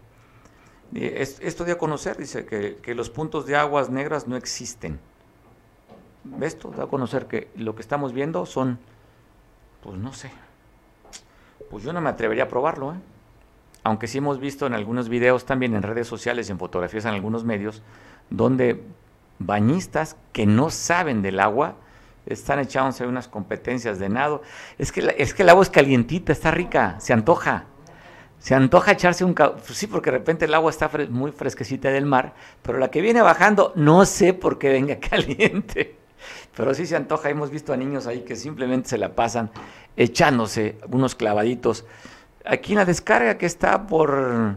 esto 0.92 1.64
dio 1.64 1.74
a 1.74 1.78
conocer, 1.78 2.16
dice, 2.16 2.44
que, 2.44 2.76
que, 2.76 2.94
los 2.94 3.08
puntos 3.08 3.46
de 3.46 3.56
aguas 3.56 3.88
negras 3.88 4.28
no 4.28 4.36
existen. 4.36 5.00
Esto 6.40 6.70
da 6.70 6.84
a 6.84 6.86
conocer 6.86 7.26
que 7.26 7.50
lo 7.56 7.74
que 7.74 7.82
estamos 7.82 8.12
viendo 8.12 8.46
son 8.46 8.78
pues 9.84 9.98
no 9.98 10.14
sé. 10.14 10.30
Pues 11.70 11.84
yo 11.84 11.92
no 11.92 12.00
me 12.00 12.08
atrevería 12.08 12.44
a 12.44 12.48
probarlo, 12.48 12.94
¿eh? 12.94 12.96
Aunque 13.84 14.08
sí 14.08 14.16
hemos 14.16 14.40
visto 14.40 14.66
en 14.66 14.72
algunos 14.72 15.10
videos 15.10 15.44
también 15.44 15.74
en 15.74 15.82
redes 15.82 16.08
sociales, 16.08 16.48
en 16.48 16.58
fotografías 16.58 17.04
en 17.04 17.12
algunos 17.12 17.44
medios, 17.44 17.82
donde 18.30 18.82
bañistas 19.38 20.16
que 20.32 20.46
no 20.46 20.70
saben 20.70 21.20
del 21.20 21.38
agua 21.38 21.74
están 22.24 22.60
echándose 22.60 23.06
unas 23.06 23.28
competencias 23.28 23.98
de 23.98 24.08
nado. 24.08 24.40
Es 24.78 24.90
que, 24.90 25.14
es 25.18 25.34
que 25.34 25.42
el 25.42 25.50
agua 25.50 25.62
es 25.62 25.70
calientita, 25.70 26.32
está 26.32 26.50
rica, 26.50 26.96
se 26.98 27.12
antoja. 27.12 27.66
Se 28.38 28.54
antoja 28.54 28.92
echarse 28.92 29.22
un... 29.22 29.34
Pues 29.34 29.66
sí, 29.74 29.86
porque 29.86 30.10
de 30.10 30.16
repente 30.16 30.46
el 30.46 30.54
agua 30.54 30.70
está 30.70 30.90
muy 31.10 31.30
fresquecita 31.30 31.90
del 31.90 32.06
mar, 32.06 32.32
pero 32.62 32.78
la 32.78 32.90
que 32.90 33.02
viene 33.02 33.20
bajando 33.20 33.74
no 33.76 34.06
sé 34.06 34.32
por 34.32 34.58
qué 34.58 34.70
venga 34.70 34.98
caliente. 35.10 36.03
Pero 36.56 36.74
sí 36.74 36.86
se 36.86 36.96
antoja, 36.96 37.30
hemos 37.30 37.50
visto 37.50 37.72
a 37.72 37.76
niños 37.76 38.06
ahí 38.06 38.20
que 38.20 38.36
simplemente 38.36 38.88
se 38.88 38.98
la 38.98 39.14
pasan 39.14 39.50
echándose 39.96 40.78
unos 40.90 41.14
clavaditos. 41.14 41.84
Aquí 42.44 42.72
en 42.72 42.78
la 42.78 42.84
descarga 42.84 43.38
que 43.38 43.46
está 43.46 43.86
por 43.86 44.56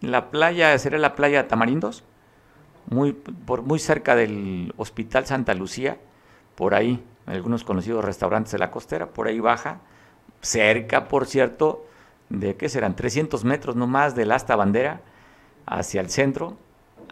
la 0.00 0.30
playa, 0.30 0.78
sería 0.78 0.98
la 0.98 1.14
playa 1.14 1.48
Tamarindos, 1.48 2.04
muy, 2.88 3.12
por, 3.12 3.62
muy 3.62 3.78
cerca 3.78 4.14
del 4.14 4.72
Hospital 4.76 5.26
Santa 5.26 5.54
Lucía, 5.54 5.98
por 6.54 6.74
ahí, 6.74 7.04
algunos 7.26 7.64
conocidos 7.64 8.04
restaurantes 8.04 8.52
de 8.52 8.58
la 8.58 8.70
costera, 8.70 9.08
por 9.08 9.26
ahí 9.26 9.40
baja, 9.40 9.80
cerca, 10.40 11.08
por 11.08 11.26
cierto, 11.26 11.84
de 12.28 12.56
qué 12.56 12.68
serán 12.68 12.96
300 12.96 13.44
metros 13.44 13.76
no 13.76 13.86
más 13.86 14.14
del 14.14 14.32
asta 14.32 14.56
bandera 14.56 15.00
hacia 15.66 16.00
el 16.00 16.10
centro. 16.10 16.56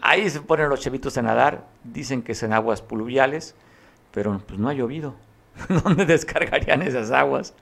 Ahí 0.01 0.29
se 0.31 0.41
ponen 0.41 0.69
los 0.69 0.81
chevitos 0.81 1.19
a 1.19 1.23
nadar, 1.23 1.67
dicen 1.83 2.23
que 2.23 2.35
son 2.35 2.53
aguas 2.53 2.83
pluviales, 2.83 3.55
pero 4.15 4.41
pues 4.47 4.59
no 4.59 4.69
ha 4.69 4.73
llovido. 4.73 5.15
¿Dónde 5.85 6.07
descargarían 6.07 6.83
esas 6.83 7.11
aguas? 7.11 7.53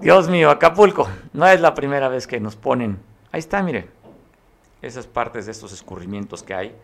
Dios 0.00 0.28
mío, 0.28 0.50
Acapulco, 0.50 1.08
no 1.32 1.46
es 1.46 1.60
la 1.60 1.74
primera 1.74 2.08
vez 2.08 2.26
que 2.26 2.40
nos 2.40 2.56
ponen. 2.56 2.98
Ahí 3.30 3.38
está, 3.38 3.62
mire, 3.62 3.88
esas 4.82 5.06
partes 5.06 5.46
de 5.46 5.52
estos 5.52 5.72
escurrimientos 5.72 6.42
que 6.42 6.54
hay. 6.54 6.76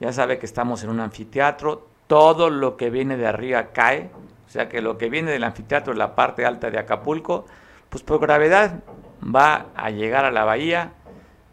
Ya 0.00 0.12
sabe 0.12 0.38
que 0.38 0.46
estamos 0.46 0.82
en 0.82 0.90
un 0.90 1.00
anfiteatro, 1.00 1.86
todo 2.06 2.50
lo 2.50 2.76
que 2.76 2.90
viene 2.90 3.16
de 3.16 3.26
arriba 3.26 3.72
cae, 3.72 4.10
o 4.46 4.50
sea 4.50 4.68
que 4.68 4.80
lo 4.80 4.96
que 4.96 5.10
viene 5.10 5.30
del 5.30 5.44
anfiteatro, 5.44 5.92
la 5.92 6.14
parte 6.14 6.46
alta 6.46 6.70
de 6.70 6.78
Acapulco, 6.78 7.44
pues 7.90 8.02
por 8.02 8.20
gravedad 8.20 8.80
va 9.22 9.66
a 9.74 9.90
llegar 9.90 10.24
a 10.24 10.30
la 10.30 10.44
bahía. 10.44 10.92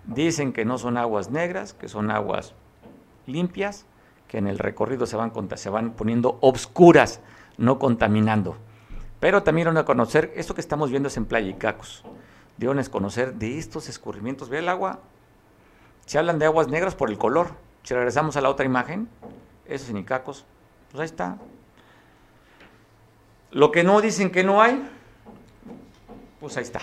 Dicen 0.05 0.53
que 0.53 0.63
no 0.63 0.77
son 0.77 0.97
aguas 0.97 1.31
negras, 1.31 1.73
que 1.73 1.89
son 1.89 2.11
aguas 2.11 2.53
limpias, 3.25 3.85
en 4.37 4.47
el 4.47 4.59
recorrido 4.59 5.05
se 5.05 5.15
van, 5.15 5.31
se 5.55 5.69
van 5.69 5.91
poniendo 5.91 6.37
obscuras, 6.41 7.21
no 7.57 7.79
contaminando. 7.79 8.57
Pero 9.19 9.43
también 9.43 9.67
van 9.67 9.77
a 9.77 9.85
conocer, 9.85 10.31
esto 10.35 10.53
que 10.53 10.61
estamos 10.61 10.89
viendo 10.89 11.07
es 11.07 11.17
en 11.17 11.25
Playa 11.25 11.49
Icacos, 11.49 12.03
deben 12.57 12.83
conocer 12.85 13.35
de 13.35 13.57
estos 13.57 13.89
escurrimientos. 13.89 14.49
¿Ve 14.49 14.59
el 14.59 14.69
agua? 14.69 14.99
Se 16.05 16.17
hablan 16.17 16.39
de 16.39 16.45
aguas 16.45 16.67
negras 16.67 16.95
por 16.95 17.09
el 17.09 17.17
color. 17.17 17.49
Si 17.83 17.93
regresamos 17.93 18.37
a 18.37 18.41
la 18.41 18.49
otra 18.49 18.65
imagen, 18.65 19.09
eso 19.65 19.85
es 19.85 19.89
en 19.89 19.97
Icacos, 19.97 20.45
pues 20.91 21.01
ahí 21.01 21.05
está. 21.05 21.37
Lo 23.51 23.71
que 23.71 23.83
no 23.83 24.01
dicen 24.01 24.31
que 24.31 24.43
no 24.43 24.61
hay, 24.61 24.87
pues 26.39 26.57
ahí 26.57 26.63
está. 26.63 26.81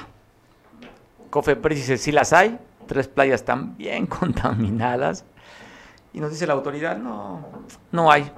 Cofepris 1.31 1.79
dice, 1.79 1.99
sí 1.99 2.13
las 2.13 2.33
hay, 2.33 2.59
tres 2.87 3.09
playas 3.09 3.41
están 3.41 3.77
bien 3.77 4.07
contaminadas, 4.19 5.25
y 6.13 6.21
nos 6.21 6.31
dice 6.31 6.47
la 6.47 6.53
autoridad, 6.53 6.97
no, 6.97 7.45
no 7.91 8.11
hay. 8.11 8.31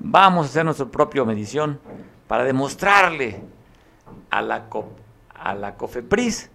Vamos 0.00 0.46
a 0.46 0.48
hacer 0.48 0.64
nuestra 0.64 0.86
propia 0.86 1.24
medición 1.24 1.78
para 2.26 2.44
demostrarle 2.44 3.42
a 4.30 4.42
la, 4.42 4.64
a 5.34 5.54
la 5.54 5.74
COFEPRIS, 5.76 6.50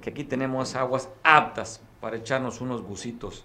que 0.00 0.10
aquí 0.10 0.24
tenemos 0.24 0.74
aguas 0.74 1.08
aptas 1.22 1.80
para 2.00 2.16
echarnos 2.16 2.60
unos 2.60 2.82
bucitos. 2.82 3.44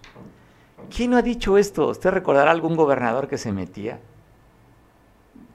¿Quién 0.94 1.12
no 1.12 1.16
ha 1.16 1.22
dicho 1.22 1.58
esto? 1.58 1.88
¿Usted 1.88 2.10
recordará 2.10 2.50
algún 2.50 2.76
gobernador 2.76 3.28
que 3.28 3.38
se 3.38 3.52
metía 3.52 4.00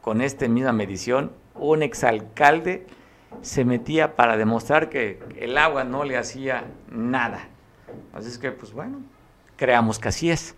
con 0.01 0.21
esta 0.21 0.47
misma 0.47 0.71
medición? 0.71 1.31
Un 1.55 1.83
exalcalde 1.83 2.87
se 3.41 3.65
metía 3.65 4.15
para 4.15 4.37
demostrar 4.37 4.89
que 4.89 5.21
el 5.37 5.57
agua 5.57 5.83
no 5.83 6.03
le 6.03 6.17
hacía 6.17 6.65
nada. 6.89 7.47
Así 8.13 8.27
es 8.29 8.37
que, 8.37 8.51
pues 8.51 8.73
bueno, 8.73 8.99
creamos 9.55 9.99
que 9.99 10.09
así 10.09 10.29
es. 10.29 10.55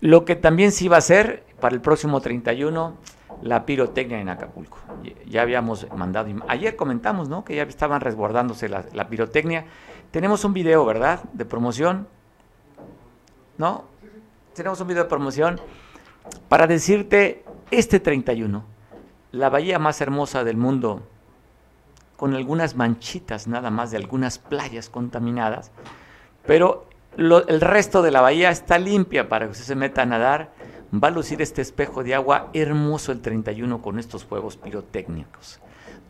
Lo 0.00 0.24
que 0.24 0.36
también 0.36 0.72
sí 0.72 0.88
va 0.88 0.98
a 0.98 1.02
ser 1.02 1.44
para 1.60 1.74
el 1.74 1.80
próximo 1.80 2.20
31, 2.20 2.96
la 3.42 3.66
pirotecnia 3.66 4.20
en 4.20 4.28
Acapulco. 4.28 4.78
Ya 5.26 5.42
habíamos 5.42 5.86
mandado, 5.94 6.28
ayer 6.48 6.76
comentamos, 6.76 7.28
¿no? 7.28 7.44
Que 7.44 7.56
ya 7.56 7.64
estaban 7.64 8.00
resguardándose 8.00 8.68
la, 8.68 8.84
la 8.92 9.08
pirotecnia. 9.08 9.66
Tenemos 10.10 10.44
un 10.44 10.52
video, 10.52 10.84
¿verdad? 10.84 11.22
De 11.32 11.44
promoción. 11.44 12.06
¿No? 13.56 13.84
Tenemos 14.54 14.80
un 14.80 14.88
video 14.88 15.02
de 15.04 15.08
promoción 15.08 15.60
para 16.48 16.66
decirte, 16.66 17.44
este 17.70 18.00
31, 18.00 18.64
la 19.32 19.50
bahía 19.50 19.78
más 19.78 20.00
hermosa 20.00 20.44
del 20.44 20.56
mundo, 20.56 21.02
con 22.16 22.34
algunas 22.34 22.74
manchitas 22.74 23.46
nada 23.46 23.70
más 23.70 23.90
de 23.90 23.98
algunas 23.98 24.38
playas 24.38 24.88
contaminadas, 24.88 25.70
pero 26.46 26.87
el 27.18 27.60
resto 27.60 28.00
de 28.02 28.12
la 28.12 28.20
bahía 28.20 28.50
está 28.50 28.78
limpia 28.78 29.28
para 29.28 29.46
que 29.46 29.52
usted 29.52 29.64
se 29.64 29.74
meta 29.74 30.02
a 30.02 30.06
nadar. 30.06 30.52
Va 30.94 31.08
a 31.08 31.10
lucir 31.10 31.42
este 31.42 31.60
espejo 31.60 32.04
de 32.04 32.14
agua 32.14 32.48
hermoso 32.54 33.12
el 33.12 33.20
31 33.20 33.82
con 33.82 33.98
estos 33.98 34.24
juegos 34.24 34.56
pirotécnicos. 34.56 35.60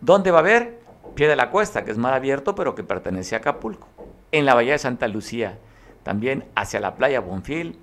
¿Dónde 0.00 0.30
va 0.30 0.38
a 0.38 0.40
haber? 0.40 0.80
Pie 1.14 1.26
de 1.26 1.34
la 1.34 1.50
Cuesta, 1.50 1.84
que 1.84 1.90
es 1.90 1.98
mar 1.98 2.12
abierto, 2.12 2.54
pero 2.54 2.74
que 2.74 2.84
pertenece 2.84 3.34
a 3.34 3.38
Acapulco. 3.38 3.88
En 4.30 4.44
la 4.44 4.54
bahía 4.54 4.72
de 4.72 4.78
Santa 4.78 5.08
Lucía, 5.08 5.58
también 6.02 6.44
hacia 6.54 6.78
la 6.78 6.94
playa 6.94 7.20
Bonfil, 7.20 7.78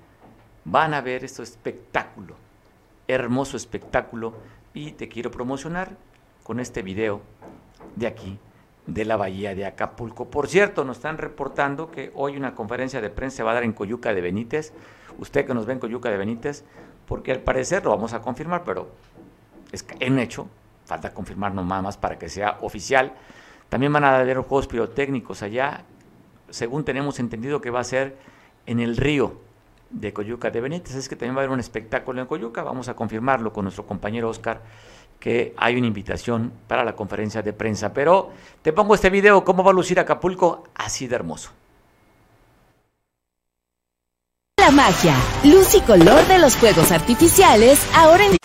van 0.64 0.94
a 0.94 1.00
ver 1.00 1.24
este 1.24 1.42
espectáculo, 1.42 2.36
hermoso 3.08 3.56
espectáculo, 3.56 4.34
y 4.72 4.92
te 4.92 5.08
quiero 5.08 5.30
promocionar 5.30 5.96
con 6.44 6.60
este 6.60 6.82
video 6.82 7.20
de 7.96 8.06
aquí, 8.06 8.38
de 8.86 9.04
la 9.04 9.16
bahía 9.16 9.54
de 9.54 9.66
Acapulco. 9.66 10.30
Por 10.30 10.48
cierto, 10.48 10.84
nos 10.84 10.98
están 10.98 11.18
reportando 11.18 11.90
que 11.90 12.12
hoy 12.14 12.36
una 12.36 12.54
conferencia 12.54 13.00
de 13.00 13.10
prensa 13.10 13.44
va 13.44 13.50
a 13.50 13.54
dar 13.54 13.64
en 13.64 13.72
Coyuca 13.72 14.14
de 14.14 14.20
Benítez. 14.20 14.72
Usted 15.18 15.46
que 15.46 15.54
nos 15.54 15.66
ve 15.66 15.74
en 15.74 15.78
Coyuca 15.80 16.10
de 16.10 16.16
Benítez, 16.16 16.64
porque 17.06 17.32
al 17.32 17.40
parecer 17.40 17.84
lo 17.84 17.90
vamos 17.90 18.12
a 18.12 18.20
confirmar, 18.20 18.62
pero 18.64 18.88
es 19.72 19.84
un 20.06 20.18
hecho, 20.18 20.48
falta 20.84 21.12
confirmarnos 21.12 21.66
nada 21.66 21.82
más 21.82 21.96
para 21.96 22.18
que 22.18 22.28
sea 22.28 22.58
oficial. 22.60 23.12
También 23.68 23.92
van 23.92 24.04
a 24.04 24.18
haber 24.18 24.38
juegos 24.38 24.68
pirotécnicos 24.68 25.42
allá, 25.42 25.82
según 26.50 26.84
tenemos 26.84 27.18
entendido 27.18 27.60
que 27.60 27.70
va 27.70 27.80
a 27.80 27.84
ser 27.84 28.16
en 28.66 28.78
el 28.78 28.96
río 28.96 29.40
de 29.90 30.12
Coyuca 30.12 30.50
de 30.50 30.60
Benítez. 30.60 30.94
Es 30.94 31.08
que 31.08 31.16
también 31.16 31.34
va 31.34 31.40
a 31.40 31.44
haber 31.44 31.50
un 31.50 31.60
espectáculo 31.60 32.20
en 32.20 32.28
Coyuca, 32.28 32.62
vamos 32.62 32.88
a 32.88 32.94
confirmarlo 32.94 33.52
con 33.52 33.64
nuestro 33.64 33.86
compañero 33.86 34.28
Oscar 34.28 34.60
que 35.18 35.54
hay 35.56 35.76
una 35.76 35.86
invitación 35.86 36.52
para 36.66 36.84
la 36.84 36.94
conferencia 36.94 37.42
de 37.42 37.52
prensa. 37.52 37.92
Pero 37.92 38.30
te 38.62 38.72
pongo 38.72 38.94
este 38.94 39.10
video, 39.10 39.44
cómo 39.44 39.64
va 39.64 39.70
a 39.70 39.74
lucir 39.74 39.98
Acapulco, 39.98 40.64
así 40.74 41.06
de 41.06 41.16
hermoso. 41.16 41.50
La 44.58 44.70
magia, 44.70 45.14
luz 45.44 45.74
y 45.74 45.80
color 45.80 46.26
de 46.26 46.38
los 46.38 46.56
fuegos 46.56 46.90
artificiales, 46.90 47.86
ahora 47.94 48.26
en... 48.26 48.36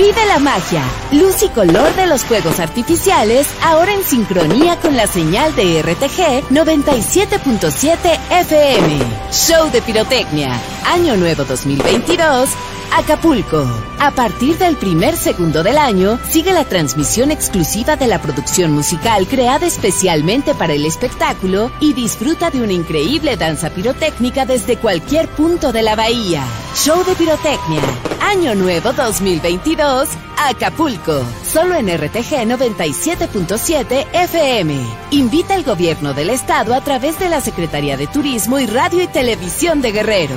Vive 0.00 0.24
la 0.24 0.38
magia, 0.38 0.82
luz 1.12 1.42
y 1.42 1.50
color 1.50 1.94
de 1.94 2.06
los 2.06 2.24
fuegos 2.24 2.58
artificiales, 2.58 3.46
ahora 3.62 3.92
en 3.92 4.02
sincronía 4.02 4.76
con 4.80 4.96
la 4.96 5.06
señal 5.06 5.54
de 5.54 5.82
RTG 5.82 6.48
97.7 6.48 8.18
FM. 8.30 8.98
Show 9.30 9.70
de 9.70 9.82
pirotecnia, 9.82 10.58
año 10.86 11.16
nuevo 11.18 11.44
2022 11.44 12.48
Acapulco. 12.92 13.66
A 13.98 14.10
partir 14.12 14.56
del 14.56 14.76
primer 14.76 15.16
segundo 15.16 15.62
del 15.62 15.76
año, 15.76 16.18
sigue 16.30 16.54
la 16.54 16.64
transmisión 16.64 17.30
exclusiva 17.30 17.96
de 17.96 18.06
la 18.06 18.22
producción 18.22 18.72
musical 18.72 19.26
creada 19.28 19.66
especialmente 19.66 20.54
para 20.54 20.72
el 20.72 20.86
espectáculo 20.86 21.70
y 21.78 21.92
disfruta 21.92 22.50
de 22.50 22.62
una 22.62 22.72
increíble 22.72 23.36
danza 23.36 23.68
pirotécnica 23.68 24.46
desde 24.46 24.78
cualquier 24.78 25.28
punto 25.28 25.72
de 25.72 25.82
la 25.82 25.94
bahía. 25.94 26.42
Show 26.74 27.04
de 27.04 27.14
pirotecnia. 27.16 28.09
Año 28.20 28.54
Nuevo 28.54 28.92
2022. 28.92 30.08
Acapulco. 30.38 31.24
Solo 31.42 31.74
en 31.74 31.88
RTG 31.88 32.46
97.7 32.46 34.06
FM. 34.12 34.74
Invita 35.10 35.54
al 35.54 35.64
gobierno 35.64 36.12
del 36.12 36.30
estado 36.30 36.74
a 36.74 36.80
través 36.82 37.18
de 37.18 37.28
la 37.28 37.40
Secretaría 37.40 37.96
de 37.96 38.06
Turismo 38.06 38.58
y 38.58 38.66
Radio 38.66 39.02
y 39.02 39.06
Televisión 39.06 39.80
de 39.80 39.92
Guerrero. 39.92 40.34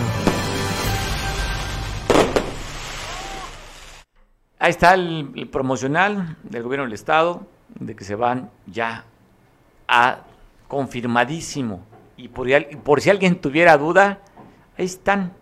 Ahí 4.59 4.69
está 4.69 4.93
el, 4.93 5.49
promocional 5.51 6.38
del 6.43 6.63
gobierno 6.63 6.86
del 6.86 6.93
estado, 6.93 7.45
de 7.79 7.95
que 7.95 8.05
se 8.05 8.15
van 8.15 8.49
ya 8.65 9.03
a 9.88 10.19
confirmadísimo. 10.67 11.86
Y 12.15 12.29
por, 12.29 12.47
por 12.79 13.01
si 13.01 13.09
alguien 13.09 13.39
tuviera 13.39 13.77
duda, 13.77 14.19
ahí 14.77 14.86
están 14.86 15.34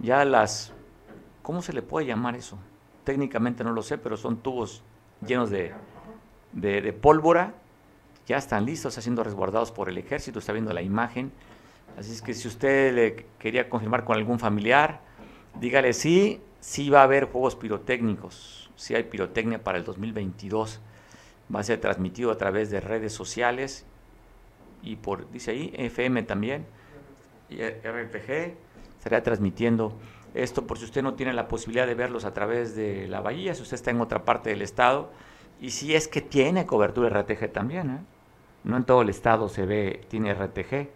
ya 0.00 0.24
las, 0.24 0.72
¿cómo 1.50 1.62
se 1.62 1.72
le 1.72 1.82
puede 1.82 2.06
llamar 2.06 2.36
eso? 2.36 2.56
Técnicamente 3.02 3.64
no 3.64 3.72
lo 3.72 3.82
sé, 3.82 3.98
pero 3.98 4.16
son 4.16 4.36
tubos 4.36 4.84
llenos 5.26 5.50
de, 5.50 6.92
pólvora, 7.02 7.54
ya 8.24 8.36
están 8.36 8.64
listos, 8.64 8.94
siendo 8.94 9.24
resguardados 9.24 9.72
por 9.72 9.88
el 9.88 9.98
ejército, 9.98 10.38
está 10.38 10.52
viendo 10.52 10.72
la 10.72 10.80
imagen. 10.80 11.32
Así 11.98 12.12
es 12.12 12.22
que 12.22 12.34
si 12.34 12.46
usted 12.46 12.94
le 12.94 13.26
quería 13.40 13.68
confirmar 13.68 14.04
con 14.04 14.16
algún 14.16 14.38
familiar, 14.38 15.00
dígale 15.60 15.92
sí, 15.92 16.40
sí 16.60 16.88
va 16.88 17.00
a 17.00 17.02
haber 17.02 17.24
juegos 17.24 17.56
pirotécnicos, 17.56 18.70
sí 18.76 18.94
hay 18.94 19.02
pirotecnia 19.02 19.60
para 19.60 19.76
el 19.76 19.82
2022, 19.82 20.78
va 21.52 21.58
a 21.58 21.64
ser 21.64 21.80
transmitido 21.80 22.30
a 22.30 22.38
través 22.38 22.70
de 22.70 22.78
redes 22.78 23.12
sociales 23.12 23.84
y 24.84 24.94
por, 24.94 25.28
dice 25.32 25.50
ahí, 25.50 25.72
FM 25.76 26.22
también, 26.22 26.64
y 27.48 27.56
RPG, 27.56 28.54
estará 29.00 29.20
transmitiendo 29.24 29.98
esto 30.34 30.66
por 30.66 30.78
si 30.78 30.84
usted 30.84 31.02
no 31.02 31.14
tiene 31.14 31.32
la 31.32 31.48
posibilidad 31.48 31.86
de 31.86 31.94
verlos 31.94 32.24
a 32.24 32.32
través 32.32 32.74
de 32.74 33.08
la 33.08 33.20
bahía, 33.20 33.54
si 33.54 33.62
usted 33.62 33.74
está 33.74 33.90
en 33.90 34.00
otra 34.00 34.24
parte 34.24 34.50
del 34.50 34.62
estado, 34.62 35.10
y 35.60 35.70
si 35.70 35.94
es 35.94 36.08
que 36.08 36.20
tiene 36.20 36.66
cobertura 36.66 37.08
RTG 37.08 37.52
también, 37.52 37.90
¿eh? 37.90 37.98
no 38.64 38.76
en 38.76 38.84
todo 38.84 39.02
el 39.02 39.08
estado 39.08 39.48
se 39.48 39.66
ve, 39.66 40.04
tiene 40.08 40.32
RTG, 40.32 40.88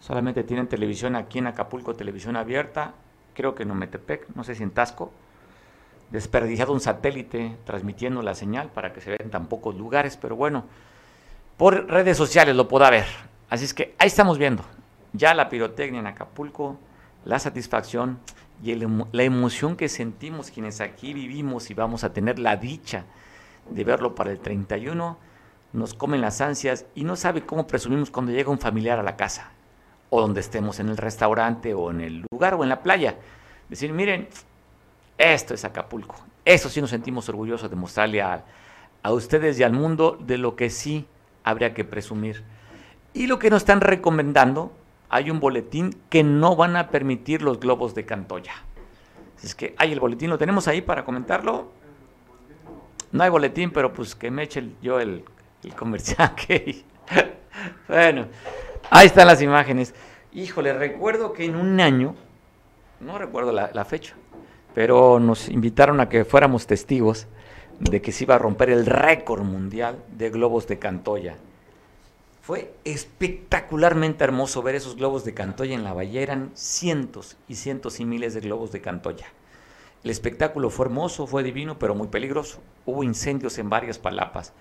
solamente 0.00 0.44
tienen 0.44 0.68
televisión 0.68 1.16
aquí 1.16 1.38
en 1.38 1.46
Acapulco, 1.46 1.94
televisión 1.94 2.36
abierta, 2.36 2.94
creo 3.34 3.54
que 3.54 3.64
en 3.64 3.70
Ometepec, 3.70 4.28
no 4.34 4.44
sé 4.44 4.54
si 4.54 4.62
en 4.62 4.70
Tasco, 4.70 5.12
desperdiciado 6.10 6.72
un 6.72 6.80
satélite 6.80 7.56
transmitiendo 7.64 8.22
la 8.22 8.34
señal 8.34 8.70
para 8.70 8.92
que 8.92 9.00
se 9.00 9.10
vea 9.10 9.18
en 9.20 9.30
tan 9.30 9.46
pocos 9.46 9.74
lugares, 9.74 10.16
pero 10.16 10.36
bueno, 10.36 10.64
por 11.56 11.88
redes 11.88 12.16
sociales 12.16 12.54
lo 12.54 12.68
pueda 12.68 12.90
ver. 12.90 13.06
Así 13.48 13.64
es 13.64 13.74
que 13.74 13.94
ahí 13.98 14.08
estamos 14.08 14.38
viendo 14.38 14.64
ya 15.14 15.32
la 15.32 15.48
pirotecnia 15.48 16.00
en 16.00 16.06
Acapulco, 16.06 16.76
la 17.24 17.38
satisfacción 17.38 18.18
y 18.72 18.86
la 19.12 19.22
emoción 19.22 19.76
que 19.76 19.88
sentimos 19.88 20.50
quienes 20.50 20.80
aquí 20.80 21.12
vivimos 21.12 21.70
y 21.70 21.74
vamos 21.74 22.04
a 22.04 22.12
tener 22.12 22.38
la 22.38 22.56
dicha 22.56 23.04
de 23.70 23.84
verlo 23.84 24.14
para 24.14 24.30
el 24.30 24.40
31, 24.40 25.18
nos 25.72 25.94
comen 25.94 26.20
las 26.20 26.40
ansias 26.40 26.86
y 26.94 27.04
no 27.04 27.16
sabe 27.16 27.44
cómo 27.44 27.66
presumimos 27.66 28.10
cuando 28.10 28.32
llega 28.32 28.50
un 28.50 28.58
familiar 28.58 28.98
a 28.98 29.02
la 29.02 29.16
casa 29.16 29.50
o 30.10 30.20
donde 30.20 30.40
estemos 30.40 30.78
en 30.78 30.88
el 30.88 30.96
restaurante 30.96 31.74
o 31.74 31.90
en 31.90 32.00
el 32.00 32.24
lugar 32.30 32.54
o 32.54 32.62
en 32.62 32.68
la 32.68 32.82
playa. 32.82 33.16
Decir, 33.68 33.92
miren, 33.92 34.28
esto 35.18 35.54
es 35.54 35.64
Acapulco. 35.64 36.16
Eso 36.44 36.68
sí 36.68 36.80
nos 36.80 36.90
sentimos 36.90 37.28
orgullosos 37.28 37.68
de 37.68 37.76
mostrarle 37.76 38.22
a, 38.22 38.44
a 39.02 39.12
ustedes 39.12 39.58
y 39.58 39.62
al 39.62 39.72
mundo 39.72 40.16
de 40.20 40.38
lo 40.38 40.56
que 40.56 40.70
sí 40.70 41.06
habría 41.42 41.74
que 41.74 41.84
presumir. 41.84 42.44
Y 43.12 43.26
lo 43.26 43.38
que 43.38 43.50
nos 43.50 43.62
están 43.62 43.80
recomendando, 43.80 44.72
hay 45.08 45.30
un 45.30 45.40
boletín 45.40 45.96
que 46.10 46.22
no 46.22 46.56
van 46.56 46.76
a 46.76 46.90
permitir 46.90 47.42
los 47.42 47.60
globos 47.60 47.94
de 47.94 48.04
Cantoya. 48.04 48.54
Es 49.42 49.54
que 49.54 49.74
hay 49.78 49.92
el 49.92 50.00
boletín, 50.00 50.30
lo 50.30 50.38
tenemos 50.38 50.68
ahí 50.68 50.80
para 50.80 51.04
comentarlo. 51.04 51.72
No 53.12 53.22
hay 53.22 53.30
boletín, 53.30 53.70
pero 53.70 53.92
pues 53.92 54.14
que 54.14 54.30
me 54.30 54.42
eche 54.42 54.70
yo 54.82 54.98
el, 54.98 55.24
el 55.62 55.74
comercial 55.74 56.34
bueno, 57.88 58.26
Ahí 58.90 59.06
están 59.06 59.26
las 59.26 59.40
imágenes. 59.42 59.94
Híjole, 60.32 60.72
recuerdo 60.72 61.32
que 61.32 61.44
en 61.44 61.56
un 61.56 61.80
año, 61.80 62.14
no 63.00 63.18
recuerdo 63.18 63.52
la, 63.52 63.84
fecha, 63.84 64.14
pero 64.74 65.18
nos 65.20 65.48
invitaron 65.48 66.00
a 66.00 66.08
que 66.08 66.24
fuéramos 66.24 66.66
testigos 66.66 67.26
de 67.80 68.02
que 68.02 68.12
se 68.12 68.24
iba 68.24 68.34
a 68.34 68.38
romper 68.38 68.70
el 68.70 68.86
récord 68.86 69.42
mundial 69.42 69.96
de 70.16 70.30
globos 70.30 70.66
de 70.66 70.78
Cantoya. 70.78 71.36
Fue 72.44 72.74
espectacularmente 72.84 74.22
hermoso 74.22 74.62
ver 74.62 74.74
esos 74.74 74.96
globos 74.96 75.24
de 75.24 75.32
Cantoya 75.32 75.74
en 75.74 75.82
la 75.82 75.94
bahía. 75.94 76.20
Eran 76.20 76.50
cientos 76.52 77.38
y 77.48 77.54
cientos 77.54 78.00
y 78.00 78.04
miles 78.04 78.34
de 78.34 78.40
globos 78.40 78.70
de 78.70 78.82
Cantoya. 78.82 79.28
El 80.02 80.10
espectáculo 80.10 80.68
fue 80.68 80.84
hermoso, 80.84 81.26
fue 81.26 81.42
divino, 81.42 81.78
pero 81.78 81.94
muy 81.94 82.08
peligroso. 82.08 82.60
Hubo 82.84 83.02
incendios 83.02 83.56
en 83.56 83.70
varias 83.70 83.98
palapas. 83.98 84.52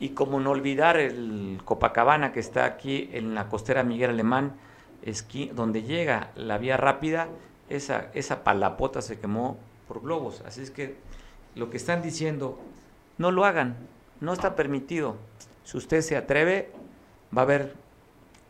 Y 0.00 0.08
como 0.08 0.40
no 0.40 0.50
olvidar 0.50 0.96
el 0.96 1.60
Copacabana 1.64 2.32
que 2.32 2.40
está 2.40 2.64
aquí 2.64 3.08
en 3.12 3.36
la 3.36 3.48
costera 3.48 3.84
Miguel 3.84 4.10
Alemán, 4.10 4.56
esquí, 5.02 5.52
donde 5.54 5.84
llega 5.84 6.32
la 6.34 6.58
vía 6.58 6.76
rápida, 6.76 7.28
esa, 7.68 8.10
esa 8.12 8.42
palapota 8.42 9.02
se 9.02 9.20
quemó 9.20 9.56
por 9.86 10.02
globos. 10.02 10.42
Así 10.44 10.62
es 10.62 10.72
que 10.72 10.96
lo 11.54 11.70
que 11.70 11.76
están 11.76 12.02
diciendo, 12.02 12.58
no 13.18 13.30
lo 13.30 13.44
hagan, 13.44 13.76
no 14.20 14.32
está 14.32 14.56
permitido. 14.56 15.14
Si 15.62 15.76
usted 15.76 16.00
se 16.00 16.16
atreve, 16.16 16.72
va 17.36 17.42
a 17.42 17.44
haber, 17.44 17.74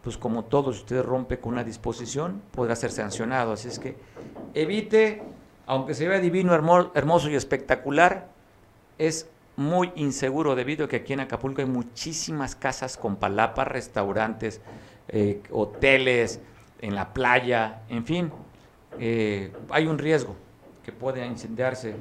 pues 0.03 0.17
como 0.17 0.45
todo, 0.45 0.73
si 0.73 0.81
usted 0.81 1.03
rompe 1.03 1.39
con 1.39 1.53
una 1.55 1.65
disposición, 1.65 2.43
podrá 2.53 2.77
ser 2.77 2.91
sancionado. 2.91 3.53
Así 3.53 3.69
es 3.69 3.79
que 3.79 3.97
evite, 4.55 5.23
aunque 5.67 5.95
se 5.95 6.09
vea 6.09 6.21
divino, 6.21 6.55
hermoso 6.95 7.31
y 7.31 7.35
espectacular, 7.35 8.29
es 8.99 9.29
muy 9.57 9.93
inseguro 9.97 10.55
debido 10.55 10.87
a 10.87 10.89
que 10.89 10.97
aquí 10.97 11.13
en 11.13 11.21
Acapulco 11.21 11.61
hay 11.61 11.69
muchísimas 11.69 12.55
casas 12.55 12.97
con 12.97 13.17
palapas, 13.17 13.69
restaurantes, 13.69 14.61
eh, 15.09 15.43
hoteles, 15.51 16.41
en 16.81 16.95
la 16.95 17.13
playa, 17.13 17.83
en 17.89 18.05
fin, 18.05 18.33
eh, 18.99 19.53
hay 19.69 19.87
un 19.87 19.99
riesgo 19.99 20.35
que 20.85 20.93
puede 20.93 21.27
incendiarse 21.27 21.95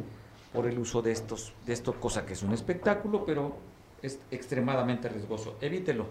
por 0.54 0.68
el 0.68 0.80
uso 0.80 1.02
de 1.02 1.12
estos, 1.12 1.54
de 1.66 1.74
esto, 1.74 1.94
cosa 2.00 2.26
que 2.26 2.34
es 2.34 2.44
un 2.44 2.54
espectáculo, 2.54 3.26
pero 3.26 3.58
es 4.02 4.20
extremadamente 4.32 5.10
riesgoso. 5.10 5.58
Evítelo. 5.62 6.08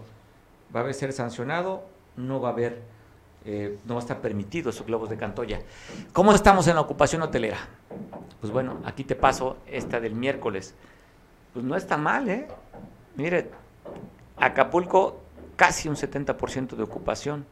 Va 0.75 0.81
a 0.81 0.93
ser 0.93 1.13
sancionado, 1.13 1.83
no 2.15 2.39
va 2.39 2.49
a 2.49 2.51
haber, 2.51 2.81
eh, 3.45 3.77
no 3.85 3.95
va 3.95 3.99
a 3.99 4.03
estar 4.03 4.21
permitido 4.21 4.69
esos 4.69 4.85
globos 4.85 5.09
de 5.09 5.17
Cantoya. 5.17 5.61
¿Cómo 6.13 6.33
estamos 6.33 6.67
en 6.67 6.75
la 6.75 6.81
ocupación 6.81 7.21
hotelera? 7.21 7.57
Pues 8.39 8.53
bueno, 8.53 8.79
aquí 8.85 9.03
te 9.03 9.15
paso 9.15 9.57
esta 9.67 9.99
del 9.99 10.13
miércoles 10.13 10.75
pues 11.53 11.65
no 11.65 11.75
está 11.75 11.97
mal, 11.97 12.29
¿eh? 12.29 12.47
Mire, 13.15 13.49
Acapulco 14.37 15.19
casi 15.55 15.89
un 15.89 15.95
70% 15.95 16.75
de 16.75 16.83
ocupación. 16.83 17.45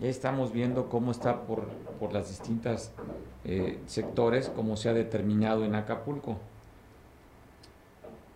Ya 0.00 0.08
estamos 0.08 0.52
viendo 0.52 0.88
cómo 0.88 1.12
está 1.12 1.42
por, 1.42 1.68
por 2.00 2.12
las 2.12 2.28
distintas 2.28 2.90
eh, 3.44 3.78
sectores, 3.86 4.48
cómo 4.48 4.76
se 4.76 4.88
ha 4.88 4.92
determinado 4.92 5.64
en 5.64 5.74
Acapulco. 5.74 6.38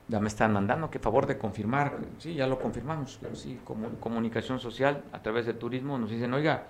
Ya 0.08 0.20
me 0.20 0.28
están 0.28 0.52
mandando, 0.54 0.90
que 0.90 0.98
favor 0.98 1.26
de 1.26 1.36
confirmar. 1.36 1.98
Sí, 2.18 2.34
ya 2.34 2.46
lo 2.46 2.58
confirmamos. 2.58 3.20
Sí, 3.34 3.60
como 3.64 3.88
comunicación 4.00 4.58
social 4.58 5.04
a 5.12 5.22
través 5.22 5.44
de 5.44 5.54
turismo 5.54 5.98
nos 5.98 6.10
dicen, 6.10 6.32
oiga, 6.32 6.64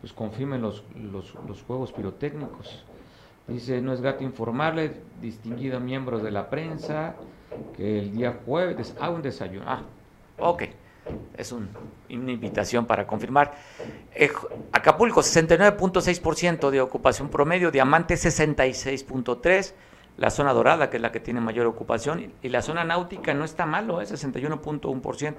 pues 0.00 0.12
confirmen 0.12 0.60
los, 0.60 0.84
los, 0.94 1.34
los 1.46 1.62
juegos 1.62 1.92
pirotécnicos. 1.92 2.84
Dice, 3.48 3.80
no 3.80 3.92
es 3.92 4.00
gato 4.00 4.22
informarle, 4.22 5.00
distinguido 5.20 5.80
miembros 5.80 6.22
de 6.22 6.30
la 6.30 6.48
prensa, 6.50 7.16
que 7.76 7.98
el 7.98 8.12
día 8.12 8.40
jueves 8.44 8.94
haga 9.00 9.10
un 9.10 9.22
desayuno. 9.22 9.64
Ah, 9.66 9.82
ok. 10.38 10.64
Es 11.36 11.50
una 11.50 11.68
invitación 12.08 12.86
para 12.86 13.06
confirmar. 13.06 13.54
Eh, 14.14 14.30
Acapulco, 14.70 15.20
69.6% 15.20 16.70
de 16.70 16.80
ocupación 16.80 17.28
promedio, 17.28 17.70
Diamante 17.70 18.14
66.3%, 18.14 19.72
la 20.16 20.30
zona 20.30 20.52
dorada, 20.52 20.90
que 20.90 20.96
es 20.96 21.02
la 21.02 21.12
que 21.12 21.20
tiene 21.20 21.40
mayor 21.40 21.66
ocupación, 21.66 22.32
y 22.42 22.48
la 22.48 22.62
zona 22.62 22.82
náutica 22.84 23.34
no 23.34 23.44
está 23.44 23.66
malo, 23.66 24.00
es 24.00 24.10
61.1%. 24.12 25.34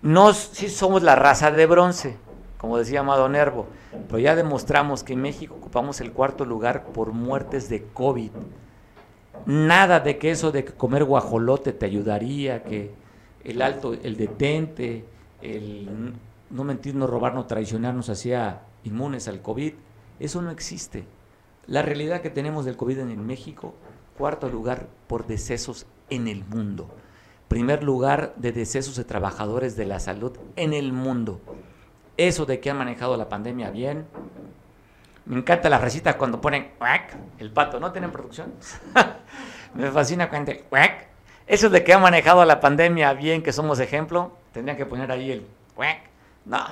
Nos, 0.00 0.38
sí 0.38 0.70
somos 0.70 1.02
la 1.02 1.16
raza 1.16 1.50
de 1.50 1.66
bronce, 1.66 2.16
como 2.56 2.78
decía 2.78 3.00
Amado 3.00 3.28
Nervo, 3.28 3.66
pero 4.06 4.20
ya 4.20 4.34
demostramos 4.34 5.04
que 5.04 5.12
en 5.12 5.20
México 5.20 5.54
ocupamos 5.54 6.00
el 6.00 6.12
cuarto 6.12 6.46
lugar 6.46 6.84
por 6.86 7.12
muertes 7.12 7.68
de 7.68 7.84
COVID. 7.92 8.30
Nada 9.48 10.00
de 10.00 10.18
que 10.18 10.30
eso 10.30 10.52
de 10.52 10.62
comer 10.62 11.04
guajolote 11.04 11.72
te 11.72 11.86
ayudaría, 11.86 12.62
que 12.64 12.90
el 13.44 13.62
alto, 13.62 13.94
el 13.94 14.18
detente, 14.18 15.06
el 15.40 16.12
no 16.50 16.64
mentir, 16.64 16.94
no 16.94 17.06
robar, 17.06 17.34
no 17.34 17.46
traicionar 17.46 17.94
nos 17.94 18.10
hacía 18.10 18.60
inmunes 18.84 19.26
al 19.26 19.40
COVID. 19.40 19.72
Eso 20.20 20.42
no 20.42 20.50
existe. 20.50 21.06
La 21.66 21.80
realidad 21.80 22.20
que 22.20 22.28
tenemos 22.28 22.66
del 22.66 22.76
COVID 22.76 22.98
en 22.98 23.26
México, 23.26 23.72
cuarto 24.18 24.50
lugar 24.50 24.86
por 25.06 25.26
decesos 25.26 25.86
en 26.10 26.28
el 26.28 26.44
mundo. 26.44 26.90
Primer 27.48 27.82
lugar 27.82 28.34
de 28.36 28.52
decesos 28.52 28.96
de 28.96 29.04
trabajadores 29.04 29.76
de 29.76 29.86
la 29.86 29.98
salud 29.98 30.36
en 30.56 30.74
el 30.74 30.92
mundo. 30.92 31.40
Eso 32.18 32.44
de 32.44 32.60
que 32.60 32.68
han 32.68 32.76
manejado 32.76 33.16
la 33.16 33.30
pandemia 33.30 33.70
bien. 33.70 34.04
Me 35.28 35.36
encanta 35.36 35.68
la 35.68 35.78
recita 35.78 36.16
cuando 36.16 36.40
ponen 36.40 36.70
el 37.38 37.52
pato. 37.52 37.78
¿No 37.78 37.92
tienen 37.92 38.10
producción? 38.10 38.54
Me 39.74 39.90
fascina 39.90 40.30
cuando 40.30 40.52
Eso 41.46 41.68
de 41.68 41.84
que 41.84 41.92
han 41.92 42.00
manejado 42.00 42.42
la 42.46 42.60
pandemia 42.60 43.12
bien, 43.12 43.42
que 43.42 43.52
somos 43.52 43.78
ejemplo, 43.78 44.32
tendrían 44.52 44.78
que 44.78 44.86
poner 44.86 45.12
ahí 45.12 45.30
el 45.30 45.46
No, 46.46 46.64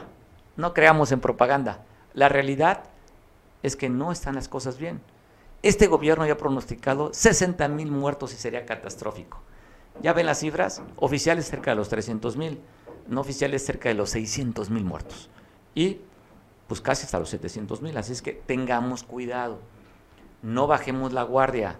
no 0.56 0.72
creamos 0.72 1.12
en 1.12 1.20
propaganda. 1.20 1.84
La 2.14 2.30
realidad 2.30 2.84
es 3.62 3.76
que 3.76 3.90
no 3.90 4.10
están 4.10 4.36
las 4.36 4.48
cosas 4.48 4.78
bien. 4.78 5.02
Este 5.62 5.86
gobierno 5.86 6.24
ya 6.26 6.32
ha 6.32 6.38
pronosticado 6.38 7.12
60 7.12 7.68
mil 7.68 7.92
muertos 7.92 8.32
y 8.32 8.36
sería 8.36 8.64
catastrófico. 8.64 9.42
Ya 10.00 10.14
ven 10.14 10.24
las 10.24 10.40
cifras, 10.40 10.82
oficiales 10.96 11.46
cerca 11.46 11.72
de 11.72 11.76
los 11.76 11.90
300 11.90 12.38
mil, 12.38 12.58
no 13.06 13.20
oficiales 13.20 13.66
cerca 13.66 13.90
de 13.90 13.96
los 13.96 14.10
600 14.10 14.70
mil 14.70 14.84
muertos. 14.84 15.28
Y 15.74 16.00
pues 16.68 16.80
casi 16.80 17.04
hasta 17.04 17.18
los 17.18 17.28
700 17.30 17.82
mil. 17.82 17.96
Así 17.96 18.12
es 18.12 18.22
que 18.22 18.32
tengamos 18.32 19.02
cuidado. 19.02 19.58
No 20.42 20.66
bajemos 20.66 21.12
la 21.12 21.22
guardia. 21.22 21.78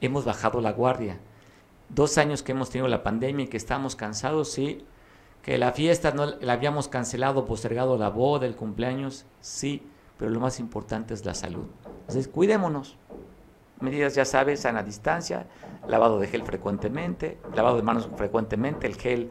Hemos 0.00 0.24
bajado 0.24 0.60
la 0.60 0.72
guardia. 0.72 1.18
Dos 1.88 2.18
años 2.18 2.42
que 2.42 2.52
hemos 2.52 2.70
tenido 2.70 2.88
la 2.88 3.02
pandemia 3.02 3.44
y 3.44 3.48
que 3.48 3.56
estamos 3.56 3.96
cansados, 3.96 4.50
sí. 4.50 4.84
Que 5.42 5.58
la 5.58 5.72
fiesta 5.72 6.10
no 6.10 6.26
la 6.26 6.52
habíamos 6.52 6.88
cancelado, 6.88 7.46
postergado 7.46 7.96
la 7.96 8.10
boda, 8.10 8.46
el 8.46 8.56
cumpleaños, 8.56 9.26
sí 9.40 9.82
pero 10.18 10.30
lo 10.30 10.40
más 10.40 10.60
importante 10.60 11.14
es 11.14 11.24
la 11.24 11.34
salud. 11.34 11.66
Entonces, 12.00 12.28
cuidémonos. 12.28 12.96
Medidas, 13.80 14.14
ya 14.14 14.24
sabes, 14.24 14.60
sana 14.60 14.82
distancia, 14.82 15.46
lavado 15.86 16.18
de 16.18 16.28
gel 16.28 16.42
frecuentemente, 16.44 17.36
lavado 17.54 17.76
de 17.76 17.82
manos 17.82 18.08
frecuentemente, 18.16 18.86
el 18.86 18.96
gel 18.96 19.28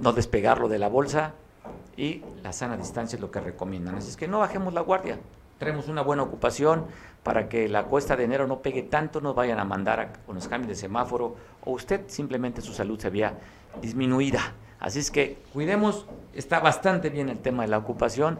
no 0.00 0.14
despegarlo 0.14 0.68
de 0.68 0.78
la 0.78 0.88
bolsa 0.88 1.34
y 1.96 2.22
la 2.42 2.52
sana 2.52 2.76
distancia 2.76 3.16
es 3.16 3.20
lo 3.20 3.30
que 3.30 3.40
recomiendan. 3.40 3.96
Así 3.96 4.10
es 4.10 4.16
que 4.16 4.28
no 4.28 4.40
bajemos 4.40 4.74
la 4.74 4.80
guardia, 4.80 5.18
traemos 5.58 5.88
una 5.88 6.02
buena 6.02 6.22
ocupación 6.22 6.86
para 7.22 7.48
que 7.48 7.68
la 7.68 7.84
cuesta 7.84 8.16
de 8.16 8.24
enero 8.24 8.46
no 8.46 8.60
pegue 8.60 8.82
tanto, 8.82 9.20
nos 9.20 9.34
vayan 9.34 9.58
a 9.58 9.64
mandar 9.64 10.00
a, 10.00 10.12
o 10.26 10.32
nos 10.32 10.48
cambien 10.48 10.68
de 10.68 10.74
semáforo 10.74 11.36
o 11.64 11.72
usted 11.72 12.02
simplemente 12.06 12.60
su 12.62 12.72
salud 12.72 12.98
se 12.98 13.10
vea 13.10 13.34
disminuida. 13.80 14.54
Así 14.78 14.98
es 14.98 15.10
que 15.10 15.38
cuidemos, 15.52 16.06
está 16.34 16.60
bastante 16.60 17.08
bien 17.08 17.28
el 17.28 17.38
tema 17.38 17.62
de 17.62 17.68
la 17.68 17.78
ocupación 17.78 18.38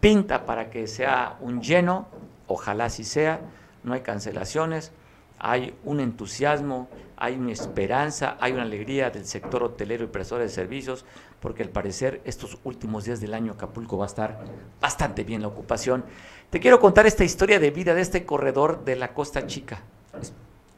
pinta 0.00 0.44
para 0.44 0.70
que 0.70 0.86
sea 0.86 1.36
un 1.40 1.62
lleno, 1.62 2.08
ojalá 2.46 2.86
así 2.86 3.04
sea, 3.04 3.40
no 3.84 3.94
hay 3.94 4.00
cancelaciones 4.00 4.92
hay 5.38 5.74
un 5.84 6.00
entusiasmo, 6.00 6.88
hay 7.16 7.34
una 7.34 7.52
esperanza, 7.52 8.36
hay 8.40 8.52
una 8.52 8.62
alegría 8.62 9.10
del 9.10 9.24
sector 9.24 9.62
hotelero 9.62 10.04
y 10.04 10.08
prestador 10.08 10.42
de 10.42 10.48
servicios, 10.48 11.04
porque 11.40 11.62
al 11.62 11.68
parecer 11.68 12.20
estos 12.24 12.58
últimos 12.64 13.04
días 13.04 13.20
del 13.20 13.34
año 13.34 13.52
Acapulco 13.52 13.98
va 13.98 14.04
a 14.04 14.08
estar 14.08 14.44
bastante 14.80 15.24
bien 15.24 15.42
la 15.42 15.48
ocupación. 15.48 16.04
Te 16.50 16.60
quiero 16.60 16.80
contar 16.80 17.06
esta 17.06 17.24
historia 17.24 17.58
de 17.58 17.70
vida 17.70 17.94
de 17.94 18.02
este 18.02 18.24
corredor 18.24 18.84
de 18.84 18.96
la 18.96 19.14
Costa 19.14 19.46
Chica. 19.46 19.82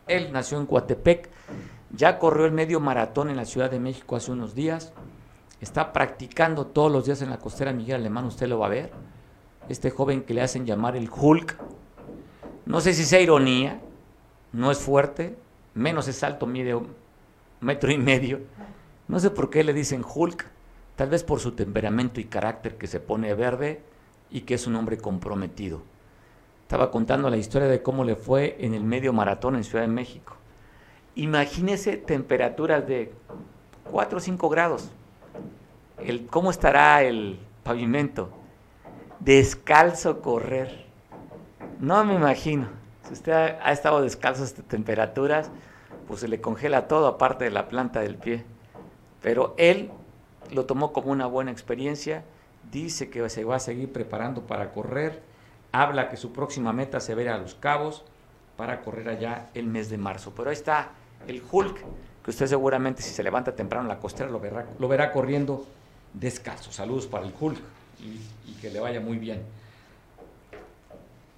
Él 0.07 0.33
nació 0.33 0.59
en 0.59 0.67
Coatepec, 0.67 1.29
ya 1.93 2.19
corrió 2.19 2.47
el 2.47 2.53
medio 2.53 2.81
maratón 2.81 3.31
en 3.31 3.37
la 3.37 3.45
Ciudad 3.45 3.71
de 3.71 3.79
México 3.79 4.17
hace 4.17 4.33
unos 4.33 4.55
días, 4.55 4.93
está 5.61 5.93
practicando 5.93 6.67
todos 6.67 6.91
los 6.91 7.05
días 7.05 7.23
en 7.23 7.31
la 7.31 7.39
costera 7.39 7.73
Miguel 7.73 7.97
Alemán, 7.97 8.25
usted 8.25 8.49
lo 8.49 8.59
va 8.59 8.67
a 8.67 8.71
ver. 8.71 8.93
Este 9.69 9.91
joven 9.91 10.23
que 10.23 10.35
le 10.35 10.43
hacen 10.43 10.67
llamar 10.67 10.97
el 10.97 11.09
Hulk, 11.09 11.57
no 12.67 12.81
sé 12.81 12.93
si 12.95 13.05
sea 13.05 13.21
ironía, 13.21 13.81
no 14.53 14.71
es 14.71 14.79
fuerte, 14.79 15.37
menos 15.75 16.09
es 16.09 16.23
alto, 16.23 16.47
mide 16.47 16.75
un 16.75 16.89
metro 17.61 17.93
y 17.93 17.99
medio. 17.99 18.41
No 19.09 19.19
sé 19.21 19.31
por 19.31 19.51
qué 19.51 19.65
le 19.65 19.73
dicen 19.73 20.05
Hulk, 20.05 20.47
tal 20.97 21.09
vez 21.09 21.25
por 21.25 21.41
su 21.41 21.53
temperamento 21.53 22.21
y 22.21 22.25
carácter 22.25 22.77
que 22.77 22.87
se 22.87 23.01
pone 23.01 23.35
verde 23.35 23.83
y 24.31 24.43
que 24.43 24.55
es 24.55 24.67
un 24.67 24.77
hombre 24.77 24.99
comprometido. 24.99 25.83
Estaba 26.63 26.91
contando 26.91 27.31
la 27.31 27.37
historia 27.37 27.69
de 27.69 27.83
cómo 27.83 28.05
le 28.05 28.15
fue 28.17 28.57
en 28.61 28.75
el 28.75 28.85
medio 28.85 29.13
maratón 29.13 29.57
en 29.57 29.65
Ciudad 29.65 29.85
de 29.85 29.93
México. 29.93 30.37
Imagínese 31.17 31.97
temperaturas 31.97 32.87
de 32.87 33.13
4 33.91 34.19
o 34.19 34.21
5 34.21 34.49
grados. 34.49 34.91
¿Cómo 36.31 36.51
estará 36.51 37.03
el 37.03 37.39
pavimento? 37.65 38.31
Descalzo 39.19 40.23
correr. 40.23 40.87
No 41.81 42.05
me 42.05 42.15
imagino. 42.15 42.80
Si 43.11 43.15
usted 43.15 43.33
ha, 43.33 43.73
estado 43.73 44.03
descalzo 44.03 44.43
a 44.43 44.47
estas 44.47 44.65
temperaturas, 44.67 45.51
pues 46.07 46.21
se 46.21 46.29
le 46.29 46.41
congela 46.41 46.87
todo 46.87 47.09
aparte 47.09 47.43
de 47.43 47.51
la 47.51 47.69
planta 47.69 47.99
del 47.99 48.15
pie. 48.15 48.45
Pero 49.21 49.57
él 49.59 49.91
lo 50.53 50.65
tomó 50.67 50.93
como 50.93 51.11
una 51.11 51.27
buena 51.27 51.51
experiencia, 51.51 52.23
dice 52.71 53.11
que 53.11 53.29
se 53.29 53.43
va 53.43 53.57
a 53.57 53.59
seguir 53.59 53.93
preparando 53.93 54.43
para 54.43 54.71
correr, 54.71 55.23
habla 55.73 56.09
que 56.09 56.17
su 56.17 56.33
próxima 56.33 56.73
meta 56.73 57.01
se 57.01 57.17
verá 57.17 57.35
a 57.35 57.39
Los 57.39 57.57
Cabos 57.57 58.05
para 58.57 58.81
correr 58.81 59.09
allá 59.09 59.49
el 59.55 59.67
mes 59.67 59.91
de 59.91 59.99
marzo. 59.99 60.33
Pero 60.37 60.51
ahí 60.51 60.55
está 60.55 60.91
el 61.27 61.43
Hulk, 61.51 61.79
que 62.25 62.31
usted 62.31 62.47
seguramente 62.47 63.03
si 63.03 63.11
se 63.11 63.25
levanta 63.25 63.57
temprano 63.57 63.87
en 63.87 63.89
la 63.89 63.99
costera 63.99 64.31
lo 64.31 64.39
verá, 64.39 64.67
lo 64.79 64.87
verá 64.87 65.11
corriendo 65.11 65.67
descalzo. 66.15 66.71
Saludos 66.71 67.09
para 67.09 67.27
el 67.27 67.35
Hulk 67.41 67.59
y, 67.99 68.53
que 68.61 68.71
le 68.71 68.79
vaya 68.79 69.01
muy 69.01 69.19
bien. 69.19 69.43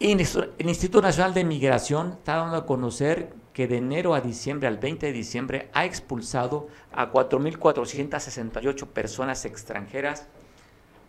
El 0.02 0.68
Instituto 0.68 1.00
Nacional 1.00 1.32
de 1.32 1.44
Migración 1.44 2.16
está 2.18 2.34
dando 2.36 2.56
a 2.56 2.66
conocer 2.66 3.32
que 3.52 3.68
de 3.68 3.76
enero 3.76 4.14
a 4.14 4.20
diciembre, 4.20 4.66
al 4.66 4.78
20 4.78 5.06
de 5.06 5.12
diciembre, 5.12 5.70
ha 5.72 5.84
expulsado 5.84 6.66
a 6.92 7.12
4.468 7.12 8.88
personas 8.88 9.44
extranjeras 9.44 10.26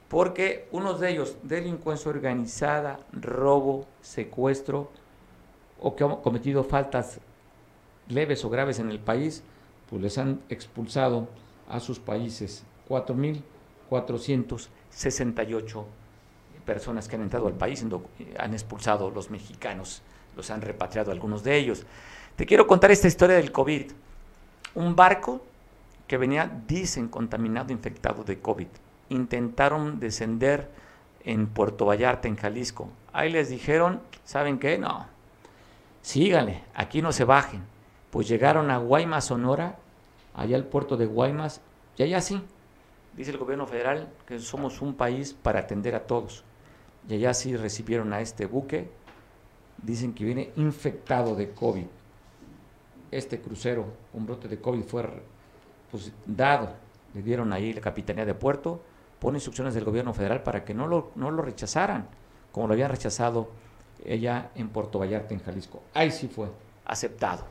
porque 0.10 0.68
unos 0.72 1.00
de 1.00 1.10
ellos, 1.10 1.38
delincuencia 1.42 2.12
organizada, 2.12 3.00
robo, 3.14 3.88
secuestro 4.02 4.92
o 5.80 5.96
que 5.96 6.04
han 6.04 6.18
cometido 6.18 6.64
faltas 6.64 7.20
leves 8.08 8.46
o 8.46 8.52
graves 8.52 8.78
en 8.78 8.92
el 8.92 9.00
país, 9.00 9.42
pues 9.90 10.04
les 10.04 10.20
han 10.20 10.40
expulsado 10.50 11.28
a 11.68 11.80
sus 11.80 11.98
países. 11.98 12.64
4.468 12.90 15.84
personas 16.66 17.08
que 17.08 17.16
han 17.16 17.22
entrado 17.22 17.48
al 17.48 17.54
país 17.54 17.86
han 18.40 18.54
expulsado 18.54 19.12
los 19.12 19.30
mexicanos, 19.30 20.02
los 20.36 20.50
han 20.50 20.62
repatriado 20.62 21.12
algunos 21.12 21.44
de 21.44 21.58
ellos. 21.58 21.86
Te 22.36 22.46
quiero 22.46 22.66
contar 22.66 22.92
esta 22.92 23.08
historia 23.08 23.36
del 23.36 23.52
COVID. 23.52 23.92
Un 24.76 24.96
barco 24.96 25.42
que 26.08 26.18
venía, 26.18 26.52
dicen, 26.68 27.08
contaminado, 27.08 27.72
infectado 27.72 28.24
de 28.24 28.40
COVID. 28.40 28.68
Intentaron 29.10 30.00
descender 30.00 30.70
en 31.24 31.48
Puerto 31.48 31.86
Vallarta, 31.86 32.28
en 32.28 32.36
Jalisco. 32.36 32.90
Ahí 33.12 33.32
les 33.32 33.50
dijeron, 33.50 34.02
¿saben 34.26 34.60
qué? 34.60 34.78
No, 34.78 35.06
síganle, 36.02 36.64
aquí 36.74 37.02
no 37.02 37.12
se 37.12 37.24
bajen. 37.24 37.62
Pues 38.10 38.28
llegaron 38.28 38.70
a 38.70 38.78
Guaymas, 38.78 39.26
Sonora, 39.26 39.78
allá 40.36 40.56
al 40.56 40.66
puerto 40.66 40.98
de 40.98 41.06
Guaymas, 41.06 41.62
y 41.98 42.04
allá 42.04 42.22
sí, 42.22 42.42
dice 43.16 43.32
el 43.32 43.38
gobierno 43.38 43.66
federal 43.68 44.10
que 44.28 44.40
somos 44.40 44.82
un 44.82 44.96
país 44.96 45.34
para 45.34 45.62
atender 45.62 45.96
a 45.96 46.06
todos. 46.06 46.44
Y 47.10 47.16
allá 47.16 47.34
sí 47.34 47.56
recibieron 47.56 48.14
a 48.14 48.22
este 48.22 48.46
buque, 48.46 48.90
dicen 49.82 50.14
que 50.14 50.24
viene 50.24 50.52
infectado 50.56 51.36
de 51.36 51.52
COVID. 51.52 51.86
Este 53.12 53.40
crucero, 53.40 53.86
un 54.14 54.26
brote 54.26 54.48
de 54.48 54.60
COVID 54.60 54.84
fue 54.84 55.04
pues, 55.92 56.12
dado, 56.26 56.74
le 57.14 57.22
dieron 57.22 57.54
ahí 57.54 57.74
la 57.74 57.82
capitanía 57.82 58.26
de 58.26 58.34
puerto, 58.34 58.82
pone 59.20 59.38
instrucciones 59.38 59.74
del 59.74 59.84
gobierno 59.84 60.14
federal 60.14 60.44
para 60.44 60.64
que 60.66 60.74
no 60.74 60.88
lo, 60.88 61.12
no 61.16 61.30
lo 61.30 61.44
rechazaran, 61.44 62.08
como 62.52 62.68
lo 62.68 62.74
habían 62.74 62.92
rechazado 62.92 63.50
ella 64.06 64.52
en 64.56 64.70
Puerto 64.70 65.00
Vallarta, 65.00 65.34
en 65.34 65.42
Jalisco. 65.42 65.84
Ahí 65.94 66.12
sí 66.12 66.28
fue 66.28 66.48
aceptado. 66.86 67.46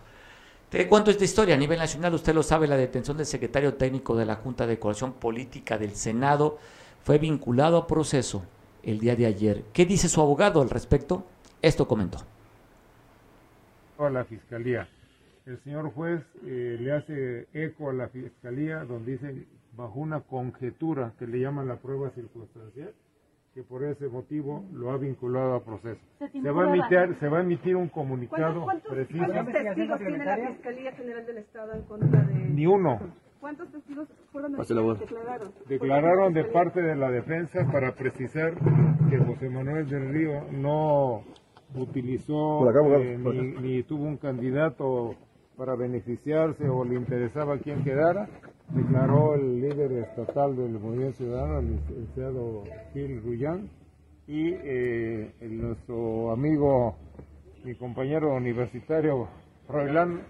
Te 0.68 0.88
cuento 0.88 1.11
esta 1.11 1.24
historia. 1.24 1.55
A 1.55 1.59
nivel 1.59 1.78
nacional, 1.78 2.14
usted 2.14 2.34
lo 2.34 2.42
sabe, 2.42 2.66
la 2.66 2.76
detención 2.76 3.16
del 3.16 3.26
secretario 3.26 3.74
técnico 3.74 4.16
de 4.16 4.24
la 4.24 4.36
Junta 4.36 4.66
de 4.66 4.78
Coordinación 4.78 5.12
Política 5.12 5.76
del 5.76 5.94
Senado 5.94 6.59
fue 7.05 7.18
vinculado 7.18 7.76
a 7.76 7.86
proceso 7.86 8.42
el 8.83 8.99
día 8.99 9.16
de 9.16 9.26
ayer. 9.26 9.64
¿Qué 9.72 9.87
dice 9.87 10.09
su 10.09 10.20
abogado 10.20 10.62
al 10.62 10.70
respecto? 10.70 11.24
Esto 11.61 11.87
comentó. 11.87 12.18
A 13.99 14.11
la 14.11 14.24
Fiscalía. 14.24 14.89
El 15.47 15.59
señor 15.62 15.93
juez 15.93 16.22
eh, 16.45 16.76
le 16.80 16.93
hace 16.93 17.49
eco 17.53 17.91
a 17.91 17.93
la 17.93 18.09
Fiscalía 18.09 18.85
donde 18.85 19.12
dice, 19.12 19.47
bajo 19.76 20.01
una 20.01 20.20
conjetura 20.20 21.12
que 21.18 21.26
le 21.26 21.41
llaman 21.41 21.68
la 21.68 21.76
prueba 21.76 22.11
circunstancial, 22.11 22.93
que 23.55 23.62
por 23.62 23.85
ese 23.85 24.09
motivo 24.09 24.64
lo 24.72 24.91
ha 24.91 24.97
vinculado 24.97 25.55
a 25.55 25.64
proceso. 25.64 26.01
Se, 26.18 26.51
va, 26.51 26.64
a 26.64 26.68
emitir, 26.68 27.16
se 27.20 27.28
va 27.28 27.39
a 27.39 27.43
emitir 27.43 27.76
un 27.76 27.89
comunicado 27.89 28.66
preciso. 28.89 29.24
¿Cuántos 29.24 29.53
testigos 29.53 29.99
tiene 29.99 30.24
la 30.24 30.49
Fiscalía 30.49 30.93
General 30.93 31.26
del 31.26 31.39
Estado 31.39 31.72
en 31.74 31.83
contra 31.83 32.22
de...? 32.22 32.35
Ni 32.35 32.66
uno. 32.66 32.99
¿Cuántos 33.43 33.72
testigos 33.72 34.09
fueron 34.30 34.53
declararon? 34.53 35.53
Declararon 35.68 36.32
de 36.32 36.45
parte 36.45 36.80
de 36.80 36.95
la 36.95 37.11
defensa 37.11 37.66
para 37.72 37.93
precisar 37.93 38.55
que 39.11 39.18
José 39.18 39.51
Manuel 39.51 39.88
del 39.88 40.12
Río 40.12 40.45
no 40.53 41.24
utilizó 41.74 42.70
eh, 42.70 43.18
ni, 43.18 43.61
ni 43.61 43.82
tuvo 43.82 44.05
un 44.05 44.16
candidato 44.16 45.16
para 45.57 45.74
beneficiarse 45.74 46.68
o 46.68 46.84
le 46.84 46.95
interesaba 46.95 47.55
a 47.55 47.59
quien 47.59 47.82
quedara, 47.82 48.28
declaró 48.68 49.34
el 49.34 49.61
líder 49.61 49.90
estatal 49.90 50.55
del 50.55 50.78
Movimiento 50.78 51.16
Ciudadano, 51.16 51.59
el 51.59 51.72
licenciado 51.72 52.62
Gil 52.93 53.22
Rullán, 53.24 53.68
y 54.28 54.53
eh, 54.53 55.32
nuestro 55.40 56.30
amigo, 56.30 56.95
mi 57.64 57.74
compañero 57.74 58.36
universitario, 58.36 59.26
Roilán 59.68 60.22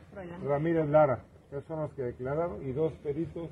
Ramírez 0.46 0.88
Lara. 0.88 1.26
Los 1.52 1.90
que 1.92 2.02
declararon, 2.02 2.66
y 2.66 2.72
dos 2.72 2.94
peritos 3.04 3.50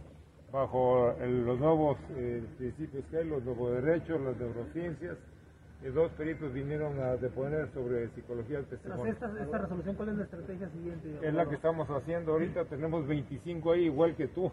bajo 0.51 1.15
los 1.21 1.61
nuevos 1.61 1.99
eh, 2.17 2.43
principios 2.57 3.05
que 3.11 3.19
hay, 3.19 3.29
los 3.29 3.45
nuevos 3.45 3.73
derechos, 3.75 4.19
las 4.23 4.37
neurociencias, 4.39 5.19
dos 5.95 6.11
peritos 6.13 6.51
vinieron 6.55 6.99
a 6.99 7.17
deponer 7.17 7.71
sobre 7.75 8.09
psicología 8.15 8.57
del 8.57 8.67
testimonio. 8.67 9.13
Esta, 9.13 9.27
esta, 9.39 9.59
resolución, 9.59 9.95
¿cuál 9.97 10.09
es 10.09 10.15
la 10.17 10.25
estrategia 10.25 10.71
siguiente? 10.71 11.19
Es 11.21 11.35
la 11.35 11.47
que 11.47 11.55
estamos 11.57 11.89
haciendo 11.91 12.33
ahorita, 12.33 12.65
tenemos 12.65 13.07
25 13.07 13.73
ahí 13.73 13.85
igual 13.85 14.17
que 14.17 14.29
tú. 14.29 14.51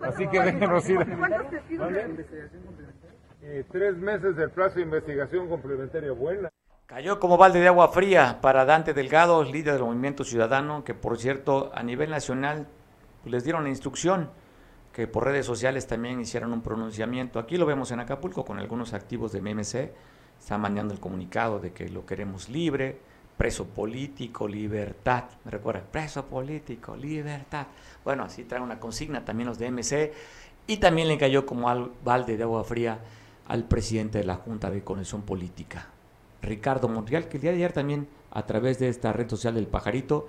Así 0.00 0.26
que 0.26 0.40
déjenos 0.40 0.88
ir. 0.90 0.96
¿Cuántos 1.18 1.50
testigos 1.50 1.92
de 1.92 2.02
investigación 2.02 2.62
complementaria? 2.64 3.64
tres 3.70 3.96
meses 3.96 4.36
del 4.36 4.50
plazo 4.50 4.74
de 4.74 4.82
investigación 4.82 5.48
complementaria 5.48 6.10
buena. 6.10 6.50
Cayó 6.86 7.20
como 7.20 7.36
balde 7.36 7.60
de 7.60 7.68
agua 7.68 7.88
fría 7.88 8.38
para 8.40 8.64
Dante 8.64 8.92
Delgado, 8.92 9.44
líder 9.44 9.74
del 9.74 9.84
Movimiento 9.84 10.24
Ciudadano, 10.24 10.84
que 10.84 10.94
por 10.94 11.16
cierto 11.18 11.70
a 11.74 11.82
nivel 11.82 12.10
nacional 12.10 12.66
les 13.28 13.44
dieron 13.44 13.64
la 13.64 13.70
instrucción 13.70 14.30
que 14.92 15.06
por 15.06 15.24
redes 15.24 15.46
sociales 15.46 15.86
también 15.86 16.20
hicieron 16.20 16.52
un 16.52 16.62
pronunciamiento. 16.62 17.38
Aquí 17.38 17.56
lo 17.56 17.66
vemos 17.66 17.90
en 17.92 18.00
Acapulco 18.00 18.44
con 18.44 18.58
algunos 18.58 18.94
activos 18.94 19.32
de 19.32 19.40
MMC 19.40 19.90
está 20.38 20.58
mandando 20.58 20.94
el 20.94 21.00
comunicado 21.00 21.58
de 21.58 21.72
que 21.72 21.88
lo 21.88 22.06
queremos 22.06 22.48
libre, 22.48 22.98
preso 23.36 23.66
político, 23.66 24.48
libertad. 24.48 25.24
Me 25.44 25.50
recuerda, 25.50 25.82
preso 25.82 26.24
político, 26.24 26.96
libertad. 26.96 27.66
Bueno, 28.04 28.24
así 28.24 28.44
trae 28.44 28.60
una 28.60 28.80
consigna 28.80 29.24
también 29.24 29.48
los 29.48 29.58
de 29.58 29.70
MC. 29.70 30.12
Y 30.66 30.78
también 30.78 31.08
le 31.08 31.18
cayó 31.18 31.46
como 31.46 31.68
al 31.68 31.90
balde 32.04 32.36
de 32.36 32.42
agua 32.42 32.64
fría 32.64 32.98
al 33.46 33.64
presidente 33.64 34.18
de 34.18 34.24
la 34.24 34.36
Junta 34.36 34.70
de 34.70 34.84
Conexión 34.84 35.22
Política, 35.22 35.88
Ricardo 36.42 36.88
Monreal, 36.88 37.28
que 37.28 37.38
el 37.38 37.42
día 37.42 37.50
de 37.50 37.56
ayer 37.56 37.72
también 37.72 38.06
a 38.30 38.44
través 38.44 38.78
de 38.78 38.90
esta 38.90 39.12
red 39.14 39.28
social 39.30 39.54
del 39.54 39.66
pajarito 39.66 40.28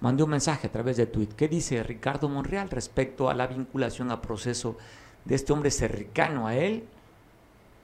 mandó 0.00 0.24
un 0.24 0.30
mensaje 0.30 0.66
a 0.66 0.72
través 0.72 0.96
de 0.96 1.06
tweet. 1.06 1.28
¿Qué 1.36 1.48
dice 1.48 1.82
Ricardo 1.82 2.28
Monreal 2.28 2.70
respecto 2.70 3.30
a 3.30 3.34
la 3.34 3.46
vinculación 3.46 4.10
a 4.10 4.20
proceso 4.20 4.76
de 5.24 5.34
este 5.34 5.52
hombre 5.52 5.70
cercano 5.70 6.46
a 6.46 6.56
él 6.56 6.84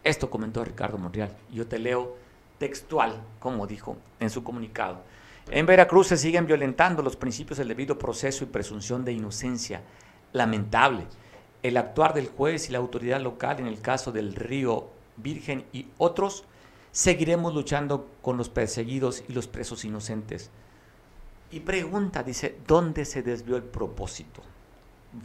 esto 0.06 0.30
comentó 0.30 0.64
Ricardo 0.64 0.98
Monreal. 0.98 1.36
Yo 1.52 1.66
te 1.66 1.80
leo 1.80 2.16
textual, 2.60 3.20
como 3.40 3.66
dijo 3.66 3.96
en 4.20 4.30
su 4.30 4.44
comunicado. 4.44 5.00
En 5.50 5.66
Veracruz 5.66 6.06
se 6.06 6.16
siguen 6.16 6.46
violentando 6.46 7.02
los 7.02 7.16
principios 7.16 7.58
del 7.58 7.66
debido 7.66 7.98
proceso 7.98 8.44
y 8.44 8.46
presunción 8.46 9.04
de 9.04 9.12
inocencia. 9.12 9.82
Lamentable. 10.32 11.08
El 11.64 11.76
actuar 11.76 12.14
del 12.14 12.28
juez 12.28 12.68
y 12.68 12.72
la 12.72 12.78
autoridad 12.78 13.20
local 13.20 13.58
en 13.58 13.66
el 13.66 13.80
caso 13.80 14.12
del 14.12 14.36
río 14.36 14.90
Virgen 15.16 15.64
y 15.72 15.88
otros, 15.98 16.44
seguiremos 16.92 17.52
luchando 17.52 18.08
con 18.22 18.36
los 18.36 18.48
perseguidos 18.48 19.24
y 19.28 19.32
los 19.32 19.48
presos 19.48 19.84
inocentes. 19.84 20.52
Y 21.51 21.61
pregunta, 21.61 22.22
dice, 22.22 22.59
¿dónde 22.66 23.05
se 23.05 23.22
desvió 23.22 23.57
el 23.57 23.62
propósito? 23.62 24.42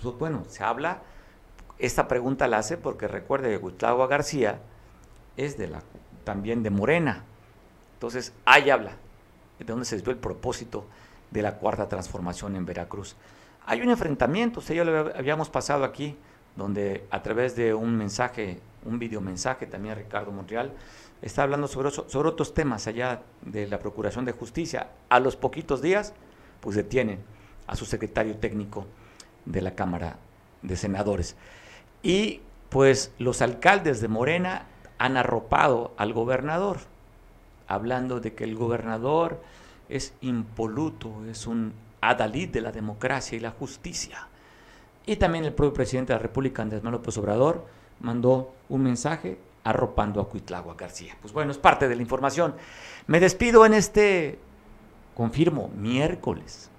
Pues 0.01 0.15
bueno, 0.17 0.43
se 0.47 0.63
habla, 0.63 1.01
esta 1.79 2.07
pregunta 2.07 2.47
la 2.47 2.59
hace 2.59 2.77
porque 2.77 3.07
recuerde 3.07 3.49
que 3.49 3.57
Gustavo 3.57 4.07
García 4.07 4.59
es 5.35 5.57
de 5.57 5.67
la, 5.67 5.81
también 6.23 6.61
de 6.63 6.69
Morena. 6.69 7.23
Entonces, 7.95 8.33
ahí 8.45 8.69
habla 8.69 8.91
de 9.57 9.65
dónde 9.65 9.85
se 9.85 9.95
desvió 9.95 10.11
el 10.11 10.19
propósito 10.19 10.85
de 11.31 11.41
la 11.41 11.55
cuarta 11.55 11.89
transformación 11.89 12.55
en 12.55 12.65
Veracruz. 12.65 13.15
Hay 13.65 13.81
un 13.81 13.89
enfrentamiento, 13.89 14.59
usted 14.59 14.75
ya 14.75 14.83
lo 14.83 15.11
habíamos 15.15 15.49
pasado 15.49 15.83
aquí, 15.83 16.17
donde 16.55 17.05
a 17.09 17.21
través 17.23 17.55
de 17.55 17.73
un 17.73 17.97
mensaje, 17.97 18.59
un 18.85 18.99
videomensaje 18.99 19.65
también 19.65 19.95
Ricardo 19.95 20.31
Montreal, 20.31 20.73
está 21.21 21.43
hablando 21.43 21.67
sobre, 21.67 21.91
sobre 21.91 22.29
otros 22.29 22.53
temas 22.53 22.87
allá 22.87 23.21
de 23.41 23.67
la 23.67 23.79
Procuración 23.79 24.25
de 24.25 24.31
Justicia. 24.31 24.91
A 25.09 25.19
los 25.19 25.35
poquitos 25.35 25.81
días, 25.81 26.13
pues 26.59 26.75
detienen 26.75 27.19
a 27.67 27.75
su 27.75 27.85
secretario 27.85 28.37
técnico 28.37 28.85
de 29.45 29.61
la 29.61 29.75
Cámara 29.75 30.17
de 30.61 30.75
Senadores. 30.75 31.35
Y 32.03 32.41
pues 32.69 33.13
los 33.19 33.41
alcaldes 33.41 34.01
de 34.01 34.07
Morena 34.07 34.65
han 34.97 35.17
arropado 35.17 35.93
al 35.97 36.13
gobernador, 36.13 36.77
hablando 37.67 38.19
de 38.19 38.33
que 38.33 38.43
el 38.43 38.55
gobernador 38.55 39.41
es 39.89 40.13
impoluto, 40.21 41.25
es 41.29 41.47
un 41.47 41.73
adalid 42.01 42.49
de 42.49 42.61
la 42.61 42.71
democracia 42.71 43.37
y 43.37 43.41
la 43.41 43.51
justicia. 43.51 44.27
Y 45.05 45.15
también 45.17 45.45
el 45.45 45.53
propio 45.53 45.73
presidente 45.73 46.13
de 46.13 46.19
la 46.19 46.23
República, 46.23 46.61
Andrés 46.61 46.83
Manuel 46.83 47.01
López 47.01 47.17
Obrador, 47.17 47.65
mandó 47.99 48.53
un 48.69 48.83
mensaje 48.83 49.37
arropando 49.63 50.21
a 50.21 50.29
Cuitlagua 50.29 50.75
García. 50.75 51.15
Pues 51.21 51.33
bueno, 51.33 51.51
es 51.51 51.57
parte 51.57 51.87
de 51.87 51.95
la 51.95 52.01
información. 52.01 52.55
Me 53.07 53.19
despido 53.19 53.65
en 53.65 53.73
este, 53.73 54.39
confirmo, 55.15 55.69
miércoles. 55.75 56.69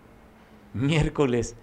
Miércoles 0.75 1.55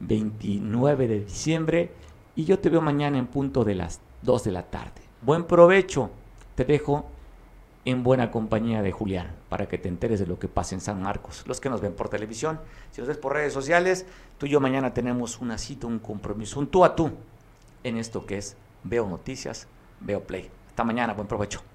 29 0.00 1.08
de 1.08 1.20
diciembre. 1.20 1.92
Y 2.34 2.44
yo 2.44 2.58
te 2.58 2.70
veo 2.70 2.80
mañana 2.80 3.18
en 3.18 3.26
punto 3.26 3.64
de 3.64 3.74
las 3.74 4.00
2 4.22 4.44
de 4.44 4.52
la 4.52 4.62
tarde. 4.64 5.02
Buen 5.20 5.44
provecho. 5.44 6.10
Te 6.54 6.64
dejo 6.64 7.06
en 7.84 8.02
buena 8.02 8.30
compañía 8.30 8.82
de 8.82 8.92
Julián 8.92 9.34
para 9.48 9.66
que 9.68 9.78
te 9.78 9.88
enteres 9.88 10.20
de 10.20 10.26
lo 10.26 10.38
que 10.38 10.48
pasa 10.48 10.74
en 10.74 10.80
San 10.80 11.02
Marcos. 11.02 11.44
Los 11.46 11.60
que 11.60 11.68
nos 11.68 11.80
ven 11.80 11.94
por 11.94 12.08
televisión, 12.08 12.60
si 12.92 13.00
nos 13.00 13.08
ves 13.08 13.18
por 13.18 13.32
redes 13.32 13.52
sociales, 13.52 14.06
tú 14.38 14.46
y 14.46 14.50
yo 14.50 14.60
mañana 14.60 14.94
tenemos 14.94 15.40
una 15.40 15.58
cita, 15.58 15.86
un 15.86 15.98
compromiso, 15.98 16.60
un 16.60 16.68
tú 16.68 16.84
a 16.84 16.94
tú 16.94 17.10
en 17.82 17.96
esto 17.96 18.24
que 18.24 18.38
es 18.38 18.56
Veo 18.84 19.08
Noticias, 19.08 19.66
Veo 20.00 20.22
Play. 20.22 20.50
Hasta 20.72 20.84
mañana, 20.84 21.12
buen 21.12 21.28
provecho. 21.28 21.71